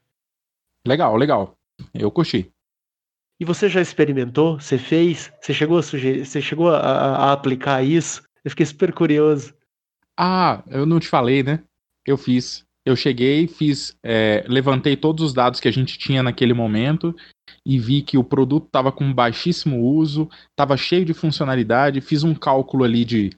Legal, 0.85 1.15
legal. 1.15 1.57
Eu 1.93 2.11
curti. 2.11 2.51
E 3.39 3.45
você 3.45 3.69
já 3.69 3.79
experimentou? 3.79 4.59
Você 4.59 4.77
fez? 4.77 5.31
Você 5.39 5.53
chegou 5.53 5.77
a 5.77 5.83
sugerir? 5.83 6.25
Você 6.25 6.41
chegou 6.41 6.69
a, 6.69 6.79
a 6.79 7.31
aplicar 7.31 7.81
isso? 7.83 8.21
Eu 8.43 8.51
fiquei 8.51 8.65
super 8.65 8.91
curioso. 8.91 9.53
Ah, 10.17 10.61
eu 10.67 10.85
não 10.85 10.99
te 10.99 11.07
falei, 11.07 11.41
né? 11.41 11.63
Eu 12.05 12.17
fiz. 12.17 12.65
Eu 12.85 12.95
cheguei, 12.95 13.47
fiz, 13.47 13.95
é, 14.03 14.43
levantei 14.47 14.97
todos 14.97 15.23
os 15.23 15.33
dados 15.33 15.59
que 15.59 15.67
a 15.67 15.71
gente 15.71 15.97
tinha 15.97 16.23
naquele 16.23 16.53
momento 16.53 17.15
e 17.65 17.77
vi 17.79 18.01
que 18.01 18.17
o 18.17 18.23
produto 18.23 18.65
estava 18.65 18.91
com 18.91 19.13
baixíssimo 19.13 19.81
uso, 19.81 20.29
estava 20.49 20.77
cheio 20.77 21.05
de 21.05 21.13
funcionalidade, 21.13 22.01
fiz 22.01 22.23
um 22.23 22.33
cálculo 22.33 22.83
ali 22.83 23.05
de, 23.05 23.29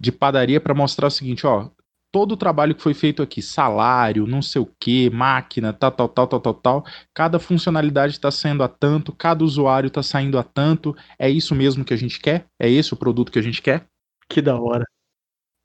de 0.00 0.12
padaria 0.12 0.60
para 0.60 0.74
mostrar 0.74 1.08
o 1.08 1.10
seguinte, 1.10 1.46
ó, 1.46 1.70
todo 2.12 2.32
o 2.32 2.36
trabalho 2.36 2.74
que 2.74 2.82
foi 2.82 2.94
feito 2.94 3.22
aqui, 3.22 3.42
salário, 3.42 4.26
não 4.26 4.40
sei 4.40 4.62
o 4.62 4.70
que, 4.80 5.10
máquina, 5.10 5.72
tal, 5.72 5.90
tal, 5.92 6.08
tal, 6.08 6.26
tal, 6.26 6.40
tal, 6.40 6.54
tal, 6.54 6.86
cada 7.14 7.38
funcionalidade 7.38 8.14
está 8.14 8.30
saindo 8.30 8.62
a 8.62 8.68
tanto, 8.68 9.12
cada 9.12 9.44
usuário 9.44 9.88
está 9.88 10.02
saindo 10.02 10.38
a 10.38 10.42
tanto, 10.42 10.96
é 11.18 11.28
isso 11.28 11.54
mesmo 11.54 11.84
que 11.84 11.94
a 11.94 11.98
gente 11.98 12.18
quer? 12.20 12.46
É 12.58 12.68
esse 12.68 12.94
o 12.94 12.96
produto 12.96 13.30
que 13.30 13.38
a 13.38 13.42
gente 13.42 13.60
quer? 13.60 13.86
Que 14.28 14.40
da 14.40 14.58
hora. 14.58 14.84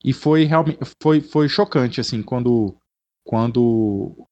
E 0.03 0.11
foi 0.11 0.43
realmente 0.43 0.79
foi, 1.01 1.21
foi 1.21 1.47
chocante, 1.47 2.01
assim, 2.01 2.21
quando, 2.21 2.75
quando 3.25 4.27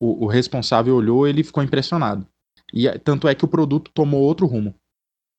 o, 0.00 0.24
o 0.24 0.26
responsável 0.26 0.94
olhou, 0.94 1.26
ele 1.26 1.42
ficou 1.42 1.62
impressionado. 1.62 2.26
E 2.72 2.88
tanto 2.98 3.28
é 3.28 3.34
que 3.34 3.44
o 3.44 3.48
produto 3.48 3.90
tomou 3.92 4.22
outro 4.22 4.46
rumo. 4.46 4.74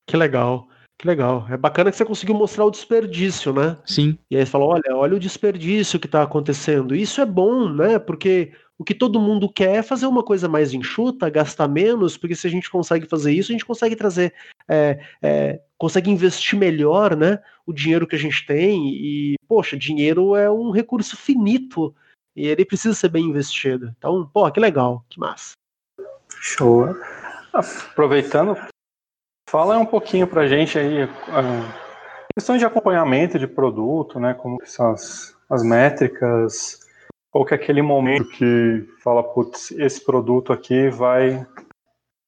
Que 0.07 0.15
legal. 0.15 0.67
Que 0.99 1.07
legal. 1.07 1.45
É 1.49 1.55
bacana 1.55 1.91
que 1.91 1.97
você 1.97 2.05
conseguiu 2.05 2.34
mostrar 2.34 2.65
o 2.65 2.71
desperdício, 2.71 3.53
né? 3.53 3.78
Sim. 3.86 4.17
E 4.32 4.38
aí 4.38 4.43
você 4.43 4.51
falou, 4.51 4.69
olha, 4.69 4.95
olha 4.95 5.15
o 5.15 5.19
desperdício 5.19 5.99
que 5.99 6.07
está 6.07 6.23
acontecendo. 6.23 6.95
Isso 6.95 7.21
é 7.21 7.25
bom, 7.25 7.69
né? 7.69 7.99
Porque 7.99 8.51
o 8.80 8.84
que 8.84 8.95
todo 8.95 9.19
mundo 9.19 9.47
quer 9.47 9.75
é 9.75 9.84
fazer 9.84 10.07
uma 10.07 10.23
coisa 10.23 10.49
mais 10.49 10.73
enxuta, 10.73 11.30
gastar 11.30 11.67
menos, 11.67 12.17
porque 12.17 12.36
se 12.36 12.47
a 12.47 12.49
gente 12.49 12.69
consegue 12.69 13.05
fazer 13.05 13.32
isso, 13.32 13.51
a 13.51 13.53
gente 13.53 13.65
consegue 13.65 13.95
trazer, 13.95 14.34
é, 14.67 14.99
é, 15.21 15.61
consegue 15.78 16.09
investir 16.09 16.57
melhor, 16.57 17.15
né? 17.15 17.39
O 17.63 17.73
dinheiro 17.73 18.07
que 18.07 18.15
a 18.15 18.19
gente 18.19 18.43
tem. 18.47 18.89
E, 18.89 19.36
poxa, 19.47 19.78
dinheiro 19.78 20.36
é 20.36 20.49
um 20.49 20.71
recurso 20.71 21.15
finito 21.15 21.93
e 22.36 22.47
ele 22.47 22.65
precisa 22.65 22.95
ser 22.95 23.09
bem 23.09 23.25
investido. 23.25 23.93
Então, 23.97 24.28
pô, 24.34 24.49
que 24.51 24.59
legal, 24.59 25.05
que 25.09 25.19
massa. 25.19 25.51
Show. 26.42 26.96
Aproveitando, 27.54 28.56
fala 29.50 29.78
um 29.78 29.86
pouquinho 29.86 30.28
pra 30.28 30.48
gente 30.48 30.78
aí 30.78 31.04
a 31.04 31.42
questão 32.38 32.58
de 32.58 32.66
acompanhamento 32.66 33.40
de 33.40 33.48
produto, 33.48 34.20
né? 34.20 34.34
Como 34.34 34.58
são 34.66 34.92
as, 34.92 35.36
as 35.50 35.64
métricas, 35.64 36.80
qual 37.32 37.46
que 37.46 37.54
é 37.54 37.58
aquele 37.58 37.82
momento 37.82 38.30
que 38.30 38.88
fala, 39.04 39.24
putz, 39.24 39.72
esse 39.72 40.04
produto 40.04 40.54
aqui 40.54 40.90
vai 40.90 41.46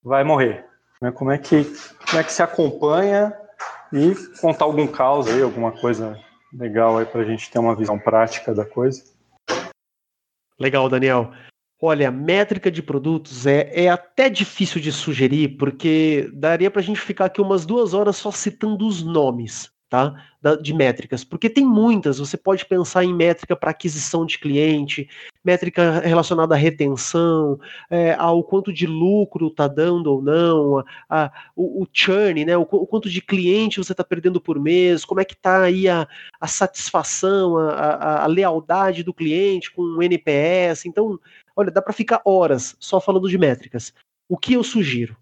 vai 0.03 0.24
morrer. 0.24 0.66
Né? 1.01 1.12
Como 1.12 1.32
é 1.32 1.38
que 1.38 1.66
como 2.07 2.20
é 2.20 2.24
que 2.24 2.32
se 2.32 2.41
acompanha 2.41 3.34
e 3.91 4.14
contar 4.39 4.66
algum 4.66 4.88
caos 4.88 5.28
aí, 5.28 5.41
alguma 5.41 5.72
coisa 5.72 6.20
legal 6.53 6.97
aí 6.97 7.05
pra 7.05 7.24
gente 7.24 7.49
ter 7.49 7.60
uma 7.60 7.76
visão 7.76 7.99
prática 7.99 8.53
da 8.53 8.66
coisa. 8.66 9.03
Legal, 10.60 10.89
Daniel. 10.89 11.32
Olha, 11.82 12.11
métrica 12.11 12.69
de 12.69 12.84
produtos 12.84 13.45
é, 13.47 13.71
é 13.73 13.89
até 13.89 14.30
difícil 14.30 14.82
de 14.82 14.91
sugerir, 14.91 15.57
porque 15.57 16.30
daria 16.34 16.69
para 16.69 16.82
a 16.82 16.84
gente 16.84 16.99
ficar 16.99 17.25
aqui 17.25 17.41
umas 17.41 17.65
duas 17.65 17.93
horas 17.93 18.17
só 18.17 18.32
citando 18.32 18.86
os 18.86 19.01
nomes 19.01 19.71
tá? 19.89 20.13
Da, 20.41 20.55
de 20.55 20.73
métricas, 20.73 21.23
porque 21.23 21.49
tem 21.49 21.65
muitas. 21.65 22.19
Você 22.19 22.38
pode 22.38 22.65
pensar 22.65 23.03
em 23.03 23.13
métrica 23.13 23.55
para 23.55 23.71
aquisição 23.71 24.25
de 24.25 24.38
cliente, 24.38 25.09
métrica 25.43 25.99
relacionada 25.99 26.53
à 26.53 26.57
retenção, 26.57 27.59
é, 27.89 28.13
ao 28.13 28.43
quanto 28.43 28.71
de 28.71 28.86
lucro 28.86 29.47
está 29.47 29.67
dando 29.67 30.07
ou 30.07 30.21
não, 30.21 30.77
a, 30.77 30.86
a, 31.09 31.32
o, 31.55 31.84
o, 31.84 31.88
churn, 31.91 32.45
né? 32.45 32.55
O, 32.55 32.61
o, 32.61 32.88
quanto 32.88 33.09
de 33.09 33.21
cliente 33.21 33.80
você 33.80 33.91
está 33.91 34.03
perdendo 34.03 34.39
por 34.39 34.59
mês, 34.59 35.03
como 35.03 35.19
é 35.19 35.25
que 35.25 35.34
está 35.34 35.63
aí 35.63 35.89
a, 35.89 36.07
a 36.39 36.47
satisfação, 36.47 37.57
a, 37.57 38.23
a, 38.23 38.27
lealdade 38.27 39.03
do 39.03 39.13
cliente 39.13 39.71
com 39.71 39.82
o 39.82 40.03
NPS. 40.03 40.86
Então, 40.86 41.19
olha, 41.60 41.72
dá 41.72 41.82
para 41.82 41.91
ficar 41.91 42.22
horas 42.24 42.78
só 42.80 43.01
falando 43.01 43.28
de 43.28 43.38
métricas. 43.38 43.93
O 44.30 44.38
que 44.38 44.53
eu 44.53 44.64
sugiro 44.64 45.18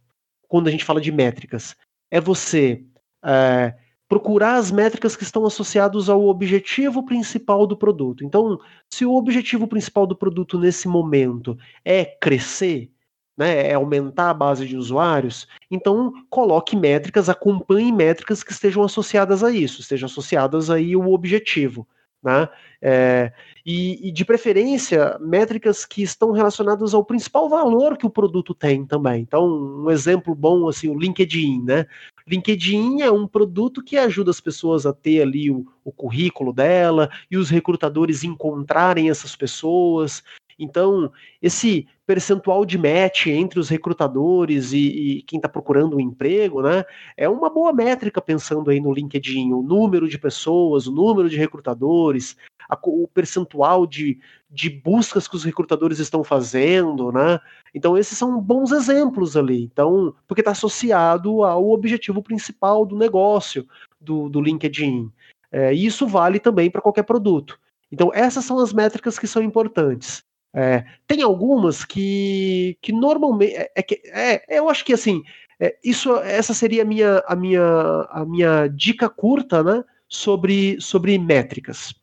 quando 0.48 0.68
a 0.68 0.72
gente 0.72 0.86
fala 0.86 1.02
de 1.02 1.12
métricas 1.12 1.76
é 2.12 2.22
você 2.22 2.84
é, 3.26 3.74
procurar 4.08 4.56
as 4.56 4.72
métricas 4.72 5.16
que 5.16 5.24
estão 5.24 5.46
associadas 5.48 6.10
ao 6.10 6.28
objetivo 6.28 7.04
principal 7.04 7.66
do 7.66 7.76
produto. 7.76 8.24
Então, 8.24 8.60
se 8.88 9.04
o 9.04 9.16
objetivo 9.16 9.68
principal 9.68 10.06
do 10.06 10.16
produto 10.16 10.60
nesse 10.60 10.88
momento 10.88 11.58
é 11.84 12.06
crescer, 12.06 12.92
né, 13.36 13.70
é 13.70 13.74
aumentar 13.74 14.30
a 14.30 14.34
base 14.34 14.68
de 14.68 14.78
usuários, 14.78 15.48
então 15.72 16.14
coloque 16.30 16.76
métricas, 16.76 17.30
acompanhe 17.30 17.92
métricas 17.92 18.44
que 18.44 18.52
estejam 18.52 18.84
associadas 18.84 19.44
a 19.44 19.52
isso, 19.52 19.82
estejam 19.82 20.06
associadas 20.06 20.70
aí 20.70 20.94
ao 20.94 21.12
objetivo. 21.12 21.88
Né? 22.24 22.50
É, 22.82 23.32
e, 23.66 24.08
e, 24.08 24.12
de 24.12 24.26
preferência, 24.26 25.18
métricas 25.20 25.86
que 25.86 26.02
estão 26.02 26.32
relacionadas 26.32 26.94
ao 26.94 27.06
principal 27.06 27.48
valor 27.48 27.98
que 27.98 28.06
o 28.06 28.10
produto 28.10 28.54
tem 28.54 28.86
também. 28.86 29.22
Então, 29.22 29.48
um 29.48 29.90
exemplo 29.90 30.34
bom, 30.34 30.68
assim, 30.68 30.90
o 30.90 30.98
LinkedIn, 30.98 31.64
né? 31.64 31.86
LinkedIn 32.28 33.02
é 33.02 33.12
um 33.12 33.26
produto 33.26 33.82
que 33.82 33.98
ajuda 33.98 34.32
as 34.32 34.42
pessoas 34.42 34.86
a 34.86 34.92
ter 34.92 35.22
ali 35.22 35.50
o, 35.50 35.66
o 35.84 35.92
currículo 35.92 36.52
dela 36.52 37.10
e 37.32 37.38
os 37.38 37.50
recrutadores 37.50 38.24
encontrarem 38.24 39.10
essas 39.10 39.36
pessoas. 39.36 40.24
Então, 40.60 41.12
esse 41.42 41.88
percentual 42.06 42.66
de 42.66 42.78
match 42.78 43.28
entre 43.28 43.60
os 43.60 43.70
recrutadores 43.70 44.72
e, 44.72 44.78
e 44.78 45.22
quem 45.24 45.38
está 45.38 45.48
procurando 45.48 45.98
um 45.98 46.00
emprego, 46.00 46.62
né, 46.62 46.84
é 47.16 47.28
uma 47.30 47.50
boa 47.50 47.74
métrica 47.74 48.22
pensando 48.22 48.70
aí 48.70 48.80
no 48.80 48.94
LinkedIn, 48.94 49.54
o 49.54 49.62
número 49.62 50.08
de 50.08 50.18
pessoas, 50.18 50.88
o 50.88 50.92
número 50.92 51.30
de 51.30 51.38
recrutadores, 51.38 52.36
a, 52.70 52.78
o 52.84 53.08
percentual 53.08 53.86
de, 53.86 54.20
de 54.50 54.70
buscas 54.70 55.28
que 55.28 55.36
os 55.36 55.44
recrutadores 55.44 56.00
estão 56.00 56.24
fazendo, 56.24 57.12
né? 57.12 57.40
Então 57.74 57.98
esses 57.98 58.18
são 58.18 58.40
bons 58.42 58.72
exemplos 58.72 59.38
ali. 59.38 59.64
Então, 59.64 60.14
porque 60.28 60.42
está 60.42 60.52
associado 60.52 61.44
ao 61.44 61.70
objetivo 61.70 62.22
principal 62.22 62.86
do 62.86 62.98
negócio 62.98 63.68
do, 64.00 64.30
do 64.30 64.42
LinkedIn. 64.42 65.12
É, 65.52 65.74
e 65.74 65.86
isso 65.86 66.08
vale 66.08 66.40
também 66.40 66.70
para 66.70 66.82
qualquer 66.82 67.04
produto. 67.04 67.60
Então 67.92 68.12
essas 68.14 68.44
são 68.44 68.60
as 68.60 68.74
métricas 68.74 69.18
que 69.18 69.28
são 69.28 69.42
importantes. 69.42 70.27
É, 70.60 70.84
tem 71.06 71.22
algumas 71.22 71.86
que, 71.86 72.78
que 72.82 72.92
normalmente 72.92 73.54
é, 73.56 73.72
é, 73.76 74.56
é, 74.56 74.60
eu 74.60 74.70
acho 74.70 74.84
que 74.84 74.94
assim 74.94 75.22
é, 75.60 75.78
isso 75.84 76.16
essa 76.18 76.52
seria 76.52 76.82
a 76.82 76.86
minha 76.86 77.24
a 77.28 77.36
minha 77.36 77.62
a 78.10 78.26
minha 78.26 78.68
dica 78.68 79.08
curta 79.08 79.62
né 79.62 79.84
sobre 80.08 80.82
sobre 80.82 81.16
métricas 81.20 81.94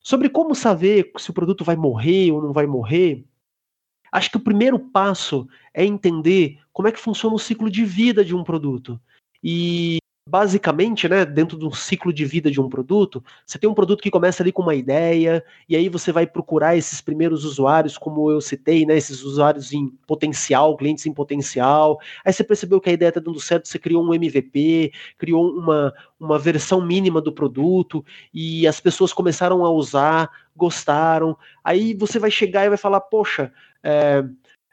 sobre 0.00 0.28
como 0.28 0.56
saber 0.56 1.12
se 1.18 1.30
o 1.30 1.34
produto 1.34 1.62
vai 1.62 1.76
morrer 1.76 2.32
ou 2.32 2.42
não 2.42 2.52
vai 2.52 2.66
morrer 2.66 3.24
Acho 4.14 4.30
que 4.30 4.36
o 4.36 4.44
primeiro 4.44 4.78
passo 4.78 5.44
é 5.74 5.84
entender 5.84 6.60
como 6.72 6.86
é 6.86 6.92
que 6.92 7.00
funciona 7.00 7.34
o 7.34 7.38
ciclo 7.38 7.68
de 7.68 7.84
vida 7.84 8.24
de 8.24 8.32
um 8.32 8.44
produto. 8.44 9.00
E 9.42 9.98
basicamente, 10.26 11.06
né, 11.06 11.24
dentro 11.24 11.56
do 11.56 11.74
ciclo 11.74 12.12
de 12.12 12.24
vida 12.24 12.50
de 12.50 12.58
um 12.60 12.68
produto, 12.68 13.22
você 13.44 13.58
tem 13.58 13.68
um 13.68 13.74
produto 13.74 14.02
que 14.02 14.10
começa 14.10 14.42
ali 14.42 14.52
com 14.52 14.62
uma 14.62 14.74
ideia, 14.74 15.44
e 15.68 15.76
aí 15.76 15.88
você 15.88 16.10
vai 16.10 16.26
procurar 16.26 16.76
esses 16.76 17.00
primeiros 17.02 17.44
usuários, 17.44 17.98
como 17.98 18.30
eu 18.30 18.40
citei, 18.40 18.86
né, 18.86 18.96
esses 18.96 19.22
usuários 19.22 19.72
em 19.72 19.88
potencial, 20.06 20.76
clientes 20.76 21.04
em 21.04 21.12
potencial. 21.12 22.00
Aí 22.24 22.32
você 22.32 22.42
percebeu 22.42 22.80
que 22.80 22.88
a 22.88 22.92
ideia 22.92 23.10
está 23.10 23.20
dando 23.20 23.38
certo, 23.38 23.68
você 23.68 23.78
criou 23.78 24.02
um 24.02 24.14
MVP, 24.14 24.92
criou 25.18 25.46
uma, 25.46 25.92
uma 26.18 26.38
versão 26.38 26.80
mínima 26.80 27.20
do 27.20 27.32
produto, 27.32 28.04
e 28.32 28.66
as 28.66 28.80
pessoas 28.80 29.12
começaram 29.12 29.62
a 29.64 29.70
usar, 29.70 30.30
gostaram. 30.56 31.36
Aí 31.62 31.92
você 31.92 32.18
vai 32.18 32.30
chegar 32.30 32.64
e 32.64 32.70
vai 32.70 32.78
falar, 32.78 33.00
poxa, 33.00 33.52
é, 33.82 34.24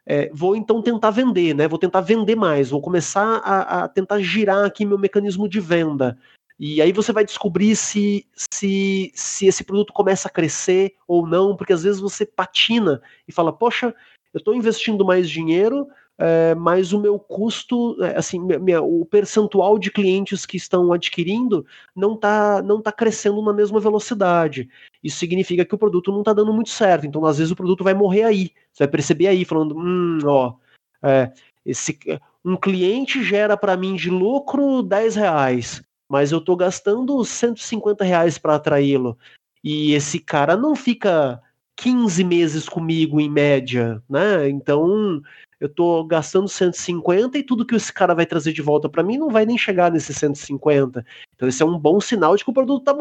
é, 0.05 0.29
vou 0.33 0.55
então 0.55 0.81
tentar 0.81 1.11
vender, 1.11 1.53
né? 1.53 1.67
Vou 1.67 1.79
tentar 1.79 2.01
vender 2.01 2.35
mais, 2.35 2.69
vou 2.69 2.81
começar 2.81 3.37
a, 3.43 3.83
a, 3.83 3.87
tentar 3.87 4.19
girar 4.19 4.65
aqui 4.65 4.85
meu 4.85 4.97
mecanismo 4.97 5.47
de 5.47 5.59
venda. 5.59 6.17
E 6.59 6.81
aí 6.81 6.91
você 6.91 7.11
vai 7.11 7.25
descobrir 7.25 7.75
se, 7.75 8.25
se, 8.35 9.11
se 9.15 9.47
esse 9.47 9.63
produto 9.63 9.91
começa 9.93 10.27
a 10.27 10.31
crescer 10.31 10.95
ou 11.07 11.25
não, 11.25 11.55
porque 11.55 11.73
às 11.73 11.83
vezes 11.83 11.99
você 11.99 12.23
patina 12.25 13.01
e 13.27 13.31
fala, 13.31 13.51
poxa, 13.51 13.95
eu 14.33 14.37
estou 14.37 14.53
investindo 14.53 15.03
mais 15.03 15.29
dinheiro, 15.29 15.87
é, 16.23 16.53
mas 16.53 16.93
o 16.93 16.99
meu 16.99 17.17
custo, 17.17 17.97
é, 18.03 18.15
assim, 18.15 18.39
minha, 18.39 18.79
o 18.79 19.03
percentual 19.07 19.79
de 19.79 19.89
clientes 19.89 20.45
que 20.45 20.55
estão 20.55 20.93
adquirindo 20.93 21.65
não 21.95 22.13
está 22.13 22.61
não 22.61 22.79
tá 22.79 22.91
crescendo 22.91 23.41
na 23.41 23.51
mesma 23.51 23.79
velocidade. 23.79 24.69
Isso 25.03 25.17
significa 25.17 25.65
que 25.65 25.73
o 25.73 25.79
produto 25.79 26.11
não 26.11 26.19
está 26.19 26.31
dando 26.31 26.53
muito 26.53 26.69
certo. 26.69 27.07
Então, 27.07 27.25
às 27.25 27.39
vezes, 27.39 27.51
o 27.51 27.55
produto 27.55 27.83
vai 27.83 27.95
morrer 27.95 28.21
aí. 28.21 28.51
Você 28.71 28.83
vai 28.83 28.87
perceber 28.89 29.29
aí, 29.29 29.43
falando, 29.43 29.75
hum, 29.75 30.19
ó, 30.23 30.53
é, 31.01 31.31
esse, 31.65 31.97
um 32.45 32.55
cliente 32.55 33.23
gera 33.23 33.57
para 33.57 33.75
mim 33.75 33.95
de 33.95 34.11
lucro 34.11 34.83
10 34.83 35.15
reais, 35.15 35.81
mas 36.07 36.31
eu 36.31 36.37
estou 36.37 36.55
gastando 36.55 37.25
150 37.25 38.03
reais 38.03 38.37
para 38.37 38.57
atraí-lo. 38.57 39.17
E 39.63 39.93
esse 39.93 40.19
cara 40.19 40.55
não 40.55 40.75
fica 40.75 41.41
15 41.77 42.23
meses 42.23 42.69
comigo 42.69 43.19
em 43.19 43.27
média, 43.27 44.03
né? 44.07 44.47
Então 44.47 45.19
eu 45.61 45.69
tô 45.69 46.03
gastando 46.03 46.47
150 46.47 47.37
e 47.37 47.43
tudo 47.43 47.63
que 47.63 47.75
esse 47.75 47.93
cara 47.93 48.15
vai 48.15 48.25
trazer 48.25 48.51
de 48.51 48.63
volta 48.63 48.89
para 48.89 49.03
mim 49.03 49.19
não 49.19 49.29
vai 49.29 49.45
nem 49.45 49.59
chegar 49.59 49.91
nesses 49.91 50.17
150. 50.17 51.05
Então 51.35 51.47
esse 51.47 51.61
é 51.61 51.65
um 51.65 51.77
bom 51.77 52.01
sinal 52.01 52.35
de 52.35 52.43
que 52.43 52.49
o 52.49 52.53
produto 52.53 52.83
tá, 52.83 52.95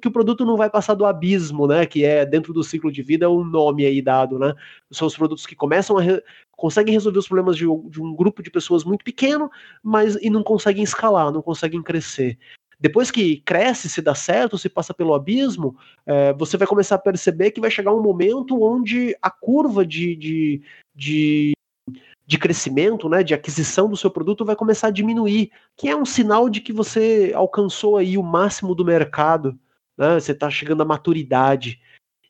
que 0.00 0.06
o 0.06 0.12
produto 0.12 0.44
não 0.44 0.56
vai 0.56 0.70
passar 0.70 0.94
do 0.94 1.04
abismo, 1.04 1.66
né? 1.66 1.84
Que 1.84 2.04
é 2.04 2.24
dentro 2.24 2.52
do 2.52 2.62
ciclo 2.62 2.92
de 2.92 3.02
vida 3.02 3.28
um 3.28 3.42
nome 3.42 3.84
aí 3.84 4.00
dado, 4.00 4.38
né? 4.38 4.54
São 4.92 5.08
os 5.08 5.16
produtos 5.16 5.44
que 5.44 5.56
começam 5.56 5.98
a 5.98 6.02
re, 6.02 6.22
conseguem 6.52 6.94
resolver 6.94 7.18
os 7.18 7.26
problemas 7.26 7.56
de, 7.56 7.64
de 7.64 8.00
um 8.00 8.14
grupo 8.14 8.44
de 8.44 8.50
pessoas 8.50 8.84
muito 8.84 9.04
pequeno, 9.04 9.50
mas 9.82 10.14
e 10.22 10.30
não 10.30 10.44
conseguem 10.44 10.84
escalar, 10.84 11.32
não 11.32 11.42
conseguem 11.42 11.82
crescer. 11.82 12.38
Depois 12.78 13.10
que 13.10 13.38
cresce, 13.40 13.88
se 13.88 14.00
dá 14.00 14.14
certo, 14.14 14.56
se 14.56 14.68
passa 14.68 14.94
pelo 14.94 15.14
abismo, 15.14 15.76
é, 16.06 16.32
você 16.34 16.56
vai 16.56 16.68
começar 16.68 16.94
a 16.94 16.98
perceber 16.98 17.50
que 17.50 17.60
vai 17.60 17.72
chegar 17.72 17.92
um 17.92 18.02
momento 18.02 18.62
onde 18.62 19.16
a 19.20 19.30
curva 19.30 19.84
de, 19.84 20.14
de, 20.14 20.62
de 20.94 21.54
de 22.26 22.38
crescimento, 22.38 23.08
né, 23.08 23.22
de 23.22 23.34
aquisição 23.34 23.88
do 23.88 23.96
seu 23.96 24.10
produto 24.10 24.44
vai 24.44 24.56
começar 24.56 24.88
a 24.88 24.92
diminuir, 24.92 25.50
que 25.76 25.88
é 25.88 25.96
um 25.96 26.06
sinal 26.06 26.48
de 26.48 26.60
que 26.60 26.72
você 26.72 27.32
alcançou 27.34 27.96
aí 27.96 28.16
o 28.16 28.22
máximo 28.22 28.74
do 28.74 28.84
mercado, 28.84 29.58
né, 29.96 30.18
você 30.18 30.32
está 30.32 30.48
chegando 30.48 30.82
à 30.82 30.86
maturidade. 30.86 31.80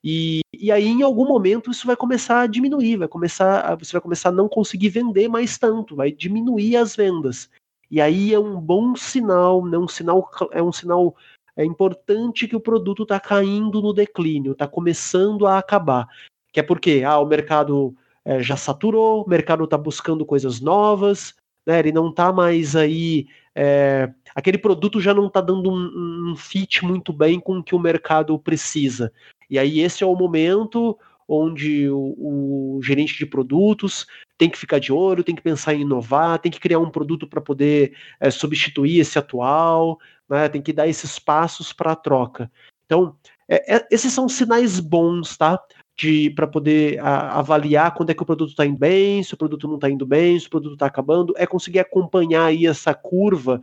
E, 0.02 0.40
e 0.52 0.70
aí, 0.70 0.86
em 0.86 1.02
algum 1.02 1.26
momento, 1.26 1.70
isso 1.70 1.86
vai 1.86 1.96
começar 1.96 2.40
a 2.40 2.46
diminuir, 2.46 2.96
vai 2.96 3.08
começar, 3.08 3.74
você 3.76 3.92
vai 3.92 4.00
começar 4.00 4.28
a 4.30 4.32
não 4.32 4.48
conseguir 4.48 4.88
vender 4.88 5.28
mais 5.28 5.56
tanto, 5.56 5.96
vai 5.96 6.10
diminuir 6.10 6.76
as 6.76 6.94
vendas. 6.94 7.48
E 7.90 8.00
aí 8.00 8.34
é 8.34 8.38
um 8.38 8.60
bom 8.60 8.96
sinal, 8.96 9.64
né, 9.64 9.78
um 9.78 9.88
sinal 9.88 10.28
é 10.50 10.62
um 10.62 10.72
sinal 10.72 11.14
é 11.56 11.64
importante 11.64 12.48
que 12.48 12.56
o 12.56 12.60
produto 12.60 13.04
está 13.04 13.20
caindo 13.20 13.80
no 13.80 13.92
declínio, 13.92 14.52
está 14.52 14.66
começando 14.66 15.46
a 15.46 15.58
acabar. 15.58 16.08
Que 16.52 16.60
é 16.60 16.62
porque 16.62 17.04
ah, 17.06 17.18
o 17.18 17.26
mercado 17.26 17.94
é, 18.24 18.42
já 18.42 18.56
saturou, 18.56 19.22
o 19.22 19.28
mercado 19.28 19.64
está 19.64 19.76
buscando 19.76 20.24
coisas 20.24 20.60
novas, 20.60 21.34
né, 21.66 21.78
ele 21.78 21.92
não 21.92 22.10
está 22.10 22.32
mais 22.32 22.74
aí. 22.74 23.26
É, 23.54 24.10
aquele 24.34 24.58
produto 24.58 25.00
já 25.00 25.14
não 25.14 25.26
está 25.26 25.40
dando 25.40 25.70
um, 25.70 26.30
um 26.32 26.36
fit 26.36 26.84
muito 26.84 27.12
bem 27.12 27.38
com 27.38 27.58
o 27.58 27.62
que 27.62 27.74
o 27.74 27.78
mercado 27.78 28.38
precisa. 28.38 29.12
E 29.48 29.58
aí 29.58 29.80
esse 29.80 30.02
é 30.02 30.06
o 30.06 30.16
momento 30.16 30.98
onde 31.28 31.88
o, 31.88 32.76
o, 32.76 32.80
gerente 32.82 33.16
de 33.16 33.24
produtos 33.24 34.06
tem 34.36 34.50
que 34.50 34.58
ficar 34.58 34.78
de 34.78 34.92
olho, 34.92 35.24
tem 35.24 35.34
que 35.34 35.42
pensar 35.42 35.74
em 35.74 35.80
inovar, 35.80 36.38
tem 36.38 36.52
que 36.52 36.60
criar 36.60 36.78
um 36.78 36.90
produto 36.90 37.26
para 37.26 37.40
poder 37.40 37.96
é, 38.20 38.30
substituir 38.30 39.00
esse 39.00 39.18
atual, 39.18 39.98
né, 40.28 40.48
tem 40.48 40.60
que 40.60 40.72
dar 40.72 40.86
esses 40.86 41.18
passos 41.18 41.72
para 41.72 41.92
a 41.92 41.96
troca. 41.96 42.50
Então, 42.84 43.16
é, 43.48 43.76
é, 43.76 43.88
esses 43.90 44.12
são 44.12 44.28
sinais 44.28 44.80
bons, 44.80 45.36
tá? 45.36 45.58
De 45.96 46.30
para 46.30 46.46
poder 46.46 46.98
a, 47.00 47.38
avaliar 47.38 47.94
quando 47.94 48.10
é 48.10 48.14
que 48.14 48.22
o 48.22 48.26
produto 48.26 48.50
está 48.50 48.66
indo 48.66 48.78
bem, 48.78 49.22
se 49.22 49.34
o 49.34 49.36
produto 49.36 49.68
não 49.68 49.76
está 49.76 49.88
indo 49.88 50.06
bem, 50.06 50.38
se 50.38 50.46
o 50.46 50.50
produto 50.50 50.74
está 50.74 50.86
acabando, 50.86 51.34
é 51.36 51.46
conseguir 51.46 51.78
acompanhar 51.78 52.46
aí 52.46 52.66
essa 52.66 52.92
curva 52.94 53.60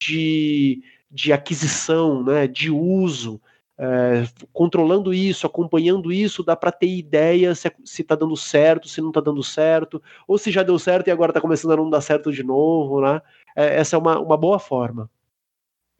de, 0.00 0.82
de 1.10 1.32
aquisição, 1.32 2.22
né, 2.22 2.46
de 2.46 2.70
uso, 2.70 3.40
é, 3.78 4.24
controlando 4.52 5.12
isso, 5.12 5.46
acompanhando 5.46 6.12
isso, 6.12 6.44
dá 6.44 6.54
para 6.54 6.70
ter 6.70 6.88
ideia 6.88 7.54
se 7.54 7.72
está 7.84 8.14
dando 8.14 8.36
certo, 8.36 8.88
se 8.88 9.00
não 9.00 9.08
está 9.08 9.20
dando 9.20 9.42
certo, 9.42 10.00
ou 10.26 10.38
se 10.38 10.52
já 10.52 10.62
deu 10.62 10.78
certo 10.78 11.08
e 11.08 11.10
agora 11.10 11.30
está 11.30 11.40
começando 11.40 11.72
a 11.72 11.76
não 11.76 11.90
dar 11.90 12.00
certo 12.00 12.30
de 12.32 12.44
novo, 12.44 13.00
né? 13.00 13.20
É, 13.56 13.76
essa 13.76 13.96
é 13.96 13.98
uma, 13.98 14.20
uma 14.20 14.36
boa 14.36 14.58
forma. 14.58 15.10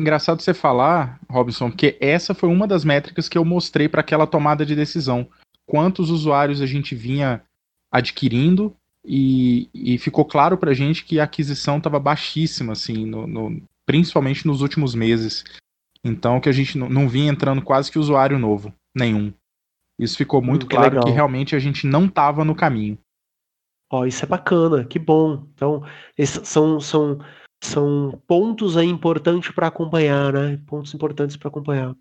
Engraçado 0.01 0.41
você 0.41 0.55
falar, 0.55 1.21
Robson, 1.31 1.71
porque 1.71 1.97
essa 2.01 2.35
foi 2.35 2.49
uma 2.49 2.67
das 2.67 2.85
métricas 2.85 3.29
que 3.29 3.37
eu 3.37 3.45
mostrei 3.45 3.89
para 3.89 4.01
aquela 4.01 4.27
tomada 4.27 4.65
de 4.65 4.75
decisão 4.75 5.29
quantos 5.67 6.11
usuários 6.11 6.61
a 6.61 6.67
gente 6.67 6.95
vinha 6.95 7.43
adquirindo 7.91 8.75
e, 9.05 9.69
e 9.75 9.99
ficou 9.99 10.25
claro 10.25 10.57
para 10.57 10.71
a 10.71 10.75
gente 10.75 11.05
que 11.05 11.19
a 11.19 11.25
aquisição 11.25 11.79
estava 11.79 11.99
baixíssima, 11.99 12.73
assim, 12.73 13.05
no, 13.05 13.27
no, 13.27 13.63
principalmente 13.85 14.47
nos 14.47 14.61
últimos 14.61 14.95
meses. 14.95 15.45
Então 16.05 16.41
que 16.41 16.49
a 16.49 16.53
gente 16.53 16.77
não, 16.77 16.89
não 16.89 17.09
vinha 17.09 17.31
entrando 17.31 17.63
quase 17.63 17.91
que 17.91 17.99
usuário 17.99 18.39
novo, 18.39 18.73
nenhum. 18.95 19.33
Isso 19.99 20.17
ficou 20.17 20.43
muito 20.43 20.65
hum, 20.65 20.69
que 20.69 20.75
claro 20.75 20.95
legal. 20.95 21.05
que 21.05 21.11
realmente 21.11 21.55
a 21.55 21.59
gente 21.59 21.87
não 21.87 22.07
estava 22.07 22.45
no 22.45 22.55
caminho. 22.55 22.99
Ó, 23.91 24.01
oh, 24.01 24.07
isso 24.07 24.25
é 24.25 24.29
bacana, 24.29 24.85
que 24.85 24.99
bom. 24.99 25.47
Então, 25.55 25.85
esses 26.17 26.49
são, 26.49 26.81
são, 26.81 27.19
são 27.63 28.21
pontos 28.27 28.77
aí 28.77 28.87
importantes 28.87 29.51
para 29.51 29.67
acompanhar, 29.67 30.33
né? 30.33 30.57
Pontos 30.67 30.95
importantes 30.95 31.37
para 31.37 31.49
acompanhar. 31.49 31.95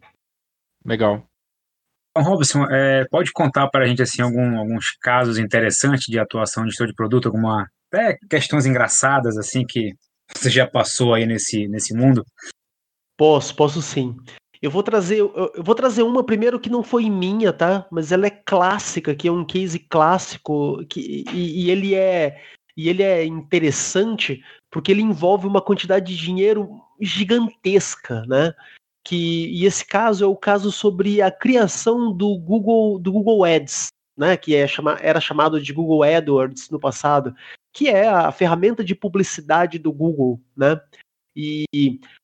Legal. 0.86 1.28
Robson, 2.18 2.66
é, 2.70 3.06
pode 3.10 3.32
contar 3.32 3.68
para 3.70 3.86
a 3.86 3.88
gente 3.88 4.02
assim 4.02 4.22
algum, 4.22 4.58
alguns 4.58 4.92
casos 5.02 5.38
interessantes 5.38 6.06
de 6.08 6.20
atuação 6.20 6.64
de 6.64 6.70
gestor 6.70 6.88
de 6.88 6.94
produto, 6.94 7.28
alguma 7.28 7.68
até 7.94 8.18
questões 8.30 8.66
engraçadas 8.66 9.38
assim 9.38 9.66
que 9.66 9.94
você 10.36 10.50
já 10.50 10.66
passou 10.66 11.14
aí 11.14 11.26
nesse, 11.26 11.68
nesse 11.68 11.94
mundo? 11.94 12.26
Posso, 13.18 13.56
posso 13.56 13.82
sim. 13.82 14.16
Eu 14.62 14.70
vou 14.70 14.84
trazer, 14.84 15.18
eu, 15.18 15.52
eu 15.56 15.64
vou 15.64 15.76
trazer 15.76 16.04
uma 16.04 16.24
primeiro 16.24 16.60
que 16.60 16.70
não 16.70 16.84
foi 16.84 17.10
minha, 17.10 17.52
tá? 17.52 17.88
Mas 17.92 18.12
ela 18.12 18.28
é 18.28 18.30
clássica, 18.30 19.16
que 19.16 19.28
é 19.28 19.32
um 19.32 19.46
case 19.46 19.80
clássico, 19.80 20.86
que, 20.86 21.26
e, 21.34 21.66
e 21.66 21.72
ele 21.72 21.96
é 21.96 22.42
e 22.78 22.88
ele 22.88 23.04
é 23.04 23.26
interessante 23.26 24.42
porque 24.72 24.92
ele 24.92 25.02
envolve 25.02 25.46
uma 25.46 25.62
quantidade 25.62 26.16
de 26.16 26.22
dinheiro 26.22 26.70
gigantesca, 27.00 28.24
né? 28.26 28.54
Que 29.04 29.48
e 29.48 29.66
esse 29.66 29.86
caso 29.86 30.24
é 30.24 30.28
o 30.28 30.36
caso 30.36 30.72
sobre 30.72 31.22
a 31.22 31.32
criação 31.32 32.16
do 32.16 32.38
Google 32.38 33.00
do 33.00 33.12
Google 33.12 33.44
Ads, 33.44 33.88
né, 34.18 34.38
que 34.38 34.56
é 34.56 34.68
chama, 34.68 34.98
era 35.02 35.20
chamado 35.20 35.62
de 35.62 35.74
Google 35.74 36.04
AdWords 36.04 36.70
no 36.70 36.80
passado, 36.80 37.34
que 37.74 37.88
é 37.88 38.08
a 38.08 38.32
ferramenta 38.32 38.84
de 38.84 38.94
publicidade 38.94 39.80
do 39.80 39.92
Google, 39.92 40.40
né? 40.56 40.80
E 41.36 41.66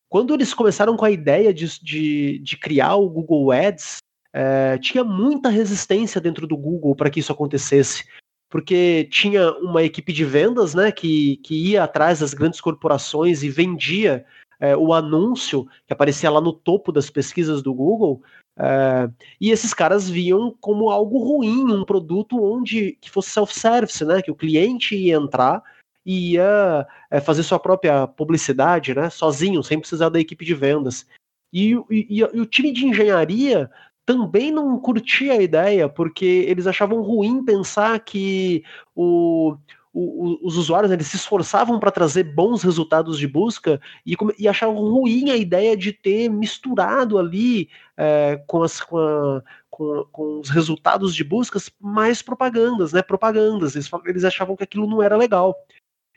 quando 0.10 0.34
eles 0.34 0.54
começaram 0.54 0.96
com 0.96 1.06
a 1.06 1.12
ideia 1.12 1.54
de, 1.54 1.82
de, 1.82 2.40
de 2.40 2.58
criar 2.58 2.96
o 2.96 3.10
Google 3.10 3.52
Ads, 3.52 3.98
é, 4.34 4.78
tinha 4.78 5.04
muita 5.04 5.50
resistência 5.50 6.22
dentro 6.22 6.46
do 6.46 6.58
Google 6.58 6.96
para 6.96 7.10
que 7.10 7.20
isso 7.20 7.32
acontecesse, 7.32 8.06
porque 8.50 9.08
tinha 9.12 9.52
uma 9.54 9.84
equipe 9.84 10.14
de 10.14 10.24
vendas, 10.24 10.74
né, 10.74 10.92
que, 10.92 11.38
que 11.38 11.72
ia 11.72 11.84
atrás 11.84 12.20
das 12.20 12.34
grandes 12.34 12.62
corporações 12.62 13.44
e 13.44 13.50
vendia 13.50 14.26
é, 14.60 14.76
o 14.76 14.94
anúncio 14.94 15.68
que 15.86 15.94
aparecia 15.94 16.30
lá 16.30 16.42
no 16.42 16.54
topo 16.54 16.92
das 16.92 17.10
pesquisas 17.10 17.62
do 17.62 17.74
Google, 17.74 18.22
é, 18.58 19.10
e 19.40 19.52
esses 19.52 19.74
caras 19.74 20.10
viam 20.10 20.56
como 20.60 20.90
algo 20.90 21.20
ruim, 21.20 21.72
um 21.72 21.86
produto 21.86 22.42
onde 22.42 22.98
que 23.00 23.10
fosse 23.10 23.30
self-service, 23.30 24.04
né? 24.04 24.22
Que 24.22 24.32
o 24.32 24.36
cliente 24.36 24.96
ia 24.96 25.16
entrar 25.16 25.62
e 26.06 26.34
ia 26.34 26.88
é, 27.12 27.20
fazer 27.20 27.44
sua 27.44 27.60
própria 27.60 28.08
publicidade, 28.08 28.96
né? 28.96 29.10
Sozinho, 29.10 29.62
sem 29.62 29.80
precisar 29.80 30.10
da 30.10 30.20
equipe 30.20 30.44
de 30.44 30.56
vendas. 30.56 31.06
E, 31.54 31.74
e, 31.90 32.08
e 32.10 32.24
o 32.24 32.46
time 32.46 32.72
de 32.72 32.88
engenharia 32.88 33.70
também 34.06 34.52
não 34.52 34.80
curtia 34.80 35.34
a 35.34 35.42
ideia, 35.42 35.90
porque 35.90 36.46
eles 36.48 36.66
achavam 36.66 37.02
ruim 37.02 37.44
pensar 37.44 38.00
que 38.00 38.64
o, 38.96 39.58
os 40.00 40.58
usuários 40.58 40.92
eles 40.92 41.08
se 41.08 41.16
esforçavam 41.16 41.80
para 41.80 41.90
trazer 41.90 42.24
bons 42.24 42.62
resultados 42.62 43.18
de 43.18 43.28
busca 43.28 43.82
e, 44.06 44.16
e, 44.38 44.48
achavam 44.48 44.76
ruim 44.76 45.32
a 45.32 45.36
ideia 45.36 45.76
de 45.76 45.92
ter 45.92 46.30
misturado 46.30 47.18
ali 47.18 47.68
é, 47.98 48.40
com, 48.46 48.62
as, 48.62 48.80
com, 48.80 49.00
a, 49.00 49.42
com, 49.72 50.06
com, 50.12 50.40
os 50.40 50.50
resultados 50.50 51.16
de 51.16 51.24
buscas 51.24 51.72
mais 51.80 52.22
propagandas, 52.22 52.94
né? 52.94 53.02
Propagandas. 53.02 53.76
Eles, 53.76 53.90
eles 54.06 54.24
achavam 54.24 54.56
que 54.56 54.64
aquilo 54.64 54.88
não 54.88 55.02
era 55.02 55.18
legal. 55.18 55.56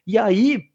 E 0.07 0.19
aí 0.19 0.70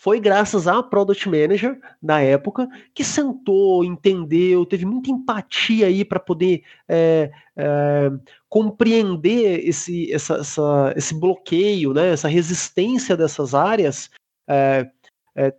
foi 0.00 0.20
graças 0.20 0.68
à 0.68 0.80
Product 0.80 1.28
Manager 1.28 1.76
da 2.00 2.20
época 2.20 2.68
que 2.94 3.02
sentou, 3.02 3.84
entendeu, 3.84 4.64
teve 4.64 4.86
muita 4.86 5.10
empatia 5.10 5.88
aí 5.88 6.04
para 6.04 6.20
poder 6.20 6.62
é, 6.88 7.32
é, 7.56 8.08
compreender 8.48 9.68
esse, 9.68 10.12
essa, 10.12 10.36
essa, 10.36 10.94
esse 10.96 11.18
bloqueio, 11.18 11.92
né, 11.92 12.12
essa 12.12 12.28
resistência 12.28 13.16
dessas 13.16 13.56
áreas, 13.56 14.08
é, 14.48 14.88
é 15.34 15.52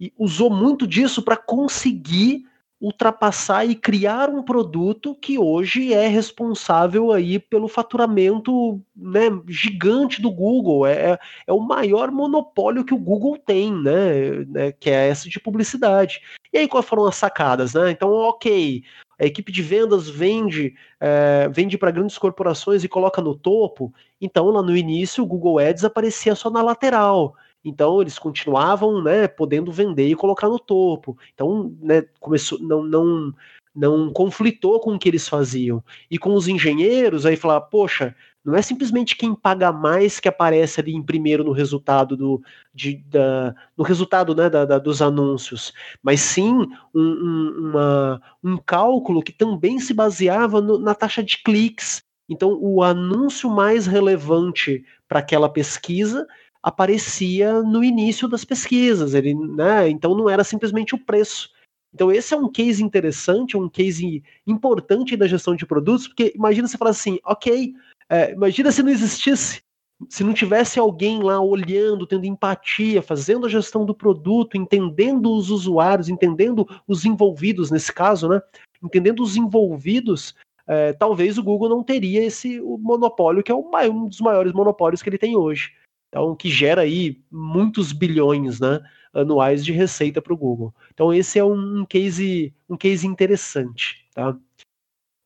e 0.00 0.12
usou 0.18 0.48
muito 0.48 0.86
disso 0.86 1.22
para 1.22 1.36
conseguir 1.36 2.46
ultrapassar 2.84 3.64
e 3.64 3.74
criar 3.74 4.28
um 4.28 4.42
produto 4.42 5.14
que 5.14 5.38
hoje 5.38 5.94
é 5.94 6.06
responsável 6.06 7.12
aí 7.12 7.38
pelo 7.38 7.66
faturamento 7.66 8.78
né, 8.94 9.30
gigante 9.48 10.20
do 10.20 10.30
Google. 10.30 10.86
É, 10.86 11.12
é, 11.12 11.18
é 11.46 11.52
o 11.52 11.60
maior 11.60 12.10
monopólio 12.10 12.84
que 12.84 12.92
o 12.92 12.98
Google 12.98 13.38
tem, 13.38 13.72
né, 13.72 14.44
né, 14.46 14.72
que 14.72 14.90
é 14.90 15.08
essa 15.08 15.30
de 15.30 15.40
publicidade. 15.40 16.20
E 16.52 16.58
aí 16.58 16.68
quais 16.68 16.86
foram 16.86 17.06
as 17.06 17.16
sacadas? 17.16 17.72
Né? 17.72 17.90
Então, 17.90 18.10
ok, 18.10 18.82
a 19.18 19.24
equipe 19.24 19.50
de 19.50 19.62
vendas 19.62 20.08
vende 20.10 20.74
é, 21.00 21.48
vende 21.48 21.78
para 21.78 21.90
grandes 21.90 22.18
corporações 22.18 22.84
e 22.84 22.88
coloca 22.88 23.22
no 23.22 23.34
topo. 23.34 23.94
Então, 24.20 24.50
lá 24.50 24.62
no 24.62 24.76
início, 24.76 25.24
o 25.24 25.26
Google 25.26 25.58
Ads 25.58 25.84
aparecia 25.84 26.34
só 26.34 26.50
na 26.50 26.60
lateral. 26.60 27.34
Então 27.64 28.00
eles 28.00 28.18
continuavam, 28.18 29.02
né, 29.02 29.26
podendo 29.26 29.72
vender 29.72 30.08
e 30.08 30.14
colocar 30.14 30.48
no 30.48 30.58
topo. 30.58 31.16
Então, 31.32 31.74
né, 31.80 32.02
começou 32.20 32.58
não 32.58 32.82
não 32.84 33.34
não 33.74 34.12
conflitou 34.12 34.78
com 34.78 34.94
o 34.94 34.98
que 34.98 35.08
eles 35.08 35.28
faziam. 35.28 35.82
E 36.08 36.16
com 36.16 36.34
os 36.34 36.46
engenheiros, 36.46 37.26
aí 37.26 37.36
falar, 37.36 37.60
poxa, 37.62 38.14
não 38.44 38.54
é 38.54 38.62
simplesmente 38.62 39.16
quem 39.16 39.34
paga 39.34 39.72
mais 39.72 40.20
que 40.20 40.28
aparece 40.28 40.78
ali 40.78 40.94
em 40.94 41.02
primeiro 41.02 41.42
no 41.42 41.50
resultado 41.50 42.16
do 42.16 42.42
de, 42.74 42.96
da, 43.08 43.54
no 43.76 43.82
resultado 43.82 44.34
né, 44.34 44.50
da, 44.50 44.64
da, 44.64 44.78
dos 44.78 45.00
anúncios, 45.00 45.72
mas 46.02 46.20
sim 46.20 46.52
um, 46.94 47.00
um, 47.02 47.70
uma, 47.70 48.22
um 48.42 48.56
cálculo 48.58 49.22
que 49.22 49.32
também 49.32 49.80
se 49.80 49.94
baseava 49.94 50.60
no, 50.60 50.78
na 50.78 50.94
taxa 50.94 51.22
de 51.22 51.42
cliques. 51.42 52.02
Então, 52.28 52.58
o 52.60 52.82
anúncio 52.82 53.50
mais 53.50 53.86
relevante 53.86 54.84
para 55.08 55.20
aquela 55.20 55.48
pesquisa 55.48 56.26
aparecia 56.64 57.62
no 57.62 57.84
início 57.84 58.26
das 58.26 58.42
pesquisas, 58.42 59.12
ele, 59.12 59.34
né, 59.34 59.86
então 59.90 60.14
não 60.14 60.30
era 60.30 60.42
simplesmente 60.42 60.94
o 60.94 60.98
preço. 60.98 61.50
Então 61.94 62.10
esse 62.10 62.32
é 62.32 62.38
um 62.38 62.50
case 62.50 62.82
interessante, 62.82 63.54
um 63.54 63.68
case 63.68 64.22
importante 64.46 65.14
da 65.14 65.26
gestão 65.26 65.54
de 65.54 65.66
produtos, 65.66 66.08
porque 66.08 66.32
imagina 66.34 66.66
você 66.66 66.78
falar 66.78 66.92
assim, 66.92 67.18
ok, 67.22 67.74
é, 68.08 68.32
imagina 68.32 68.72
se 68.72 68.82
não 68.82 68.90
existisse, 68.90 69.60
se 70.08 70.24
não 70.24 70.32
tivesse 70.32 70.78
alguém 70.78 71.22
lá 71.22 71.38
olhando, 71.38 72.06
tendo 72.06 72.24
empatia, 72.24 73.02
fazendo 73.02 73.44
a 73.44 73.50
gestão 73.50 73.84
do 73.84 73.94
produto, 73.94 74.56
entendendo 74.56 75.34
os 75.34 75.50
usuários, 75.50 76.08
entendendo 76.08 76.66
os 76.88 77.04
envolvidos 77.04 77.70
nesse 77.70 77.92
caso, 77.92 78.26
né? 78.26 78.40
Entendendo 78.82 79.22
os 79.22 79.36
envolvidos, 79.36 80.34
é, 80.66 80.94
talvez 80.94 81.36
o 81.36 81.42
Google 81.42 81.68
não 81.68 81.82
teria 81.82 82.24
esse 82.24 82.58
monopólio 82.60 83.42
que 83.42 83.52
é 83.52 83.54
um 83.54 84.08
dos 84.08 84.20
maiores 84.20 84.54
monopólios 84.54 85.02
que 85.02 85.10
ele 85.10 85.18
tem 85.18 85.36
hoje. 85.36 85.70
Então, 86.14 86.36
que 86.36 86.48
gera 86.48 86.82
aí 86.82 87.20
muitos 87.28 87.92
bilhões 87.92 88.60
né, 88.60 88.80
anuais 89.12 89.64
de 89.64 89.72
receita 89.72 90.22
para 90.22 90.32
o 90.32 90.36
Google. 90.36 90.72
Então, 90.92 91.12
esse 91.12 91.40
é 91.40 91.44
um 91.44 91.84
case, 91.84 92.54
um 92.70 92.76
case 92.76 93.04
interessante. 93.04 94.06
Tá? 94.14 94.38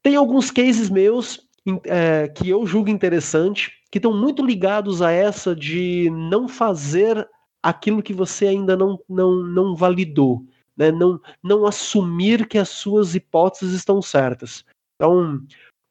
Tem 0.03 0.17
alguns 0.17 0.51
cases 0.51 0.89
meus 0.89 1.47
é, 1.85 2.27
que 2.29 2.49
eu 2.49 2.67
julgo 2.67 2.89
interessante, 2.89 3.71
que 3.91 3.99
estão 3.99 4.17
muito 4.17 4.43
ligados 4.43 5.03
a 5.03 5.11
essa 5.11 5.55
de 5.55 6.09
não 6.09 6.49
fazer 6.49 7.29
aquilo 7.63 8.03
que 8.03 8.15
você 8.15 8.47
ainda 8.47 8.75
não, 8.75 8.99
não, 9.07 9.43
não 9.43 9.77
validou, 9.77 10.43
né? 10.75 10.91
não, 10.91 11.21
não 11.43 11.67
assumir 11.67 12.49
que 12.49 12.57
as 12.57 12.71
suas 12.71 13.15
hipóteses 13.15 13.75
estão 13.75 14.01
certas. 14.01 14.65
Então, 14.95 15.43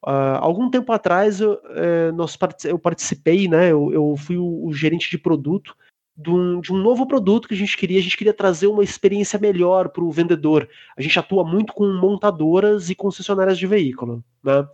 Uh, 0.05 0.37
algum 0.39 0.69
tempo 0.69 0.91
atrás 0.91 1.41
eu, 1.41 1.59
eh, 1.71 2.11
nós, 2.11 2.37
eu 2.65 2.77
participei, 2.77 3.47
né? 3.47 3.71
Eu, 3.71 3.91
eu 3.91 4.15
fui 4.15 4.37
o, 4.37 4.65
o, 4.65 4.73
gerente 4.73 5.09
de 5.09 5.17
produto 5.17 5.75
de 6.15 6.29
um, 6.29 6.61
de 6.61 6.71
um, 6.71 6.77
novo 6.77 7.05
produto 7.07 7.47
que 7.47 7.53
a 7.53 7.57
gente 7.57 7.75
queria. 7.75 7.99
A 7.99 8.01
gente 8.01 8.15
queria 8.15 8.33
trazer 8.33 8.67
uma 8.67 8.83
experiência 8.83 9.39
melhor 9.39 9.89
para 9.89 10.03
o 10.03 10.11
vendedor. 10.11 10.69
A 10.95 11.01
gente 11.01 11.17
atua 11.17 11.43
muito 11.43 11.73
com 11.73 11.87
montadoras 11.87 12.89
e 12.89 12.95
concessionárias 12.95 13.57
de 13.57 13.67
veículo, 13.67 14.23
né? 14.43 14.67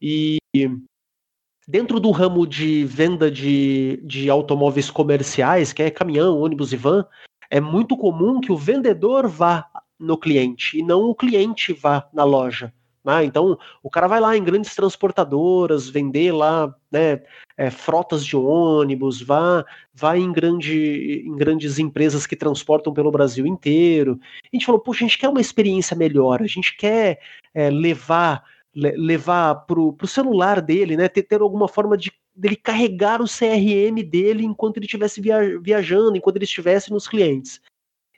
E 0.00 0.38
dentro 1.66 1.98
do 1.98 2.10
ramo 2.10 2.46
de 2.46 2.84
venda 2.84 3.30
de, 3.30 4.00
de 4.04 4.30
automóveis 4.30 4.90
comerciais, 4.90 5.72
que 5.72 5.82
é 5.82 5.90
caminhão, 5.90 6.38
ônibus 6.38 6.72
e 6.72 6.76
van, 6.76 7.04
é 7.50 7.60
muito 7.60 7.96
comum 7.96 8.40
que 8.40 8.52
o 8.52 8.56
vendedor 8.56 9.26
vá 9.26 9.66
no 9.98 10.18
cliente 10.18 10.78
e 10.78 10.82
não 10.82 11.04
o 11.04 11.14
cliente 11.14 11.72
vá 11.72 12.08
na 12.12 12.24
loja. 12.24 12.72
Né? 13.06 13.24
Então, 13.24 13.56
o 13.84 13.88
cara 13.88 14.08
vai 14.08 14.18
lá 14.18 14.36
em 14.36 14.42
grandes 14.42 14.74
transportadoras, 14.74 15.88
vender 15.88 16.32
lá 16.32 16.74
né, 16.90 17.22
é, 17.56 17.70
frotas 17.70 18.26
de 18.26 18.36
ônibus, 18.36 19.22
vá, 19.22 19.64
vai 19.94 20.18
em, 20.18 20.32
grande, 20.32 21.22
em 21.24 21.36
grandes 21.36 21.78
empresas 21.78 22.26
que 22.26 22.34
transportam 22.34 22.92
pelo 22.92 23.12
Brasil 23.12 23.46
inteiro. 23.46 24.18
A 24.52 24.56
gente 24.56 24.66
falou, 24.66 24.80
poxa, 24.80 25.04
a 25.04 25.08
gente 25.08 25.18
quer 25.18 25.28
uma 25.28 25.40
experiência 25.40 25.96
melhor, 25.96 26.42
a 26.42 26.48
gente 26.48 26.76
quer 26.76 27.20
é, 27.54 27.70
levar 27.70 28.44
levar 28.78 29.54
para 29.54 29.80
o 29.80 30.06
celular 30.06 30.60
dele, 30.60 30.98
né, 30.98 31.08
ter, 31.08 31.22
ter 31.22 31.40
alguma 31.40 31.66
forma 31.66 31.96
de 31.96 32.12
dele 32.34 32.56
carregar 32.56 33.22
o 33.22 33.24
CRM 33.24 34.02
dele 34.06 34.44
enquanto 34.44 34.76
ele 34.76 34.84
estivesse 34.84 35.18
via, 35.18 35.58
viajando, 35.58 36.14
enquanto 36.14 36.36
ele 36.36 36.44
estivesse 36.44 36.90
nos 36.90 37.08
clientes. 37.08 37.58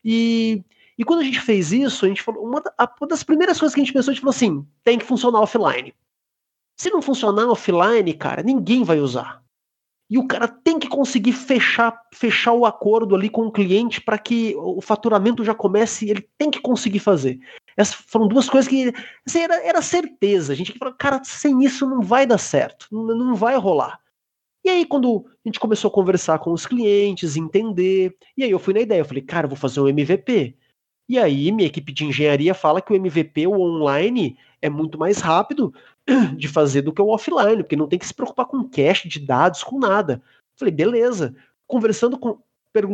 E 0.05 0.65
e 0.99 1.05
quando 1.05 1.21
a 1.21 1.25
gente 1.25 1.41
fez 1.41 1.73
isso, 1.73 2.05
a 2.05 2.09
gente 2.09 2.23
falou, 2.23 2.45
uma, 2.45 2.61
das 3.09 3.23
primeiras 3.23 3.59
coisas 3.61 3.73
que 3.73 3.81
a 3.81 3.85
gente 3.85 3.95
pensou, 3.95 4.11
a 4.11 4.15
gente 4.15 4.21
falou 4.21 4.35
assim, 4.35 4.67
tem 4.83 4.99
que 4.99 5.05
funcionar 5.05 5.41
offline. 5.41 5.95
Se 6.77 6.91
não 6.91 7.01
funcionar 7.01 7.47
offline, 7.47 8.13
cara, 8.15 8.43
ninguém 8.43 8.83
vai 8.83 8.99
usar. 8.99 9.41
E 10.11 10.19
o 10.19 10.27
cara 10.27 10.49
tem 10.49 10.79
que 10.79 10.89
conseguir 10.89 11.33
fechar, 11.33 12.03
fechar 12.13 12.53
o 12.53 12.67
acordo 12.67 13.15
ali 13.15 13.29
com 13.29 13.47
o 13.47 13.53
cliente 13.53 14.01
para 14.01 14.19
que 14.19 14.57
o 14.57 14.81
faturamento 14.81 15.45
já 15.45 15.55
comece, 15.55 16.09
ele 16.11 16.27
tem 16.37 16.51
que 16.51 16.61
conseguir 16.61 16.99
fazer. 16.99 17.39
Essas 17.77 17.95
foram 17.95 18.27
duas 18.27 18.49
coisas 18.49 18.69
que 18.69 18.93
assim, 19.25 19.41
era, 19.41 19.63
era 19.65 19.83
certeza. 19.83 20.53
A 20.53 20.57
gente 20.57 20.77
falou, 20.77 20.95
cara, 20.95 21.23
sem 21.23 21.63
isso 21.63 21.87
não 21.87 22.01
vai 22.01 22.27
dar 22.27 22.39
certo, 22.39 22.89
não, 22.91 23.05
não 23.05 23.35
vai 23.35 23.57
rolar. 23.57 24.01
E 24.65 24.71
aí, 24.71 24.85
quando 24.85 25.27
a 25.27 25.49
gente 25.49 25.61
começou 25.61 25.89
a 25.89 25.95
conversar 25.95 26.41
com 26.41 26.53
os 26.53 26.67
clientes, 26.67 27.37
entender, 27.37 28.17
e 28.37 28.43
aí 28.43 28.51
eu 28.51 28.59
fui 28.59 28.75
na 28.75 28.81
ideia, 28.81 29.01
eu 29.01 29.05
falei, 29.05 29.23
cara, 29.23 29.47
eu 29.47 29.51
vou 29.51 29.57
fazer 29.57 29.81
um 29.81 29.89
MVP. 29.89 30.58
E 31.09 31.19
aí, 31.19 31.51
minha 31.51 31.67
equipe 31.67 31.93
de 31.93 32.05
engenharia 32.05 32.55
fala 32.55 32.83
que 32.83 32.93
o 32.93 32.97
MVP, 32.97 33.47
o 33.47 33.61
online, 33.61 34.37
é 34.61 34.69
muito 34.69 34.99
mais 34.99 35.21
rápido 35.21 35.73
de 36.37 36.49
fazer 36.49 36.83
do 36.83 36.93
que 36.93 37.01
o 37.01 37.09
offline, 37.09 37.63
porque 37.63 37.77
não 37.77 37.89
tem 37.89 37.99
que 37.99 38.07
se 38.07 38.13
preocupar 38.13 38.47
com 38.47 38.69
cache 38.69 39.09
de 39.09 39.19
dados, 39.19 39.63
com 39.63 39.79
nada. 39.79 40.23
Falei, 40.57 40.73
beleza. 40.73 41.35
Conversando 41.67 42.19
com. 42.19 42.39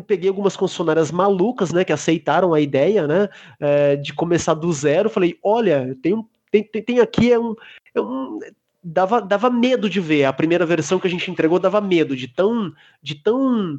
Peguei 0.07 0.29
algumas 0.29 0.57
concessionárias 0.57 1.11
malucas, 1.11 1.71
né, 1.71 1.85
que 1.85 1.93
aceitaram 1.93 2.55
a 2.55 2.61
ideia, 2.61 3.07
né, 3.07 3.29
é, 3.61 3.97
de 3.97 4.15
começar 4.15 4.55
do 4.55 4.73
zero. 4.73 5.11
Falei, 5.11 5.39
olha, 5.43 5.95
tem, 6.01 6.25
tem, 6.51 6.65
tem 6.65 7.01
aqui 7.01 7.31
é 7.31 7.39
um, 7.39 7.55
é 7.95 8.01
um 8.01 8.39
dava, 8.83 9.21
dava 9.21 9.51
medo 9.51 9.91
de 9.91 10.01
ver. 10.01 10.25
A 10.25 10.33
primeira 10.33 10.65
versão 10.65 10.99
que 10.99 11.07
a 11.07 11.11
gente 11.11 11.31
entregou 11.31 11.59
dava 11.59 11.81
medo 11.81 12.17
de 12.17 12.29
tão, 12.29 12.73
de 13.03 13.15
tão 13.17 13.79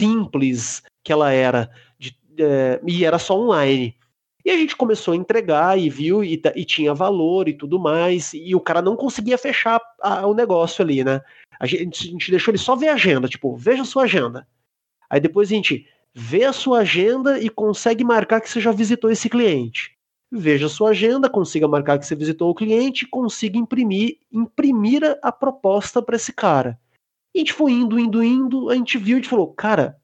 simples 0.00 0.82
que 1.02 1.12
ela 1.12 1.32
era 1.32 1.70
é, 2.38 2.80
e 2.86 3.04
era 3.04 3.18
só 3.18 3.38
online. 3.38 3.96
E 4.44 4.50
a 4.50 4.56
gente 4.56 4.76
começou 4.76 5.14
a 5.14 5.16
entregar 5.16 5.78
e 5.78 5.88
viu 5.88 6.22
e, 6.22 6.40
e 6.54 6.64
tinha 6.64 6.92
valor 6.92 7.48
e 7.48 7.54
tudo 7.54 7.78
mais, 7.80 8.34
e 8.34 8.54
o 8.54 8.60
cara 8.60 8.82
não 8.82 8.94
conseguia 8.94 9.38
fechar 9.38 9.80
a, 10.02 10.26
o 10.26 10.34
negócio 10.34 10.84
ali, 10.84 11.02
né? 11.02 11.22
A 11.58 11.66
gente, 11.66 12.08
a 12.08 12.10
gente 12.10 12.30
deixou 12.30 12.52
ele 12.52 12.58
só 12.58 12.76
ver 12.76 12.88
a 12.88 12.94
agenda, 12.94 13.26
tipo, 13.26 13.56
veja 13.56 13.82
a 13.82 13.86
sua 13.86 14.04
agenda. 14.04 14.46
Aí 15.08 15.18
depois 15.18 15.50
a 15.50 15.54
gente 15.54 15.86
vê 16.12 16.44
a 16.44 16.52
sua 16.52 16.80
agenda 16.80 17.40
e 17.40 17.48
consegue 17.48 18.04
marcar 18.04 18.40
que 18.40 18.50
você 18.50 18.60
já 18.60 18.70
visitou 18.70 19.10
esse 19.10 19.30
cliente. 19.30 19.96
Veja 20.30 20.66
a 20.66 20.70
sua 20.70 20.90
agenda, 20.90 21.30
consiga 21.30 21.66
marcar 21.66 21.98
que 21.98 22.06
você 22.06 22.14
visitou 22.14 22.50
o 22.50 22.54
cliente, 22.54 23.06
consiga 23.06 23.56
imprimir, 23.56 24.18
imprimir 24.30 25.02
a 25.22 25.32
proposta 25.32 26.02
para 26.02 26.16
esse 26.16 26.32
cara. 26.32 26.78
E 27.34 27.38
a 27.38 27.40
gente 27.40 27.52
foi 27.52 27.72
indo, 27.72 27.98
indo, 27.98 28.22
indo, 28.22 28.68
a 28.68 28.74
gente 28.74 28.98
viu 28.98 29.18
e 29.18 29.24
falou, 29.24 29.52
cara, 29.54 29.96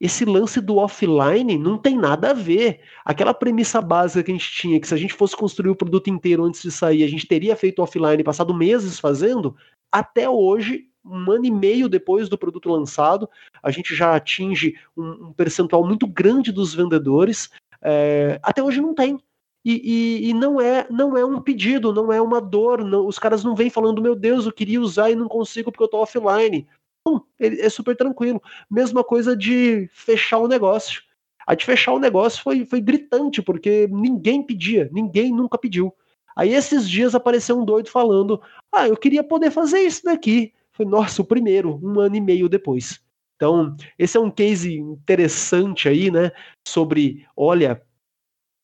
esse 0.00 0.24
lance 0.24 0.60
do 0.60 0.76
offline 0.76 1.56
não 1.56 1.78
tem 1.78 1.96
nada 1.96 2.30
a 2.30 2.34
ver. 2.34 2.80
Aquela 3.04 3.32
premissa 3.32 3.80
básica 3.80 4.22
que 4.22 4.30
a 4.30 4.34
gente 4.34 4.50
tinha, 4.50 4.80
que 4.80 4.86
se 4.86 4.94
a 4.94 4.96
gente 4.96 5.14
fosse 5.14 5.36
construir 5.36 5.70
o 5.70 5.76
produto 5.76 6.10
inteiro 6.10 6.44
antes 6.44 6.62
de 6.62 6.70
sair, 6.70 7.02
a 7.02 7.08
gente 7.08 7.26
teria 7.26 7.56
feito 7.56 7.82
offline, 7.82 8.22
passado 8.22 8.54
meses 8.54 9.00
fazendo, 9.00 9.56
até 9.90 10.28
hoje, 10.28 10.88
um 11.04 11.30
ano 11.30 11.46
e 11.46 11.50
meio 11.50 11.88
depois 11.88 12.28
do 12.28 12.36
produto 12.36 12.68
lançado, 12.68 13.28
a 13.62 13.70
gente 13.70 13.94
já 13.94 14.14
atinge 14.14 14.74
um, 14.96 15.28
um 15.28 15.32
percentual 15.32 15.86
muito 15.86 16.06
grande 16.06 16.52
dos 16.52 16.74
vendedores. 16.74 17.50
É, 17.82 18.38
até 18.42 18.62
hoje 18.62 18.80
não 18.80 18.94
tem. 18.94 19.18
E, 19.64 19.80
e, 20.24 20.30
e, 20.30 20.34
não 20.34 20.60
é 20.60 20.86
não 20.88 21.16
é 21.16 21.24
um 21.24 21.40
pedido, 21.40 21.92
não 21.92 22.12
é 22.12 22.20
uma 22.20 22.40
dor. 22.40 22.84
Não, 22.84 23.06
os 23.06 23.18
caras 23.18 23.42
não 23.42 23.56
vêm 23.56 23.70
falando, 23.70 24.02
meu 24.02 24.14
Deus, 24.14 24.46
eu 24.46 24.52
queria 24.52 24.80
usar 24.80 25.10
e 25.10 25.16
não 25.16 25.26
consigo 25.26 25.72
porque 25.72 25.82
eu 25.82 25.88
tô 25.88 25.98
offline 25.98 26.66
é 27.38 27.68
super 27.68 27.96
tranquilo. 27.96 28.42
Mesma 28.70 29.04
coisa 29.04 29.36
de 29.36 29.88
fechar 29.92 30.38
o 30.38 30.48
negócio. 30.48 31.02
A 31.46 31.54
de 31.54 31.64
fechar 31.64 31.92
o 31.92 32.00
negócio 32.00 32.42
foi, 32.42 32.64
foi 32.64 32.80
gritante, 32.80 33.40
porque 33.40 33.88
ninguém 33.90 34.42
pedia, 34.42 34.90
ninguém 34.92 35.32
nunca 35.32 35.56
pediu. 35.56 35.94
Aí 36.36 36.52
esses 36.52 36.88
dias 36.88 37.14
apareceu 37.14 37.58
um 37.58 37.64
doido 37.64 37.88
falando: 37.88 38.40
Ah, 38.72 38.88
eu 38.88 38.96
queria 38.96 39.22
poder 39.22 39.50
fazer 39.50 39.80
isso 39.80 40.04
daqui. 40.04 40.52
Foi, 40.72 40.84
nossa, 40.84 41.22
o 41.22 41.24
primeiro, 41.24 41.80
um 41.82 41.98
ano 42.00 42.16
e 42.16 42.20
meio 42.20 42.48
depois. 42.48 43.00
Então, 43.36 43.76
esse 43.98 44.16
é 44.16 44.20
um 44.20 44.30
case 44.30 44.74
interessante 44.74 45.88
aí, 45.88 46.10
né? 46.10 46.32
Sobre, 46.66 47.26
olha, 47.36 47.82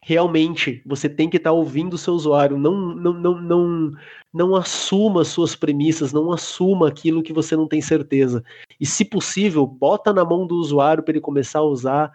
realmente 0.05 0.83
você 0.85 1.09
tem 1.09 1.31
que 1.31 1.37
estar 1.37 1.51
tá 1.51 1.55
ouvindo 1.55 1.95
o 1.95 1.99
seu 1.99 2.15
usuário, 2.15 2.59
não, 2.59 2.95
não, 2.95 3.13
não, 3.13 3.41
não, 3.41 3.93
não 4.33 4.57
assuma 4.57 5.25
suas 5.25 5.55
premissas, 5.55 6.13
não 6.13 6.33
assuma 6.33 6.89
aquilo 6.89 7.23
que 7.23 7.33
você 7.33 7.57
não 7.57 7.69
tem 7.69 7.81
certeza. 7.81 8.43
E 8.81 8.85
se 8.85 9.05
possível, 9.05 9.67
bota 9.67 10.13
na 10.13 10.25
mão 10.25 10.47
do 10.47 10.57
usuário 10.57 11.03
para 11.03 11.13
ele 11.13 11.21
começar 11.21 11.61
a 11.61 11.65
usar 11.65 12.13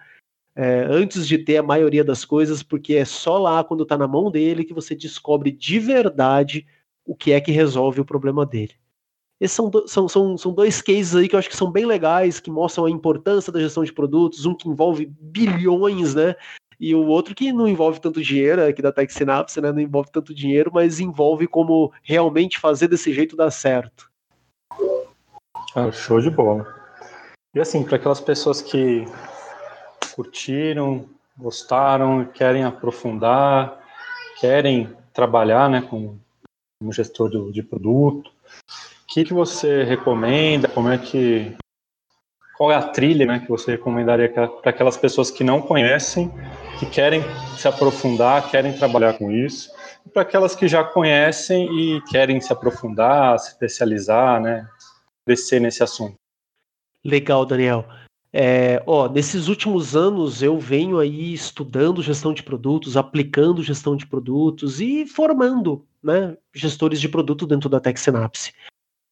é, 0.53 0.85
antes 0.89 1.25
de 1.27 1.37
ter 1.37 1.57
a 1.57 1.63
maioria 1.63 2.03
das 2.03 2.25
coisas, 2.25 2.61
porque 2.61 2.95
é 2.95 3.05
só 3.05 3.37
lá 3.37 3.63
quando 3.63 3.83
está 3.83 3.97
na 3.97 4.07
mão 4.07 4.29
dele 4.29 4.65
que 4.65 4.73
você 4.73 4.93
descobre 4.93 5.51
de 5.51 5.79
verdade 5.79 6.65
o 7.05 7.15
que 7.15 7.31
é 7.31 7.39
que 7.39 7.51
resolve 7.51 8.01
o 8.01 8.05
problema 8.05 8.45
dele. 8.45 8.73
Esses 9.39 9.55
são, 9.55 9.71
são, 9.85 10.09
são, 10.09 10.37
são 10.37 10.51
dois 10.51 10.81
cases 10.81 11.15
aí 11.15 11.29
que 11.29 11.35
eu 11.35 11.39
acho 11.39 11.47
que 11.47 11.55
são 11.55 11.71
bem 11.71 11.85
legais, 11.85 12.39
que 12.39 12.49
mostram 12.49 12.85
a 12.85 12.91
importância 12.91 13.53
da 13.53 13.59
gestão 13.59 13.83
de 13.83 13.93
produtos, 13.93 14.45
um 14.47 14.55
que 14.55 14.67
envolve 14.67 15.05
bilhões, 15.05 16.15
né? 16.15 16.35
E 16.79 16.93
o 16.93 17.05
outro 17.05 17.33
que 17.33 17.51
não 17.51 17.67
envolve 17.67 17.99
tanto 17.99 18.21
dinheiro, 18.21 18.63
aqui 18.63 18.81
da 18.81 18.91
Tech 18.91 19.11
Synapse, 19.11 19.59
né, 19.59 19.71
não 19.71 19.79
envolve 19.79 20.11
tanto 20.11 20.33
dinheiro, 20.33 20.71
mas 20.73 20.99
envolve 20.99 21.47
como 21.47 21.91
realmente 22.03 22.59
fazer 22.59 22.87
desse 22.87 23.11
jeito 23.13 23.35
dar 23.35 23.51
certo. 23.51 24.11
Ah, 25.75 25.91
show 25.91 26.21
de 26.21 26.29
bola. 26.29 26.67
E 27.55 27.59
assim, 27.59 27.83
para 27.83 27.95
aquelas 27.95 28.21
pessoas 28.21 28.61
que 28.61 29.05
curtiram, 30.15 31.05
gostaram, 31.37 32.25
querem 32.25 32.63
aprofundar, 32.63 33.79
querem 34.39 34.95
trabalhar 35.13 35.69
né, 35.69 35.81
como, 35.81 36.19
como 36.79 36.93
gestor 36.93 37.29
de, 37.29 37.51
de 37.51 37.63
produto, 37.63 38.29
o 38.29 39.07
que, 39.07 39.23
que 39.23 39.33
você 39.33 39.83
recomenda? 39.83 40.67
Como 40.67 40.89
é 40.89 40.97
que 40.97 41.55
qual 42.57 42.71
é 42.71 42.75
a 42.75 42.81
trilha 42.81 43.25
né, 43.25 43.39
que 43.39 43.49
você 43.49 43.71
recomendaria 43.71 44.29
para 44.29 44.71
aquelas 44.71 44.97
pessoas 44.97 45.29
que 45.29 45.43
não 45.43 45.61
conhecem, 45.61 46.31
que 46.79 46.85
querem 46.85 47.21
se 47.57 47.67
aprofundar, 47.67 48.49
querem 48.49 48.73
trabalhar 48.73 49.17
com 49.17 49.31
isso, 49.31 49.71
e 50.05 50.09
para 50.09 50.21
aquelas 50.21 50.55
que 50.55 50.67
já 50.67 50.83
conhecem 50.83 51.67
e 51.79 52.01
querem 52.09 52.39
se 52.39 52.53
aprofundar, 52.53 53.37
se 53.39 53.49
especializar, 53.49 54.41
né, 54.41 54.67
crescer 55.25 55.59
nesse 55.59 55.83
assunto? 55.83 56.15
Legal, 57.03 57.45
Daniel. 57.45 57.85
É, 58.31 58.83
ó, 58.85 59.09
nesses 59.09 59.47
últimos 59.47 59.95
anos 59.95 60.43
eu 60.43 60.59
venho 60.59 60.99
aí 60.99 61.33
estudando 61.33 62.03
gestão 62.03 62.33
de 62.33 62.43
produtos, 62.43 62.97
aplicando 62.97 63.63
gestão 63.63 63.95
de 63.95 64.05
produtos 64.05 64.79
e 64.79 65.05
formando 65.05 65.85
né, 66.03 66.37
gestores 66.53 66.99
de 67.01 67.09
produto 67.09 67.47
dentro 67.47 67.69
da 67.69 67.79
Tech 67.79 67.99
Synapse. 67.99 68.53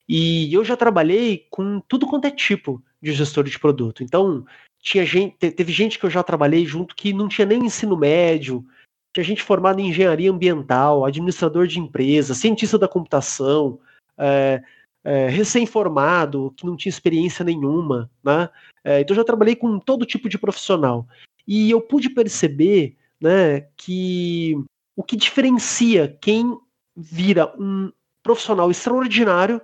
E 0.07 0.53
eu 0.53 0.63
já 0.63 0.77
trabalhei 0.77 1.47
com 1.49 1.79
tudo 1.87 2.05
quanto 2.05 2.25
é 2.25 2.31
tipo 2.31 2.83
de 3.01 3.11
gestor 3.13 3.43
de 3.43 3.57
produto. 3.57 4.03
Então, 4.03 4.45
tinha 4.85 5.03
gente, 5.03 5.35
teve 5.51 5.73
gente 5.73 5.97
que 5.97 6.05
eu 6.05 6.11
já 6.11 6.21
trabalhei 6.21 6.63
junto 6.63 6.95
que 6.95 7.11
não 7.11 7.27
tinha 7.27 7.45
nem 7.45 7.65
ensino 7.65 7.97
médio, 7.97 8.63
tinha 9.11 9.23
gente 9.23 9.41
formada 9.41 9.81
em 9.81 9.89
engenharia 9.89 10.31
ambiental, 10.31 11.03
administrador 11.03 11.65
de 11.65 11.79
empresa, 11.79 12.35
cientista 12.35 12.77
da 12.77 12.87
computação, 12.87 13.79
é, 14.15 14.61
é, 15.03 15.27
recém-formado, 15.27 16.53
que 16.55 16.67
não 16.67 16.77
tinha 16.77 16.91
experiência 16.91 17.43
nenhuma, 17.43 18.11
né? 18.23 18.47
É, 18.83 18.99
então, 18.99 19.15
eu 19.15 19.21
já 19.21 19.23
trabalhei 19.23 19.55
com 19.55 19.79
todo 19.79 20.05
tipo 20.05 20.29
de 20.29 20.37
profissional. 20.37 21.07
E 21.47 21.71
eu 21.71 21.81
pude 21.81 22.11
perceber 22.11 22.95
né, 23.19 23.61
que 23.75 24.55
o 24.95 25.03
que 25.03 25.15
diferencia 25.15 26.15
quem 26.21 26.55
vira 26.95 27.51
um 27.57 27.91
profissional 28.21 28.69
extraordinário 28.69 29.59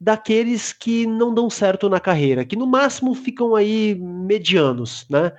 daqueles 0.00 0.72
que 0.72 1.06
não 1.06 1.34
dão 1.34 1.50
certo 1.50 1.88
na 1.88 1.98
carreira, 1.98 2.44
que 2.44 2.56
no 2.56 2.66
máximo 2.66 3.14
ficam 3.14 3.54
aí 3.54 3.94
medianos, 3.96 5.06
né? 5.08 5.32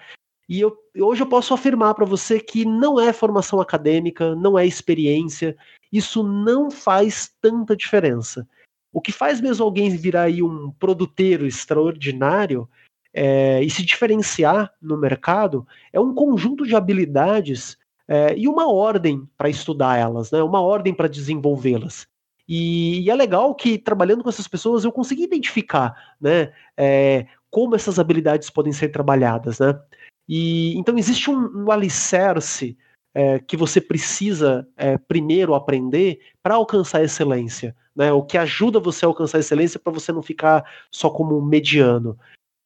E 0.47 0.59
eu, 0.59 0.75
hoje 0.99 1.21
eu 1.21 1.27
posso 1.27 1.53
afirmar 1.53 1.93
para 1.93 2.05
você 2.05 2.39
que 2.39 2.65
não 2.65 2.99
é 2.99 3.13
formação 3.13 3.61
acadêmica, 3.61 4.35
não 4.35 4.57
é 4.57 4.65
experiência, 4.65 5.55
isso 5.93 6.23
não 6.23 6.71
faz 6.71 7.31
tanta 7.39 7.75
diferença. 7.75 8.47
O 8.91 8.99
que 8.99 9.11
faz 9.11 9.39
mesmo 9.39 9.63
alguém 9.63 9.89
virar 9.95 10.23
aí 10.23 10.41
um 10.41 10.71
produteiro 10.71 11.45
extraordinário 11.45 12.67
é, 13.13 13.63
e 13.63 13.69
se 13.69 13.85
diferenciar 13.85 14.73
no 14.81 14.97
mercado 14.97 15.67
é 15.93 15.99
um 15.99 16.13
conjunto 16.13 16.65
de 16.65 16.75
habilidades 16.75 17.77
é, 18.07 18.35
e 18.35 18.47
uma 18.47 18.71
ordem 18.71 19.29
para 19.37 19.49
estudar 19.49 19.97
elas, 19.97 20.31
né? 20.31 20.41
uma 20.41 20.61
ordem 20.61 20.93
para 20.93 21.07
desenvolvê-las. 21.07 22.07
E, 22.49 23.01
e, 23.01 23.09
é 23.11 23.15
legal 23.15 23.53
que 23.53 23.77
trabalhando 23.77 24.23
com 24.23 24.29
essas 24.29 24.47
pessoas 24.47 24.83
eu 24.83 24.91
consegui 24.91 25.23
identificar, 25.23 26.15
né, 26.19 26.51
é, 26.75 27.27
como 27.47 27.75
essas 27.75 27.99
habilidades 27.99 28.49
podem 28.49 28.73
ser 28.73 28.89
trabalhadas, 28.89 29.59
né? 29.59 29.79
E 30.27 30.75
então 30.75 30.97
existe 30.97 31.29
um, 31.29 31.65
um 31.65 31.71
alicerce 31.71 32.75
é, 33.13 33.37
que 33.39 33.55
você 33.55 33.79
precisa 33.79 34.67
é, 34.75 34.97
primeiro 34.97 35.53
aprender 35.53 36.21
para 36.41 36.55
alcançar 36.55 37.03
excelência, 37.03 37.75
né? 37.95 38.11
O 38.11 38.23
que 38.23 38.37
ajuda 38.37 38.79
você 38.79 39.05
a 39.05 39.07
alcançar 39.07 39.37
excelência 39.37 39.79
para 39.79 39.93
você 39.93 40.11
não 40.11 40.23
ficar 40.23 40.63
só 40.91 41.09
como 41.09 41.39
mediano. 41.41 42.17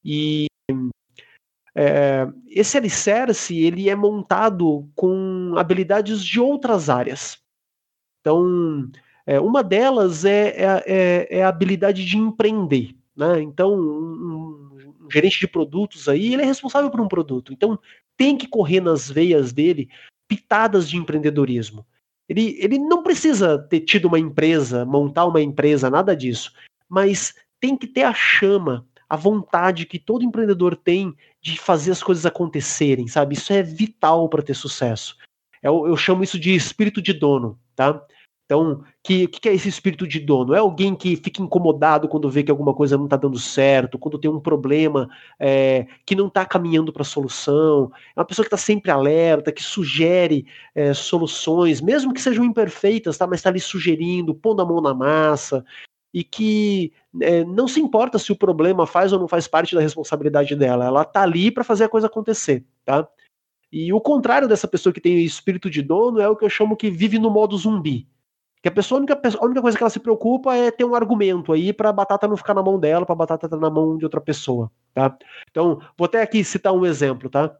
E 0.04 0.48
é, 1.76 2.28
esse 2.48 2.78
alicerce 2.78 3.58
ele 3.58 3.90
é 3.90 3.96
montado 3.96 4.90
com 4.96 5.56
habilidades 5.58 6.24
de 6.24 6.40
outras 6.40 6.90
áreas. 6.90 7.38
Então, 8.22 8.90
é, 9.26 9.39
uma 9.39 9.63
delas 9.63 10.26
é, 10.26 10.49
é, 10.49 10.84
é, 10.86 11.38
é, 11.39 11.43
a 11.43 11.49
habilidade 11.49 12.05
de 12.05 12.17
empreender. 12.17 12.95
Né? 13.15 13.41
Então, 13.41 13.74
um, 13.74 14.69
um, 15.01 15.09
gerente 15.11 15.39
de 15.39 15.47
produtos 15.47 16.09
aí, 16.09 16.34
ele 16.34 16.41
é 16.41 16.45
responsável 16.45 16.89
por 16.89 17.01
um 17.01 17.07
produto. 17.07 17.53
Então, 17.53 17.80
tem 18.17 18.38
que 18.38 18.47
correr 18.47 18.82
nas 18.82 19.09
veias 19.09 19.53
dele 19.53 19.89
pitadas 20.28 20.89
de 20.89 20.97
empreendedorismo. 20.97 21.86
Ele, 22.28 22.57
ele 22.59 22.78
não 22.80 23.03
precisa 23.03 23.57
ter 23.57 23.82
tido 23.82 24.05
uma 24.05 24.19
empresa, 24.19 24.86
montar 24.86 25.26
uma 25.26 25.41
empresa, 25.41 25.89
nada 25.89 26.15
disso. 26.15 26.53
Mas 26.89 27.34
tem 27.59 27.78
que 27.78 27.88
ter 27.88 28.03
a 28.03 28.13
chama, 28.13 28.86
a 29.09 29.15
vontade 29.15 29.86
que 29.86 29.99
todo 29.99 30.24
empreendedor 30.24 30.76
tem 30.76 31.15
de 31.41 31.59
fazer 31.59 31.91
as 31.91 32.01
coisas 32.01 32.26
acontecerem, 32.26 33.07
sabe? 33.07 33.36
Isso 33.36 33.53
é 33.53 33.61
vital 33.61 34.28
para 34.30 34.41
ter 34.41 34.53
sucesso. 34.53 35.17
Eu, 35.61 35.88
eu 35.88 35.95
chamo 35.95 36.24
isso 36.24 36.39
de 36.39 36.55
espírito 36.55 37.01
de 37.01 37.13
dono, 37.13 37.59
tá? 37.76 38.05
Então, 38.46 38.84
que 39.02 39.28
que 39.28 39.50
é 39.50 39.54
esse 39.54 39.70
espírito 39.70 40.08
de 40.08 40.20
dono? 40.20 40.54
É 40.54 40.60
alguém 40.60 40.96
que 40.96 41.16
fica 41.16 41.41
incomodado 41.41 42.08
quando 42.08 42.30
vê 42.30 42.44
que 42.44 42.52
alguma 42.52 42.74
coisa 42.74 42.98
não 42.98 43.06
está 43.06 43.16
dando 43.16 43.39
certo, 43.39 43.98
quando 43.98 44.20
tem 44.20 44.30
um 44.30 44.39
problema 44.39 45.10
é, 45.39 45.88
que 46.06 46.16
não 46.16 46.28
está 46.28 46.46
caminhando 46.46 46.91
para 46.91 47.04
a 47.04 47.06
solução. 47.06 47.91
É 48.16 48.20
uma 48.20 48.26
pessoa 48.26 48.44
que 48.44 48.48
está 48.54 48.58
sempre 48.58 48.91
alerta, 48.91 49.52
que 49.52 49.64
sugere 49.64 50.46
é, 50.76 50.94
soluções, 50.94 51.82
mesmo 51.82 52.14
que 52.14 52.22
sejam 52.22 52.44
imperfeitas, 52.44 53.18
tá? 53.18 53.26
Mas 53.26 53.39
está 53.39 53.50
ali 53.50 53.60
sugerindo, 53.60 54.36
pondo 54.36 54.62
a 54.62 54.66
mão 54.66 54.82
na 54.82 54.94
massa 54.94 55.64
e 56.14 56.24
que 56.24 56.94
é, 57.22 57.44
não 57.44 57.68
se 57.68 57.80
importa 57.80 58.20
se 58.20 58.32
o 58.32 58.36
problema 58.36 58.86
faz 58.86 59.12
ou 59.12 59.20
não 59.20 59.28
faz 59.28 59.48
parte 59.48 59.74
da 59.74 59.82
responsabilidade 59.82 60.56
dela. 60.56 60.86
Ela 60.86 61.02
está 61.02 61.24
ali 61.24 61.50
para 61.50 61.64
fazer 61.64 61.86
a 61.86 61.89
coisa 61.89 62.08
acontecer, 62.08 62.64
tá? 62.86 63.08
E 63.72 63.91
o 63.91 64.00
contrário 64.00 64.48
dessa 64.48 64.68
pessoa 64.68 64.94
que 64.94 65.02
tem 65.02 65.24
espírito 65.24 65.70
de 65.70 65.82
dono 65.82 66.22
é 66.22 66.30
o 66.30 66.36
que 66.36 66.46
eu 66.46 66.50
chamo 66.50 66.78
que 66.78 66.91
vive 66.91 67.18
no 67.18 67.32
modo 67.32 67.58
zumbi. 67.58 68.08
Que 68.64 68.70
a 68.70 68.72
pessoa, 68.72 68.97
a 68.97 69.01
única, 69.01 69.22
a 69.39 69.45
única 69.45 69.61
coisa 69.61 69.78
que 69.78 69.84
ela 69.84 69.89
se 69.89 69.99
preocupa 69.99 70.55
é 70.55 70.72
ter 70.72 70.86
um 70.86 70.95
argumento 70.95 71.51
aí 71.51 71.74
para 71.74 71.89
a 71.89 71.93
batata 71.93 72.28
não 72.28 72.38
ficar 72.38 72.53
na 72.53 72.64
mão 72.64 72.80
dela, 72.80 73.05
para 73.05 73.14
a 73.14 73.18
batata 73.18 73.45
estar 73.45 73.57
na 73.57 73.70
mão 73.70 73.97
de 73.97 74.05
outra 74.05 74.22
pessoa, 74.22 74.72
tá? 74.93 75.16
Então, 75.51 75.82
vou 75.97 76.05
até 76.05 76.22
aqui 76.22 76.43
citar 76.43 76.74
um 76.74 76.86
exemplo, 76.86 77.30
tá? 77.30 77.55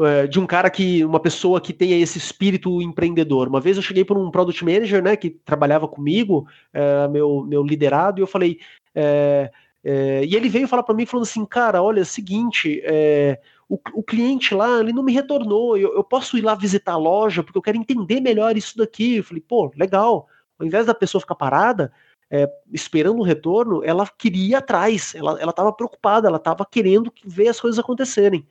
É, 0.00 0.26
de 0.26 0.40
um 0.40 0.46
cara 0.46 0.70
que, 0.70 1.04
uma 1.04 1.20
pessoa 1.20 1.60
que 1.60 1.72
tenha 1.72 1.96
esse 1.98 2.18
espírito 2.18 2.80
empreendedor. 2.80 3.46
Uma 3.46 3.60
vez 3.60 3.76
eu 3.76 3.82
cheguei 3.82 4.04
por 4.04 4.16
um 4.16 4.30
product 4.30 4.64
manager, 4.64 5.02
né, 5.02 5.16
que 5.16 5.30
trabalhava 5.30 5.86
comigo, 5.86 6.46
é, 6.72 7.06
meu, 7.08 7.44
meu 7.46 7.62
liderado, 7.62 8.18
e 8.18 8.22
eu 8.22 8.26
falei, 8.26 8.58
é, 8.94 9.50
É, 9.88 10.24
e 10.24 10.34
ele 10.34 10.48
veio 10.48 10.66
falar 10.66 10.82
para 10.82 10.96
mim 10.96 11.06
falando 11.06 11.22
assim, 11.26 11.44
cara, 11.46 11.80
olha, 11.80 12.00
é 12.00 12.02
o 12.02 12.06
seguinte, 12.06 12.82
é, 12.84 13.38
o, 13.68 13.78
o, 13.94 14.02
cliente 14.02 14.54
lá, 14.54 14.80
ele 14.80 14.92
não 14.92 15.02
me 15.02 15.12
retornou, 15.12 15.76
eu, 15.76 15.94
eu, 15.94 16.04
posso 16.04 16.38
ir 16.38 16.42
lá 16.42 16.54
visitar 16.54 16.92
a 16.92 16.98
loja 16.98 17.42
porque 17.42 17.58
eu 17.58 17.62
quero 17.62 17.76
entender 17.76 18.20
melhor 18.20 18.56
isso 18.56 18.76
daqui. 18.76 19.16
Eu 19.16 19.24
falei, 19.24 19.42
pô, 19.46 19.72
legal. 19.76 20.28
Ao 20.58 20.66
invés 20.66 20.86
da 20.86 20.94
pessoa 20.94 21.20
ficar 21.20 21.34
parada, 21.34 21.92
é, 22.30 22.48
esperando 22.72 23.18
um 23.18 23.24
retorno, 23.24 23.84
ela 23.84 24.06
queria 24.06 24.50
ir 24.50 24.54
atrás, 24.54 25.14
ela 25.14 25.38
estava 25.50 25.72
preocupada, 25.72 26.28
ela 26.28 26.38
estava 26.38 26.64
querendo 26.64 27.12
ver 27.24 27.48
as 27.48 27.60
coisas 27.60 27.78
acontecerem. 27.78 28.46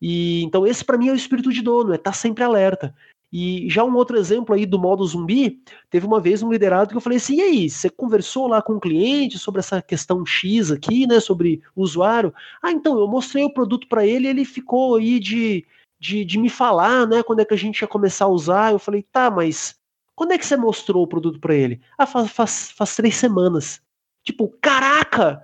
E 0.00 0.42
então 0.42 0.66
esse 0.66 0.84
para 0.84 0.98
mim 0.98 1.08
é 1.08 1.12
o 1.12 1.16
espírito 1.16 1.52
de 1.52 1.62
dono, 1.62 1.92
é 1.92 1.96
estar 1.96 2.10
tá 2.10 2.16
sempre 2.16 2.44
alerta. 2.44 2.94
E 3.38 3.68
já 3.68 3.84
um 3.84 3.94
outro 3.94 4.16
exemplo 4.16 4.54
aí 4.54 4.64
do 4.64 4.78
modo 4.78 5.04
zumbi, 5.04 5.62
teve 5.90 6.06
uma 6.06 6.18
vez 6.18 6.42
um 6.42 6.50
liderado 6.50 6.88
que 6.88 6.96
eu 6.96 7.02
falei 7.02 7.18
assim: 7.18 7.36
e 7.36 7.42
aí, 7.42 7.68
você 7.68 7.90
conversou 7.90 8.46
lá 8.46 8.62
com 8.62 8.76
o 8.76 8.80
cliente 8.80 9.38
sobre 9.38 9.58
essa 9.58 9.82
questão 9.82 10.24
X 10.24 10.70
aqui, 10.70 11.06
né? 11.06 11.20
Sobre 11.20 11.60
usuário? 11.76 12.32
Ah, 12.62 12.72
então, 12.72 12.98
eu 12.98 13.06
mostrei 13.06 13.44
o 13.44 13.52
produto 13.52 13.86
para 13.88 14.06
ele 14.06 14.26
ele 14.26 14.46
ficou 14.46 14.96
aí 14.96 15.20
de, 15.20 15.66
de, 16.00 16.24
de 16.24 16.38
me 16.38 16.48
falar, 16.48 17.06
né? 17.06 17.22
Quando 17.22 17.40
é 17.40 17.44
que 17.44 17.52
a 17.52 17.58
gente 17.58 17.82
ia 17.82 17.86
começar 17.86 18.24
a 18.24 18.28
usar. 18.28 18.72
Eu 18.72 18.78
falei, 18.78 19.02
tá, 19.02 19.30
mas 19.30 19.78
quando 20.14 20.32
é 20.32 20.38
que 20.38 20.46
você 20.46 20.56
mostrou 20.56 21.02
o 21.02 21.06
produto 21.06 21.38
para 21.38 21.54
ele? 21.54 21.82
Ah, 21.98 22.06
faz, 22.06 22.30
faz, 22.30 22.70
faz 22.70 22.96
três 22.96 23.16
semanas. 23.16 23.82
Tipo, 24.24 24.48
caraca! 24.62 25.42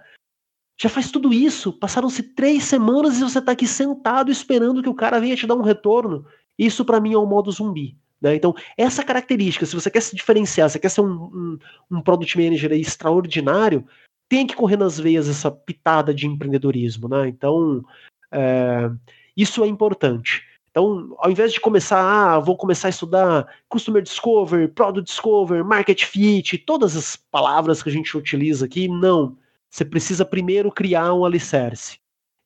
Já 0.80 0.88
faz 0.88 1.10
tudo 1.10 1.30
isso, 1.30 1.74
passaram-se 1.74 2.22
três 2.22 2.64
semanas 2.64 3.18
e 3.18 3.22
você 3.22 3.38
está 3.38 3.52
aqui 3.52 3.66
sentado 3.66 4.32
esperando 4.32 4.82
que 4.82 4.88
o 4.88 4.94
cara 4.94 5.20
venha 5.20 5.36
te 5.36 5.46
dar 5.46 5.56
um 5.56 5.62
retorno. 5.62 6.24
Isso 6.58 6.84
para 6.84 7.00
mim 7.00 7.14
é 7.14 7.18
o 7.18 7.26
modo 7.26 7.50
zumbi. 7.50 7.96
Né? 8.20 8.36
Então, 8.36 8.54
essa 8.76 9.02
característica, 9.02 9.66
se 9.66 9.74
você 9.74 9.90
quer 9.90 10.00
se 10.00 10.14
diferenciar, 10.14 10.70
você 10.70 10.78
quer 10.78 10.88
ser 10.88 11.00
um, 11.00 11.10
um, 11.10 11.58
um 11.90 12.00
product 12.00 12.38
manager 12.38 12.72
extraordinário, 12.72 13.84
tem 14.28 14.46
que 14.46 14.54
correr 14.54 14.76
nas 14.76 14.98
veias 14.98 15.28
essa 15.28 15.50
pitada 15.50 16.14
de 16.14 16.26
empreendedorismo. 16.26 17.08
Né? 17.08 17.28
Então, 17.28 17.84
é, 18.32 18.90
isso 19.36 19.64
é 19.64 19.66
importante. 19.66 20.42
Então, 20.70 21.14
ao 21.18 21.30
invés 21.30 21.52
de 21.52 21.60
começar, 21.60 22.00
ah, 22.00 22.38
vou 22.38 22.56
começar 22.56 22.88
a 22.88 22.90
estudar 22.90 23.46
Customer 23.68 24.02
Discover, 24.02 24.72
Product 24.72 25.06
Discover, 25.06 25.62
Market 25.62 26.04
Fit, 26.04 26.56
todas 26.58 26.96
as 26.96 27.14
palavras 27.14 27.82
que 27.82 27.90
a 27.90 27.92
gente 27.92 28.16
utiliza 28.16 28.64
aqui, 28.64 28.88
não. 28.88 29.36
Você 29.70 29.84
precisa 29.84 30.24
primeiro 30.24 30.72
criar 30.72 31.12
um 31.12 31.26
alicerce. 31.26 31.98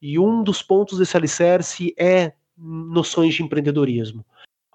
E 0.02 0.18
um 0.18 0.42
dos 0.42 0.61
pontos 0.61 0.98
desse 0.98 1.16
alicerce 1.16 1.94
é 1.96 2.32
noções 2.57 3.34
de 3.34 3.42
empreendedorismo. 3.42 4.24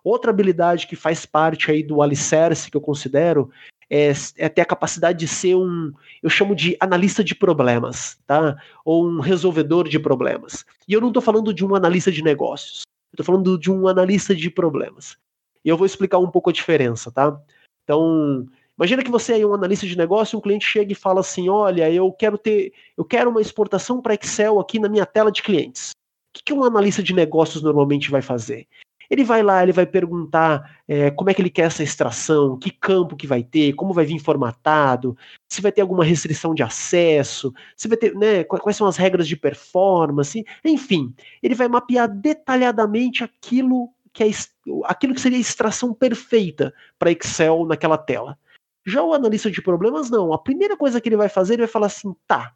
Outra 0.03 0.31
habilidade 0.31 0.87
que 0.87 0.95
faz 0.95 1.25
parte 1.25 1.71
aí 1.71 1.83
do 1.83 2.01
alicerce 2.01 2.71
que 2.71 2.77
eu 2.77 2.81
considero 2.81 3.51
é, 3.89 4.13
é, 4.37 4.47
ter 4.47 4.61
a 4.61 4.65
capacidade 4.65 5.19
de 5.19 5.27
ser 5.27 5.55
um, 5.55 5.91
eu 6.23 6.29
chamo 6.29 6.55
de 6.55 6.77
analista 6.79 7.21
de 7.23 7.35
problemas, 7.35 8.17
tá? 8.25 8.55
Ou 8.85 9.05
um 9.05 9.19
resolvedor 9.19 9.89
de 9.89 9.99
problemas. 9.99 10.65
E 10.87 10.93
eu 10.93 11.01
não 11.01 11.09
estou 11.09 11.21
falando 11.21 11.53
de 11.53 11.65
um 11.65 11.75
analista 11.75 12.09
de 12.09 12.23
negócios, 12.23 12.83
eu 13.11 13.21
estou 13.21 13.25
falando 13.25 13.59
de 13.59 13.69
um 13.69 13.87
analista 13.87 14.33
de 14.33 14.49
problemas. 14.49 15.17
E 15.63 15.69
eu 15.69 15.77
vou 15.77 15.85
explicar 15.85 16.19
um 16.19 16.31
pouco 16.31 16.49
a 16.49 16.53
diferença, 16.53 17.11
tá? 17.11 17.37
Então, 17.83 18.47
imagina 18.77 19.03
que 19.03 19.11
você 19.11 19.39
é 19.39 19.45
um 19.45 19.53
analista 19.53 19.85
de 19.85 19.97
negócio, 19.97 20.39
um 20.39 20.41
cliente 20.41 20.65
chega 20.65 20.93
e 20.93 20.95
fala 20.95 21.19
assim: 21.19 21.49
olha, 21.49 21.91
eu 21.91 22.11
quero 22.13 22.37
ter, 22.37 22.73
eu 22.97 23.03
quero 23.03 23.29
uma 23.29 23.41
exportação 23.41 24.01
para 24.01 24.15
Excel 24.15 24.59
aqui 24.59 24.79
na 24.79 24.87
minha 24.87 25.05
tela 25.05 25.31
de 25.31 25.43
clientes. 25.43 25.91
O 26.37 26.43
que 26.43 26.53
um 26.53 26.63
analista 26.63 27.03
de 27.03 27.13
negócios 27.13 27.61
normalmente 27.61 28.09
vai 28.09 28.21
fazer? 28.21 28.67
Ele 29.09 29.25
vai 29.25 29.43
lá, 29.43 29.61
ele 29.61 29.73
vai 29.73 29.85
perguntar 29.85 30.79
é, 30.87 31.11
como 31.11 31.29
é 31.29 31.33
que 31.33 31.41
ele 31.41 31.49
quer 31.49 31.63
essa 31.63 31.83
extração, 31.83 32.57
que 32.57 32.71
campo 32.71 33.17
que 33.17 33.27
vai 33.27 33.43
ter, 33.43 33.73
como 33.73 33.93
vai 33.93 34.05
vir 34.05 34.19
formatado, 34.19 35.17
se 35.49 35.61
vai 35.61 35.69
ter 35.69 35.81
alguma 35.81 36.05
restrição 36.05 36.55
de 36.55 36.63
acesso, 36.63 37.53
se 37.75 37.89
vai 37.89 37.97
ter, 37.97 38.15
né, 38.15 38.45
quais 38.45 38.77
são 38.77 38.87
as 38.87 38.95
regras 38.95 39.27
de 39.27 39.35
performance, 39.35 40.45
enfim, 40.63 41.13
ele 41.43 41.55
vai 41.55 41.67
mapear 41.67 42.07
detalhadamente 42.07 43.21
aquilo 43.21 43.89
que 44.13 44.23
é 44.23 44.29
aquilo 44.85 45.13
que 45.13 45.21
seria 45.21 45.37
a 45.37 45.41
extração 45.41 45.93
perfeita 45.93 46.73
para 46.97 47.11
Excel 47.11 47.65
naquela 47.65 47.97
tela. 47.97 48.37
Já 48.85 49.03
o 49.03 49.13
analista 49.13 49.51
de 49.51 49.61
problemas 49.61 50.09
não. 50.09 50.33
A 50.33 50.39
primeira 50.39 50.75
coisa 50.75 50.99
que 50.99 51.07
ele 51.09 51.17
vai 51.17 51.29
fazer, 51.29 51.53
ele 51.53 51.63
vai 51.63 51.71
falar 51.71 51.87
assim, 51.87 52.15
tá, 52.27 52.53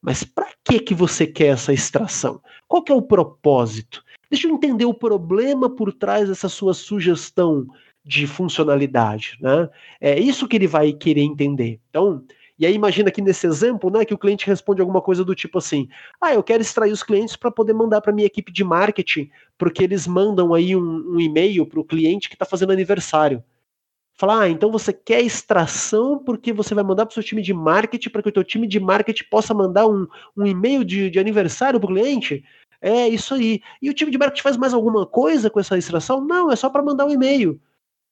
mas 0.00 0.24
para 0.24 0.48
que 0.64 0.80
que 0.80 0.94
você 0.94 1.26
quer 1.26 1.48
essa 1.48 1.72
extração? 1.72 2.40
Qual 2.66 2.82
que 2.82 2.92
é 2.92 2.94
o 2.94 3.02
propósito? 3.02 4.02
Deixa 4.30 4.46
eu 4.46 4.54
entender 4.54 4.84
o 4.84 4.94
problema 4.94 5.68
por 5.68 5.92
trás 5.92 6.28
dessa 6.28 6.48
sua 6.48 6.72
sugestão 6.72 7.66
de 8.04 8.26
funcionalidade, 8.26 9.36
né? 9.40 9.68
É 10.00 10.18
isso 10.18 10.48
que 10.48 10.56
ele 10.56 10.66
vai 10.66 10.92
querer 10.92 11.22
entender. 11.22 11.80
Então, 11.90 12.24
e 12.58 12.66
aí 12.66 12.74
imagina 12.74 13.08
aqui 13.08 13.22
nesse 13.22 13.46
exemplo, 13.46 13.90
né, 13.90 14.04
que 14.04 14.14
o 14.14 14.18
cliente 14.18 14.46
responde 14.46 14.80
alguma 14.80 15.00
coisa 15.00 15.24
do 15.24 15.34
tipo 15.34 15.58
assim: 15.58 15.88
"Ah, 16.20 16.34
eu 16.34 16.42
quero 16.42 16.62
extrair 16.62 16.92
os 16.92 17.02
clientes 17.02 17.36
para 17.36 17.50
poder 17.50 17.72
mandar 17.72 18.00
para 18.00 18.12
minha 18.12 18.26
equipe 18.26 18.52
de 18.52 18.64
marketing, 18.64 19.30
porque 19.58 19.82
eles 19.82 20.06
mandam 20.06 20.54
aí 20.54 20.76
um, 20.76 21.14
um 21.14 21.20
e-mail 21.20 21.66
para 21.66 21.80
o 21.80 21.84
cliente 21.84 22.28
que 22.28 22.34
está 22.34 22.44
fazendo 22.46 22.72
aniversário." 22.72 23.42
Falar, 24.20 24.42
ah, 24.42 24.48
então 24.50 24.70
você 24.70 24.92
quer 24.92 25.22
extração 25.22 26.18
porque 26.18 26.52
você 26.52 26.74
vai 26.74 26.84
mandar 26.84 27.06
para 27.06 27.10
o 27.10 27.14
seu 27.14 27.22
time 27.22 27.40
de 27.40 27.54
marketing 27.54 28.10
para 28.10 28.22
que 28.22 28.28
o 28.28 28.32
teu 28.32 28.44
time 28.44 28.66
de 28.66 28.78
marketing 28.78 29.24
possa 29.30 29.54
mandar 29.54 29.86
um, 29.88 30.06
um 30.36 30.46
e-mail 30.46 30.84
de, 30.84 31.08
de 31.08 31.18
aniversário 31.18 31.80
para 31.80 31.90
o 31.90 31.94
cliente? 31.94 32.44
É 32.82 33.08
isso 33.08 33.32
aí. 33.32 33.62
E 33.80 33.88
o 33.88 33.94
time 33.94 34.10
de 34.10 34.18
marketing 34.18 34.42
faz 34.42 34.58
mais 34.58 34.74
alguma 34.74 35.06
coisa 35.06 35.48
com 35.48 35.58
essa 35.58 35.78
extração? 35.78 36.20
Não, 36.20 36.52
é 36.52 36.56
só 36.56 36.68
para 36.68 36.82
mandar 36.82 37.06
um 37.06 37.10
e-mail. 37.10 37.58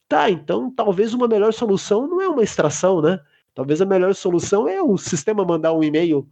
Tá, 0.08 0.30
então 0.30 0.70
talvez 0.70 1.12
uma 1.12 1.28
melhor 1.28 1.52
solução 1.52 2.08
não 2.08 2.22
é 2.22 2.26
uma 2.26 2.42
extração, 2.42 3.02
né? 3.02 3.20
Talvez 3.54 3.82
a 3.82 3.84
melhor 3.84 4.14
solução 4.14 4.66
é 4.66 4.80
o 4.80 4.96
sistema 4.96 5.44
mandar 5.44 5.74
um 5.74 5.84
e-mail 5.84 6.26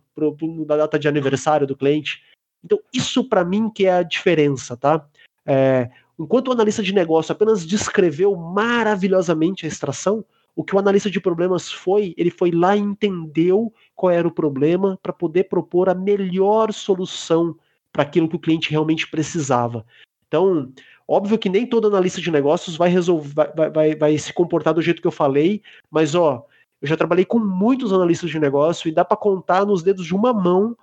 na 0.66 0.79
data 0.79 0.99
de 0.99 1.07
aniversário 1.07 1.66
do 1.66 1.77
cliente. 1.77 2.22
Então, 2.64 2.79
isso 2.95 3.29
para 3.29 3.45
mim 3.45 3.68
que 3.68 3.85
é 3.85 3.93
a 3.93 4.03
diferença, 4.03 4.74
tá? 4.74 5.07
É, 5.45 5.91
Enquanto 6.19 6.49
o 6.49 6.53
analista 6.53 6.83
de 6.83 6.95
negócio 6.95 7.33
apenas 7.33 7.67
descreveu 7.67 8.35
maravilhosamente 8.35 9.67
a 9.67 9.69
extração, 9.69 10.25
o 10.55 10.64
que 10.64 10.75
o 10.75 10.79
analista 10.79 11.11
de 11.11 11.21
problemas 11.21 11.71
foi, 11.71 12.14
ele 12.17 12.31
foi 12.31 12.51
lá 12.51 12.75
e 12.75 12.81
entendeu 12.81 13.73
qual 13.95 14.11
era 14.11 14.27
o 14.27 14.31
problema 14.31 14.99
para 15.03 15.12
poder 15.12 15.45
propor 15.45 15.91
a 15.91 15.95
melhor 15.95 16.73
solução 16.73 17.55
para 17.93 18.03
aquilo 18.03 18.29
que 18.29 18.37
o 18.37 18.41
cliente 18.41 18.71
realmente 18.71 19.07
precisava. 19.09 19.85
Então, 20.27 20.73
óbvio 21.07 21.39
que 21.39 21.51
nem 21.51 21.67
todo 21.67 21.89
analista 21.89 22.21
de 22.21 22.31
negócios 22.31 22.77
vai 22.77 22.89
resolver, 22.89 23.35
vai, 23.55 23.71
vai, 23.71 23.95
vai 23.95 24.19
se 24.19 24.33
comportar 24.33 24.73
do 24.73 24.83
jeito 24.83 25.03
que 25.03 25.07
eu 25.07 25.12
falei, 25.12 25.61
mas 25.91 26.14
ó, 26.14 26.47
eu 26.81 26.89
já 26.89 26.97
trabalhei 26.97 27.27
com 27.27 27.39
muitos 27.39 27.93
analistas 27.93 28.31
de 28.31 28.39
negócio 28.39 28.89
e 28.89 28.93
dá 28.93 29.05
para 29.05 29.17
contar 29.17 29.67
nos 29.67 29.83
dedos 29.83 30.07
de 30.07 30.14
uma 30.14 30.33
mão 30.33 30.75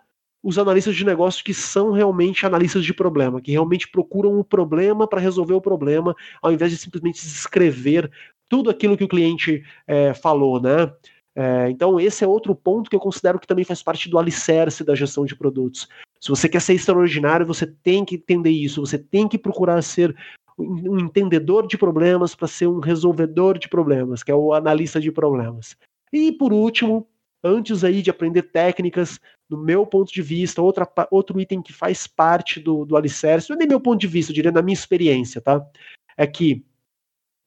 os 0.44 0.60
analistas 0.60 0.96
de 0.96 1.06
negócio 1.06 1.44
que 1.44 1.54
são 1.54 1.92
realmente 1.92 2.46
analistas 2.46 2.84
de 2.84 2.94
problema, 2.94 3.40
que 3.40 3.52
realmente 3.52 3.88
procuram 3.88 4.38
o 4.38 4.44
problema 4.44 5.08
para 5.08 5.22
resolver 5.22 5.54
o 5.54 5.62
problema, 5.62 6.14
ao 6.42 6.52
invés 6.52 6.72
de 6.72 6.78
simplesmente 6.78 7.22
descrever 7.22 8.12
tudo 8.50 8.70
aquilo 8.70 8.98
que 8.98 9.06
o 9.06 9.08
cliente 9.08 9.64
é, 9.88 10.14
falou, 10.14 10.62
né? 10.62 10.92
É, 11.36 11.70
então, 11.70 12.00
esse 12.00 12.24
é 12.24 12.28
outro 12.28 12.54
ponto 12.54 12.90
que 12.90 12.96
eu 12.96 13.00
considero 13.00 13.40
que 13.40 13.48
também 13.48 13.66
faz 13.66 13.82
parte 13.82 14.10
do 14.10 14.20
alicerce 14.20 14.84
da 14.84 14.94
gestão 14.94 15.26
de 15.26 15.36
produtos. 15.36 15.88
Se 16.20 16.30
você 16.30 16.48
quer 16.48 16.62
ser 16.62 16.74
extraordinário, 16.74 17.46
você 17.46 17.66
tem 17.66 18.06
que 18.06 18.16
entender 18.16 18.52
isso, 18.52 18.82
você 18.82 18.98
tem 18.98 19.28
que 19.28 19.38
procurar 19.38 19.82
ser 19.82 20.16
um 20.60 21.00
entendedor 21.00 21.66
de 21.66 21.78
problemas 21.78 22.36
para 22.36 22.48
ser 22.48 22.68
um 22.68 22.80
resolvedor 22.80 23.58
de 23.58 23.68
problemas, 23.68 24.22
que 24.22 24.32
é 24.32 24.36
o 24.36 24.54
analista 24.54 25.00
de 25.00 25.12
problemas. 25.12 25.76
E 26.12 26.32
por 26.32 26.54
último, 26.54 27.08
antes 27.44 27.84
aí 27.84 28.02
de 28.02 28.10
aprender 28.10 28.44
técnicas, 28.44 29.20
no 29.50 29.58
meu 29.58 29.86
ponto 29.86 30.12
de 30.12 30.22
vista, 30.22 30.62
outra, 30.62 30.88
outro 31.12 31.40
item 31.40 31.62
que 31.62 31.74
faz 31.74 32.08
parte 32.08 32.60
do, 32.60 32.86
do 32.86 32.96
alicerce, 32.96 33.50
não 33.50 33.56
é 33.56 33.60
nem 33.60 33.68
meu 33.68 33.80
ponto 33.80 34.00
de 34.00 34.08
vista, 34.08 34.32
eu 34.32 34.36
diria 34.36 34.52
na 34.52 34.62
minha 34.62 34.74
experiência, 34.74 35.42
tá? 35.42 35.66
É 36.16 36.26
que 36.26 36.66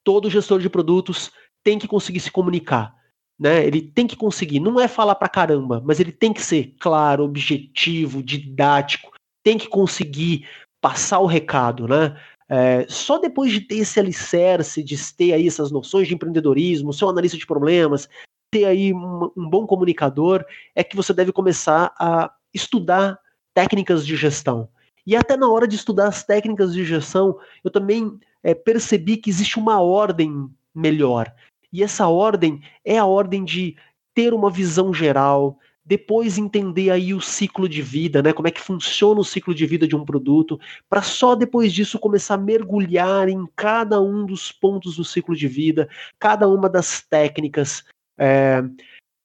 todo 0.04 0.30
gestor 0.30 0.60
de 0.60 0.70
produtos 0.70 1.32
tem 1.64 1.78
que 1.78 1.88
conseguir 1.88 2.20
se 2.20 2.30
comunicar. 2.30 2.94
Né? 3.38 3.66
Ele 3.66 3.82
tem 3.82 4.06
que 4.06 4.16
conseguir, 4.16 4.60
não 4.60 4.80
é 4.80 4.88
falar 4.88 5.14
pra 5.14 5.28
caramba, 5.28 5.82
mas 5.84 6.00
ele 6.00 6.12
tem 6.12 6.32
que 6.32 6.42
ser 6.42 6.74
claro, 6.78 7.24
objetivo, 7.24 8.22
didático, 8.22 9.10
tem 9.42 9.58
que 9.58 9.68
conseguir 9.68 10.48
passar 10.80 11.18
o 11.18 11.26
recado, 11.26 11.86
né? 11.86 12.16
É, 12.48 12.86
só 12.88 13.18
depois 13.18 13.50
de 13.50 13.60
ter 13.60 13.78
esse 13.78 13.98
alicerce, 13.98 14.82
de 14.82 14.96
ter 15.14 15.32
aí 15.32 15.48
essas 15.48 15.72
noções 15.72 16.06
de 16.06 16.14
empreendedorismo, 16.14 16.92
ser 16.92 17.04
um 17.04 17.08
analista 17.10 17.36
de 17.36 17.46
problemas, 17.46 18.08
ter 18.50 18.64
aí 18.64 18.92
um, 18.92 19.30
um 19.36 19.48
bom 19.48 19.66
comunicador, 19.66 20.44
é 20.74 20.84
que 20.84 20.96
você 20.96 21.12
deve 21.12 21.32
começar 21.32 21.92
a 21.98 22.32
estudar 22.52 23.18
técnicas 23.54 24.06
de 24.06 24.16
gestão. 24.16 24.68
E 25.06 25.14
até 25.14 25.36
na 25.36 25.48
hora 25.48 25.68
de 25.68 25.76
estudar 25.76 26.08
as 26.08 26.24
técnicas 26.24 26.72
de 26.72 26.84
gestão, 26.84 27.38
eu 27.62 27.70
também 27.70 28.18
é, 28.42 28.54
percebi 28.54 29.16
que 29.16 29.30
existe 29.30 29.58
uma 29.58 29.80
ordem 29.80 30.50
melhor. 30.74 31.32
E 31.72 31.82
essa 31.82 32.08
ordem 32.08 32.60
é 32.84 32.98
a 32.98 33.04
ordem 33.04 33.44
de 33.44 33.76
ter 34.14 34.34
uma 34.34 34.50
visão 34.50 34.92
geral, 34.92 35.58
depois 35.84 36.36
entender 36.36 36.90
aí 36.90 37.14
o 37.14 37.20
ciclo 37.20 37.68
de 37.68 37.80
vida, 37.80 38.20
né? 38.20 38.32
Como 38.32 38.48
é 38.48 38.50
que 38.50 38.60
funciona 38.60 39.20
o 39.20 39.24
ciclo 39.24 39.54
de 39.54 39.64
vida 39.64 39.86
de 39.86 39.94
um 39.94 40.04
produto, 40.04 40.58
para 40.88 41.00
só 41.00 41.36
depois 41.36 41.72
disso 41.72 41.98
começar 41.98 42.34
a 42.34 42.38
mergulhar 42.38 43.28
em 43.28 43.46
cada 43.54 44.00
um 44.00 44.26
dos 44.26 44.50
pontos 44.50 44.96
do 44.96 45.04
ciclo 45.04 45.36
de 45.36 45.46
vida, 45.46 45.88
cada 46.18 46.48
uma 46.48 46.68
das 46.68 47.02
técnicas, 47.02 47.84
é, 48.18 48.62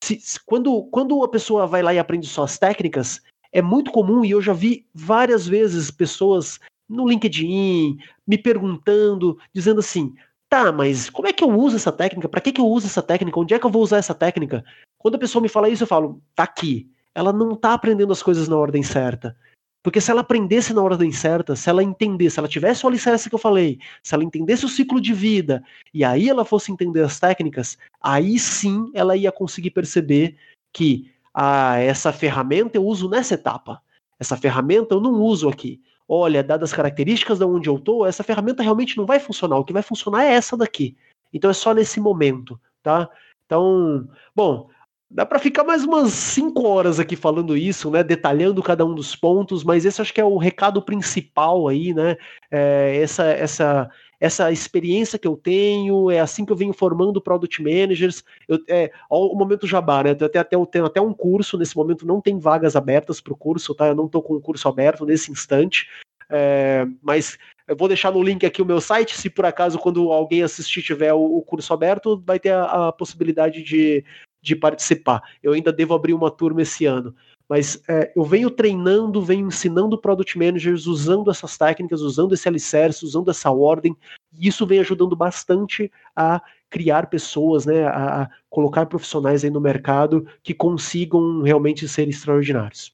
se, 0.03 0.19
se, 0.19 0.39
quando, 0.45 0.83
quando 0.85 1.23
a 1.23 1.29
pessoa 1.29 1.67
vai 1.67 1.81
lá 1.81 1.93
e 1.93 1.99
aprende 1.99 2.27
só 2.27 2.43
as 2.43 2.57
técnicas, 2.57 3.21
é 3.51 3.61
muito 3.61 3.91
comum, 3.91 4.23
e 4.23 4.31
eu 4.31 4.41
já 4.41 4.53
vi 4.53 4.87
várias 4.93 5.47
vezes 5.47 5.91
pessoas 5.91 6.59
no 6.89 7.07
LinkedIn 7.07 7.97
me 8.27 8.37
perguntando, 8.37 9.37
dizendo 9.53 9.79
assim: 9.79 10.13
tá, 10.49 10.71
mas 10.71 11.09
como 11.09 11.27
é 11.27 11.33
que 11.33 11.43
eu 11.43 11.49
uso 11.49 11.75
essa 11.75 11.91
técnica? 11.91 12.27
Para 12.27 12.41
que, 12.41 12.51
que 12.51 12.61
eu 12.61 12.67
uso 12.67 12.87
essa 12.87 13.01
técnica? 13.01 13.39
Onde 13.39 13.53
é 13.53 13.59
que 13.59 13.65
eu 13.65 13.71
vou 13.71 13.81
usar 13.81 13.97
essa 13.97 14.13
técnica? 14.13 14.63
Quando 14.97 15.15
a 15.15 15.19
pessoa 15.19 15.41
me 15.41 15.49
fala 15.49 15.69
isso, 15.69 15.83
eu 15.83 15.87
falo: 15.87 16.21
tá 16.35 16.43
aqui. 16.43 16.89
Ela 17.13 17.33
não 17.33 17.55
tá 17.55 17.73
aprendendo 17.73 18.13
as 18.13 18.23
coisas 18.23 18.47
na 18.47 18.57
ordem 18.57 18.83
certa. 18.83 19.35
Porque 19.83 19.99
se 19.99 20.11
ela 20.11 20.21
aprendesse 20.21 20.73
na 20.73 20.81
ordem 20.81 21.11
certa, 21.11 21.55
se 21.55 21.69
ela 21.69 21.83
entendesse, 21.83 22.35
se 22.35 22.39
ela 22.39 22.47
tivesse 22.47 22.85
o 22.85 22.89
alicerce 22.89 23.29
que 23.29 23.35
eu 23.35 23.39
falei, 23.39 23.79
se 24.03 24.13
ela 24.13 24.23
entendesse 24.23 24.65
o 24.65 24.69
ciclo 24.69 25.01
de 25.01 25.13
vida, 25.13 25.63
e 25.93 26.03
aí 26.03 26.29
ela 26.29 26.45
fosse 26.45 26.71
entender 26.71 27.03
as 27.03 27.19
técnicas, 27.19 27.77
aí 27.99 28.37
sim 28.37 28.91
ela 28.93 29.17
ia 29.17 29.31
conseguir 29.31 29.71
perceber 29.71 30.35
que 30.71 31.11
ah, 31.33 31.77
essa 31.77 32.13
ferramenta 32.13 32.77
eu 32.77 32.85
uso 32.85 33.09
nessa 33.09 33.33
etapa. 33.33 33.81
Essa 34.19 34.37
ferramenta 34.37 34.93
eu 34.93 35.01
não 35.01 35.13
uso 35.13 35.49
aqui. 35.49 35.81
Olha, 36.07 36.43
dadas 36.43 36.71
as 36.71 36.75
características 36.75 37.39
de 37.39 37.45
onde 37.45 37.69
eu 37.69 37.77
estou, 37.77 38.05
essa 38.05 38.23
ferramenta 38.23 38.61
realmente 38.61 38.97
não 38.97 39.05
vai 39.05 39.19
funcionar. 39.19 39.57
O 39.57 39.65
que 39.65 39.73
vai 39.73 39.81
funcionar 39.81 40.25
é 40.25 40.33
essa 40.33 40.55
daqui. 40.55 40.95
Então 41.33 41.49
é 41.49 41.53
só 41.53 41.73
nesse 41.73 41.99
momento, 41.99 42.59
tá? 42.83 43.09
Então, 43.45 44.07
bom, 44.35 44.69
Dá 45.13 45.25
para 45.25 45.39
ficar 45.39 45.65
mais 45.65 45.83
umas 45.83 46.13
cinco 46.13 46.65
horas 46.65 46.97
aqui 46.97 47.17
falando 47.17 47.57
isso, 47.57 47.91
né? 47.91 48.01
Detalhando 48.01 48.63
cada 48.63 48.85
um 48.85 48.95
dos 48.95 49.13
pontos, 49.13 49.61
mas 49.61 49.83
esse 49.83 50.01
acho 50.01 50.13
que 50.13 50.21
é 50.21 50.25
o 50.25 50.37
recado 50.37 50.81
principal 50.81 51.67
aí, 51.67 51.93
né? 51.93 52.15
É, 52.49 52.97
essa, 53.01 53.25
essa, 53.25 53.89
essa 54.21 54.49
experiência 54.53 55.19
que 55.19 55.27
eu 55.27 55.35
tenho, 55.35 56.09
é 56.09 56.21
assim 56.21 56.45
que 56.45 56.51
eu 56.53 56.55
venho 56.55 56.71
formando 56.71 57.21
product 57.21 57.61
managers. 57.61 58.23
Eu, 58.47 58.57
é, 58.69 58.89
o 59.09 59.35
momento 59.35 59.67
jabá, 59.67 60.01
né? 60.01 60.15
Eu 60.17 60.25
até, 60.27 60.39
até, 60.39 60.55
eu 60.55 60.65
tenho 60.65 60.85
até 60.85 61.01
um 61.01 61.13
curso, 61.13 61.57
nesse 61.57 61.75
momento 61.75 62.07
não 62.07 62.21
tem 62.21 62.39
vagas 62.39 62.77
abertas 62.77 63.19
para 63.19 63.33
o 63.33 63.37
curso, 63.37 63.75
tá? 63.75 63.87
Eu 63.87 63.95
não 63.95 64.05
estou 64.05 64.23
com 64.23 64.35
o 64.35 64.41
curso 64.41 64.69
aberto 64.69 65.05
nesse 65.05 65.29
instante. 65.29 65.89
É, 66.29 66.87
mas 67.01 67.37
eu 67.67 67.75
vou 67.75 67.89
deixar 67.89 68.11
no 68.11 68.23
link 68.23 68.45
aqui 68.45 68.61
o 68.61 68.65
meu 68.65 68.79
site, 68.79 69.17
se 69.17 69.29
por 69.29 69.45
acaso, 69.45 69.77
quando 69.77 70.09
alguém 70.09 70.41
assistir 70.41 70.81
tiver 70.81 71.11
o, 71.11 71.37
o 71.37 71.41
curso 71.41 71.73
aberto, 71.73 72.23
vai 72.25 72.39
ter 72.39 72.53
a, 72.53 72.87
a 72.87 72.91
possibilidade 72.93 73.61
de, 73.61 74.05
de 74.41 74.55
participar. 74.55 75.21
Eu 75.41 75.53
ainda 75.53 75.71
devo 75.71 75.93
abrir 75.93 76.13
uma 76.13 76.31
turma 76.31 76.61
esse 76.61 76.85
ano. 76.85 77.13
Mas 77.47 77.83
é, 77.87 78.13
eu 78.15 78.23
venho 78.23 78.49
treinando, 78.49 79.21
venho 79.21 79.47
ensinando 79.47 79.97
product 79.97 80.37
managers 80.37 80.87
usando 80.87 81.29
essas 81.29 81.57
técnicas, 81.57 82.01
usando 82.01 82.33
esse 82.33 82.47
alicerce, 82.47 83.03
usando 83.03 83.29
essa 83.29 83.51
ordem, 83.51 83.95
e 84.31 84.47
isso 84.47 84.65
vem 84.65 84.79
ajudando 84.79 85.17
bastante 85.17 85.91
a 86.15 86.41
criar 86.69 87.07
pessoas, 87.07 87.65
né, 87.65 87.83
a, 87.83 88.21
a 88.21 88.29
colocar 88.49 88.85
profissionais 88.85 89.43
aí 89.43 89.49
no 89.49 89.59
mercado 89.59 90.25
que 90.41 90.53
consigam 90.53 91.41
realmente 91.41 91.87
ser 91.89 92.07
extraordinários. 92.07 92.93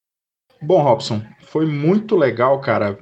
Bom, 0.60 0.82
Robson, 0.82 1.22
foi 1.42 1.68
muito 1.68 2.16
legal, 2.16 2.60
cara, 2.60 2.98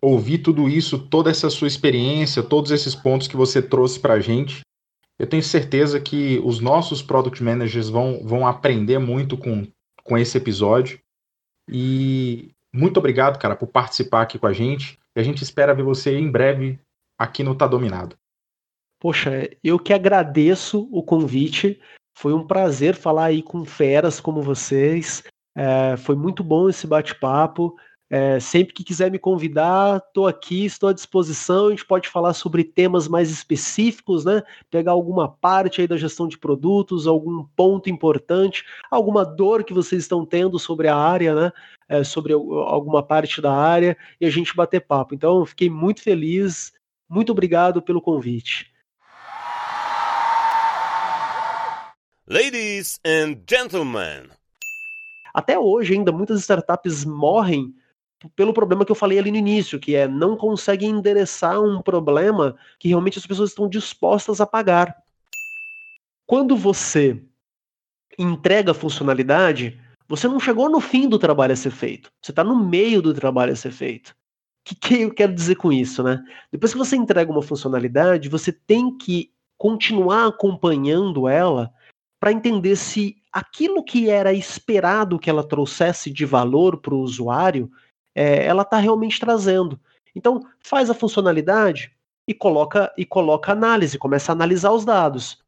ouvir 0.00 0.38
tudo 0.38 0.68
isso, 0.68 0.98
toda 0.98 1.30
essa 1.30 1.50
sua 1.50 1.68
experiência, 1.68 2.42
todos 2.42 2.70
esses 2.70 2.94
pontos 2.94 3.28
que 3.28 3.36
você 3.36 3.60
trouxe 3.60 4.00
para 4.00 4.14
a 4.14 4.20
gente. 4.20 4.60
Eu 5.18 5.26
tenho 5.26 5.42
certeza 5.42 6.00
que 6.00 6.40
os 6.44 6.60
nossos 6.60 7.02
product 7.02 7.42
managers 7.42 7.88
vão, 7.88 8.22
vão 8.24 8.46
aprender 8.46 8.98
muito 8.98 9.36
com, 9.36 9.66
com 10.04 10.18
esse 10.18 10.36
episódio. 10.36 11.00
E 11.68 12.50
muito 12.72 12.98
obrigado, 12.98 13.38
cara, 13.38 13.56
por 13.56 13.68
participar 13.68 14.22
aqui 14.22 14.38
com 14.38 14.46
a 14.46 14.52
gente. 14.52 14.98
E 15.16 15.20
a 15.20 15.22
gente 15.22 15.42
espera 15.42 15.74
ver 15.74 15.82
você 15.82 16.18
em 16.18 16.30
breve 16.30 16.78
aqui 17.18 17.42
no 17.42 17.54
Tá 17.54 17.66
Dominado. 17.66 18.16
Poxa, 19.00 19.48
eu 19.64 19.78
que 19.78 19.92
agradeço 19.92 20.88
o 20.92 21.02
convite. 21.02 21.80
Foi 22.16 22.32
um 22.32 22.46
prazer 22.46 22.94
falar 22.94 23.26
aí 23.26 23.42
com 23.42 23.64
feras 23.64 24.20
como 24.20 24.42
vocês. 24.42 25.22
É, 25.56 25.96
foi 25.96 26.14
muito 26.14 26.44
bom 26.44 26.68
esse 26.68 26.86
bate-papo. 26.86 27.74
É, 28.08 28.38
sempre 28.38 28.72
que 28.72 28.84
quiser 28.84 29.10
me 29.10 29.18
convidar, 29.18 29.96
estou 29.96 30.28
aqui, 30.28 30.64
estou 30.64 30.88
à 30.88 30.92
disposição. 30.92 31.66
A 31.66 31.70
gente 31.70 31.84
pode 31.84 32.08
falar 32.08 32.34
sobre 32.34 32.62
temas 32.62 33.08
mais 33.08 33.30
específicos, 33.30 34.24
né? 34.24 34.42
Pegar 34.70 34.92
alguma 34.92 35.28
parte 35.28 35.80
aí 35.80 35.88
da 35.88 35.96
gestão 35.96 36.28
de 36.28 36.38
produtos, 36.38 37.08
algum 37.08 37.44
ponto 37.56 37.90
importante, 37.90 38.64
alguma 38.88 39.24
dor 39.24 39.64
que 39.64 39.74
vocês 39.74 40.02
estão 40.02 40.24
tendo 40.24 40.56
sobre 40.56 40.86
a 40.86 40.96
área, 40.96 41.34
né? 41.34 41.52
É, 41.88 42.04
sobre 42.04 42.32
alguma 42.32 43.02
parte 43.02 43.40
da 43.40 43.52
área 43.52 43.96
e 44.20 44.26
a 44.26 44.30
gente 44.30 44.54
bater 44.54 44.80
papo. 44.80 45.14
Então, 45.14 45.44
fiquei 45.44 45.68
muito 45.68 46.00
feliz. 46.00 46.72
Muito 47.08 47.32
obrigado 47.32 47.82
pelo 47.82 48.00
convite. 48.00 48.72
Ladies 52.28 53.00
and 53.04 53.36
gentlemen. 53.48 54.28
Até 55.32 55.58
hoje 55.58 55.94
ainda 55.94 56.10
muitas 56.10 56.40
startups 56.40 57.04
morrem 57.04 57.74
pelo 58.34 58.52
problema 58.52 58.84
que 58.84 58.90
eu 58.90 58.96
falei 58.96 59.18
ali 59.18 59.30
no 59.30 59.36
início, 59.36 59.78
que 59.78 59.94
é 59.94 60.08
não 60.08 60.36
conseguem 60.36 60.90
endereçar 60.90 61.60
um 61.60 61.82
problema 61.82 62.56
que 62.78 62.88
realmente 62.88 63.18
as 63.18 63.26
pessoas 63.26 63.50
estão 63.50 63.68
dispostas 63.68 64.40
a 64.40 64.46
pagar. 64.46 64.96
Quando 66.26 66.56
você 66.56 67.22
entrega 68.18 68.74
funcionalidade, 68.74 69.80
você 70.08 70.26
não 70.26 70.40
chegou 70.40 70.68
no 70.68 70.80
fim 70.80 71.08
do 71.08 71.18
trabalho 71.18 71.52
a 71.52 71.56
ser 71.56 71.70
feito. 71.70 72.10
Você 72.22 72.32
está 72.32 72.42
no 72.42 72.56
meio 72.56 73.02
do 73.02 73.12
trabalho 73.12 73.52
a 73.52 73.56
ser 73.56 73.70
feito. 73.70 74.10
O 74.10 74.14
que, 74.64 74.74
que 74.74 75.02
eu 75.02 75.14
quero 75.14 75.32
dizer 75.32 75.56
com 75.56 75.72
isso, 75.72 76.02
né? 76.02 76.24
Depois 76.50 76.72
que 76.72 76.78
você 76.78 76.96
entrega 76.96 77.30
uma 77.30 77.42
funcionalidade, 77.42 78.28
você 78.28 78.50
tem 78.50 78.96
que 78.96 79.30
continuar 79.56 80.26
acompanhando 80.26 81.28
ela 81.28 81.72
para 82.18 82.32
entender 82.32 82.76
se 82.76 83.16
aquilo 83.32 83.84
que 83.84 84.08
era 84.08 84.32
esperado 84.32 85.18
que 85.18 85.30
ela 85.30 85.46
trouxesse 85.46 86.10
de 86.10 86.24
valor 86.24 86.78
para 86.78 86.94
o 86.94 87.00
usuário 87.00 87.70
é, 88.16 88.46
ela 88.46 88.62
está 88.62 88.78
realmente 88.78 89.20
trazendo. 89.20 89.78
Então, 90.14 90.40
faz 90.58 90.88
a 90.88 90.94
funcionalidade 90.94 91.92
e 92.26 92.32
coloca 92.32 92.90
e 92.96 93.04
coloca 93.04 93.52
análise, 93.52 93.98
começa 93.98 94.32
a 94.32 94.34
analisar 94.34 94.72
os 94.72 94.86
dados. 94.86 95.44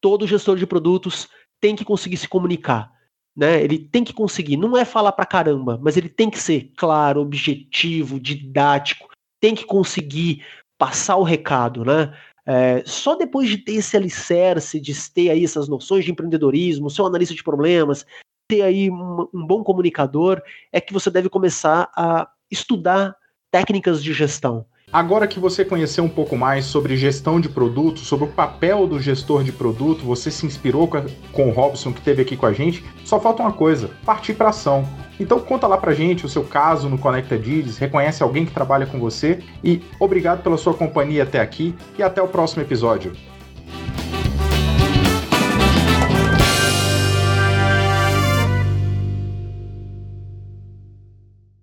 Todo 0.00 0.28
gestor 0.28 0.56
de 0.56 0.66
produtos 0.66 1.28
tem 1.60 1.74
que 1.74 1.84
conseguir 1.84 2.16
se 2.16 2.28
comunicar. 2.28 2.92
Né? 3.36 3.64
Ele 3.64 3.80
tem 3.80 4.04
que 4.04 4.12
conseguir, 4.12 4.56
não 4.56 4.76
é 4.78 4.84
falar 4.84 5.10
pra 5.10 5.26
caramba, 5.26 5.76
mas 5.82 5.96
ele 5.96 6.08
tem 6.08 6.30
que 6.30 6.38
ser 6.38 6.72
claro, 6.76 7.20
objetivo, 7.20 8.20
didático, 8.20 9.08
tem 9.40 9.56
que 9.56 9.64
conseguir 9.64 10.46
passar 10.78 11.16
o 11.16 11.24
recado, 11.24 11.84
né? 11.84 12.16
É, 12.46 12.82
só 12.84 13.16
depois 13.16 13.48
de 13.48 13.58
ter 13.58 13.76
esse 13.76 13.96
alicerce, 13.96 14.78
de 14.78 14.94
ter 15.10 15.30
aí 15.30 15.42
essas 15.42 15.66
noções 15.66 16.04
de 16.04 16.12
empreendedorismo, 16.12 16.90
ser 16.90 17.02
um 17.02 17.06
analista 17.06 17.34
de 17.34 17.42
problemas, 17.42 18.06
ter 18.48 18.62
aí 18.62 18.90
um, 18.90 19.28
um 19.32 19.46
bom 19.46 19.62
comunicador, 19.62 20.40
é 20.72 20.80
que 20.80 20.92
você 20.92 21.10
deve 21.10 21.28
começar 21.28 21.90
a 21.96 22.28
estudar 22.50 23.16
técnicas 23.50 24.02
de 24.02 24.12
gestão. 24.12 24.66
Agora 24.92 25.26
que 25.26 25.40
você 25.40 25.64
conheceu 25.64 26.04
um 26.04 26.08
pouco 26.08 26.36
mais 26.36 26.66
sobre 26.66 26.96
gestão 26.96 27.40
de 27.40 27.48
produto, 27.48 27.98
sobre 28.00 28.26
o 28.26 28.30
papel 28.30 28.86
do 28.86 29.00
gestor 29.00 29.42
de 29.42 29.50
produto, 29.50 30.04
você 30.04 30.30
se 30.30 30.46
inspirou 30.46 30.88
com, 31.32 31.48
o 31.48 31.50
Robson 31.50 31.92
que 31.92 31.98
esteve 31.98 32.22
aqui 32.22 32.36
com 32.36 32.46
a 32.46 32.52
gente, 32.52 32.84
só 33.04 33.18
falta 33.18 33.42
uma 33.42 33.52
coisa: 33.52 33.90
partir 34.04 34.34
para 34.34 34.50
ação. 34.50 34.86
Então 35.18 35.40
conta 35.40 35.66
lá 35.66 35.76
pra 35.76 35.94
gente 35.94 36.24
o 36.24 36.28
seu 36.28 36.44
caso 36.44 36.88
no 36.88 36.98
Conecta 36.98 37.36
Dides, 37.36 37.76
reconhece 37.76 38.22
alguém 38.22 38.46
que 38.46 38.52
trabalha 38.52 38.86
com 38.86 39.00
você 39.00 39.40
e 39.64 39.82
obrigado 39.98 40.42
pela 40.42 40.56
sua 40.56 40.74
companhia 40.74 41.24
até 41.24 41.40
aqui 41.40 41.74
e 41.98 42.02
até 42.02 42.22
o 42.22 42.28
próximo 42.28 42.62
episódio. 42.62 43.12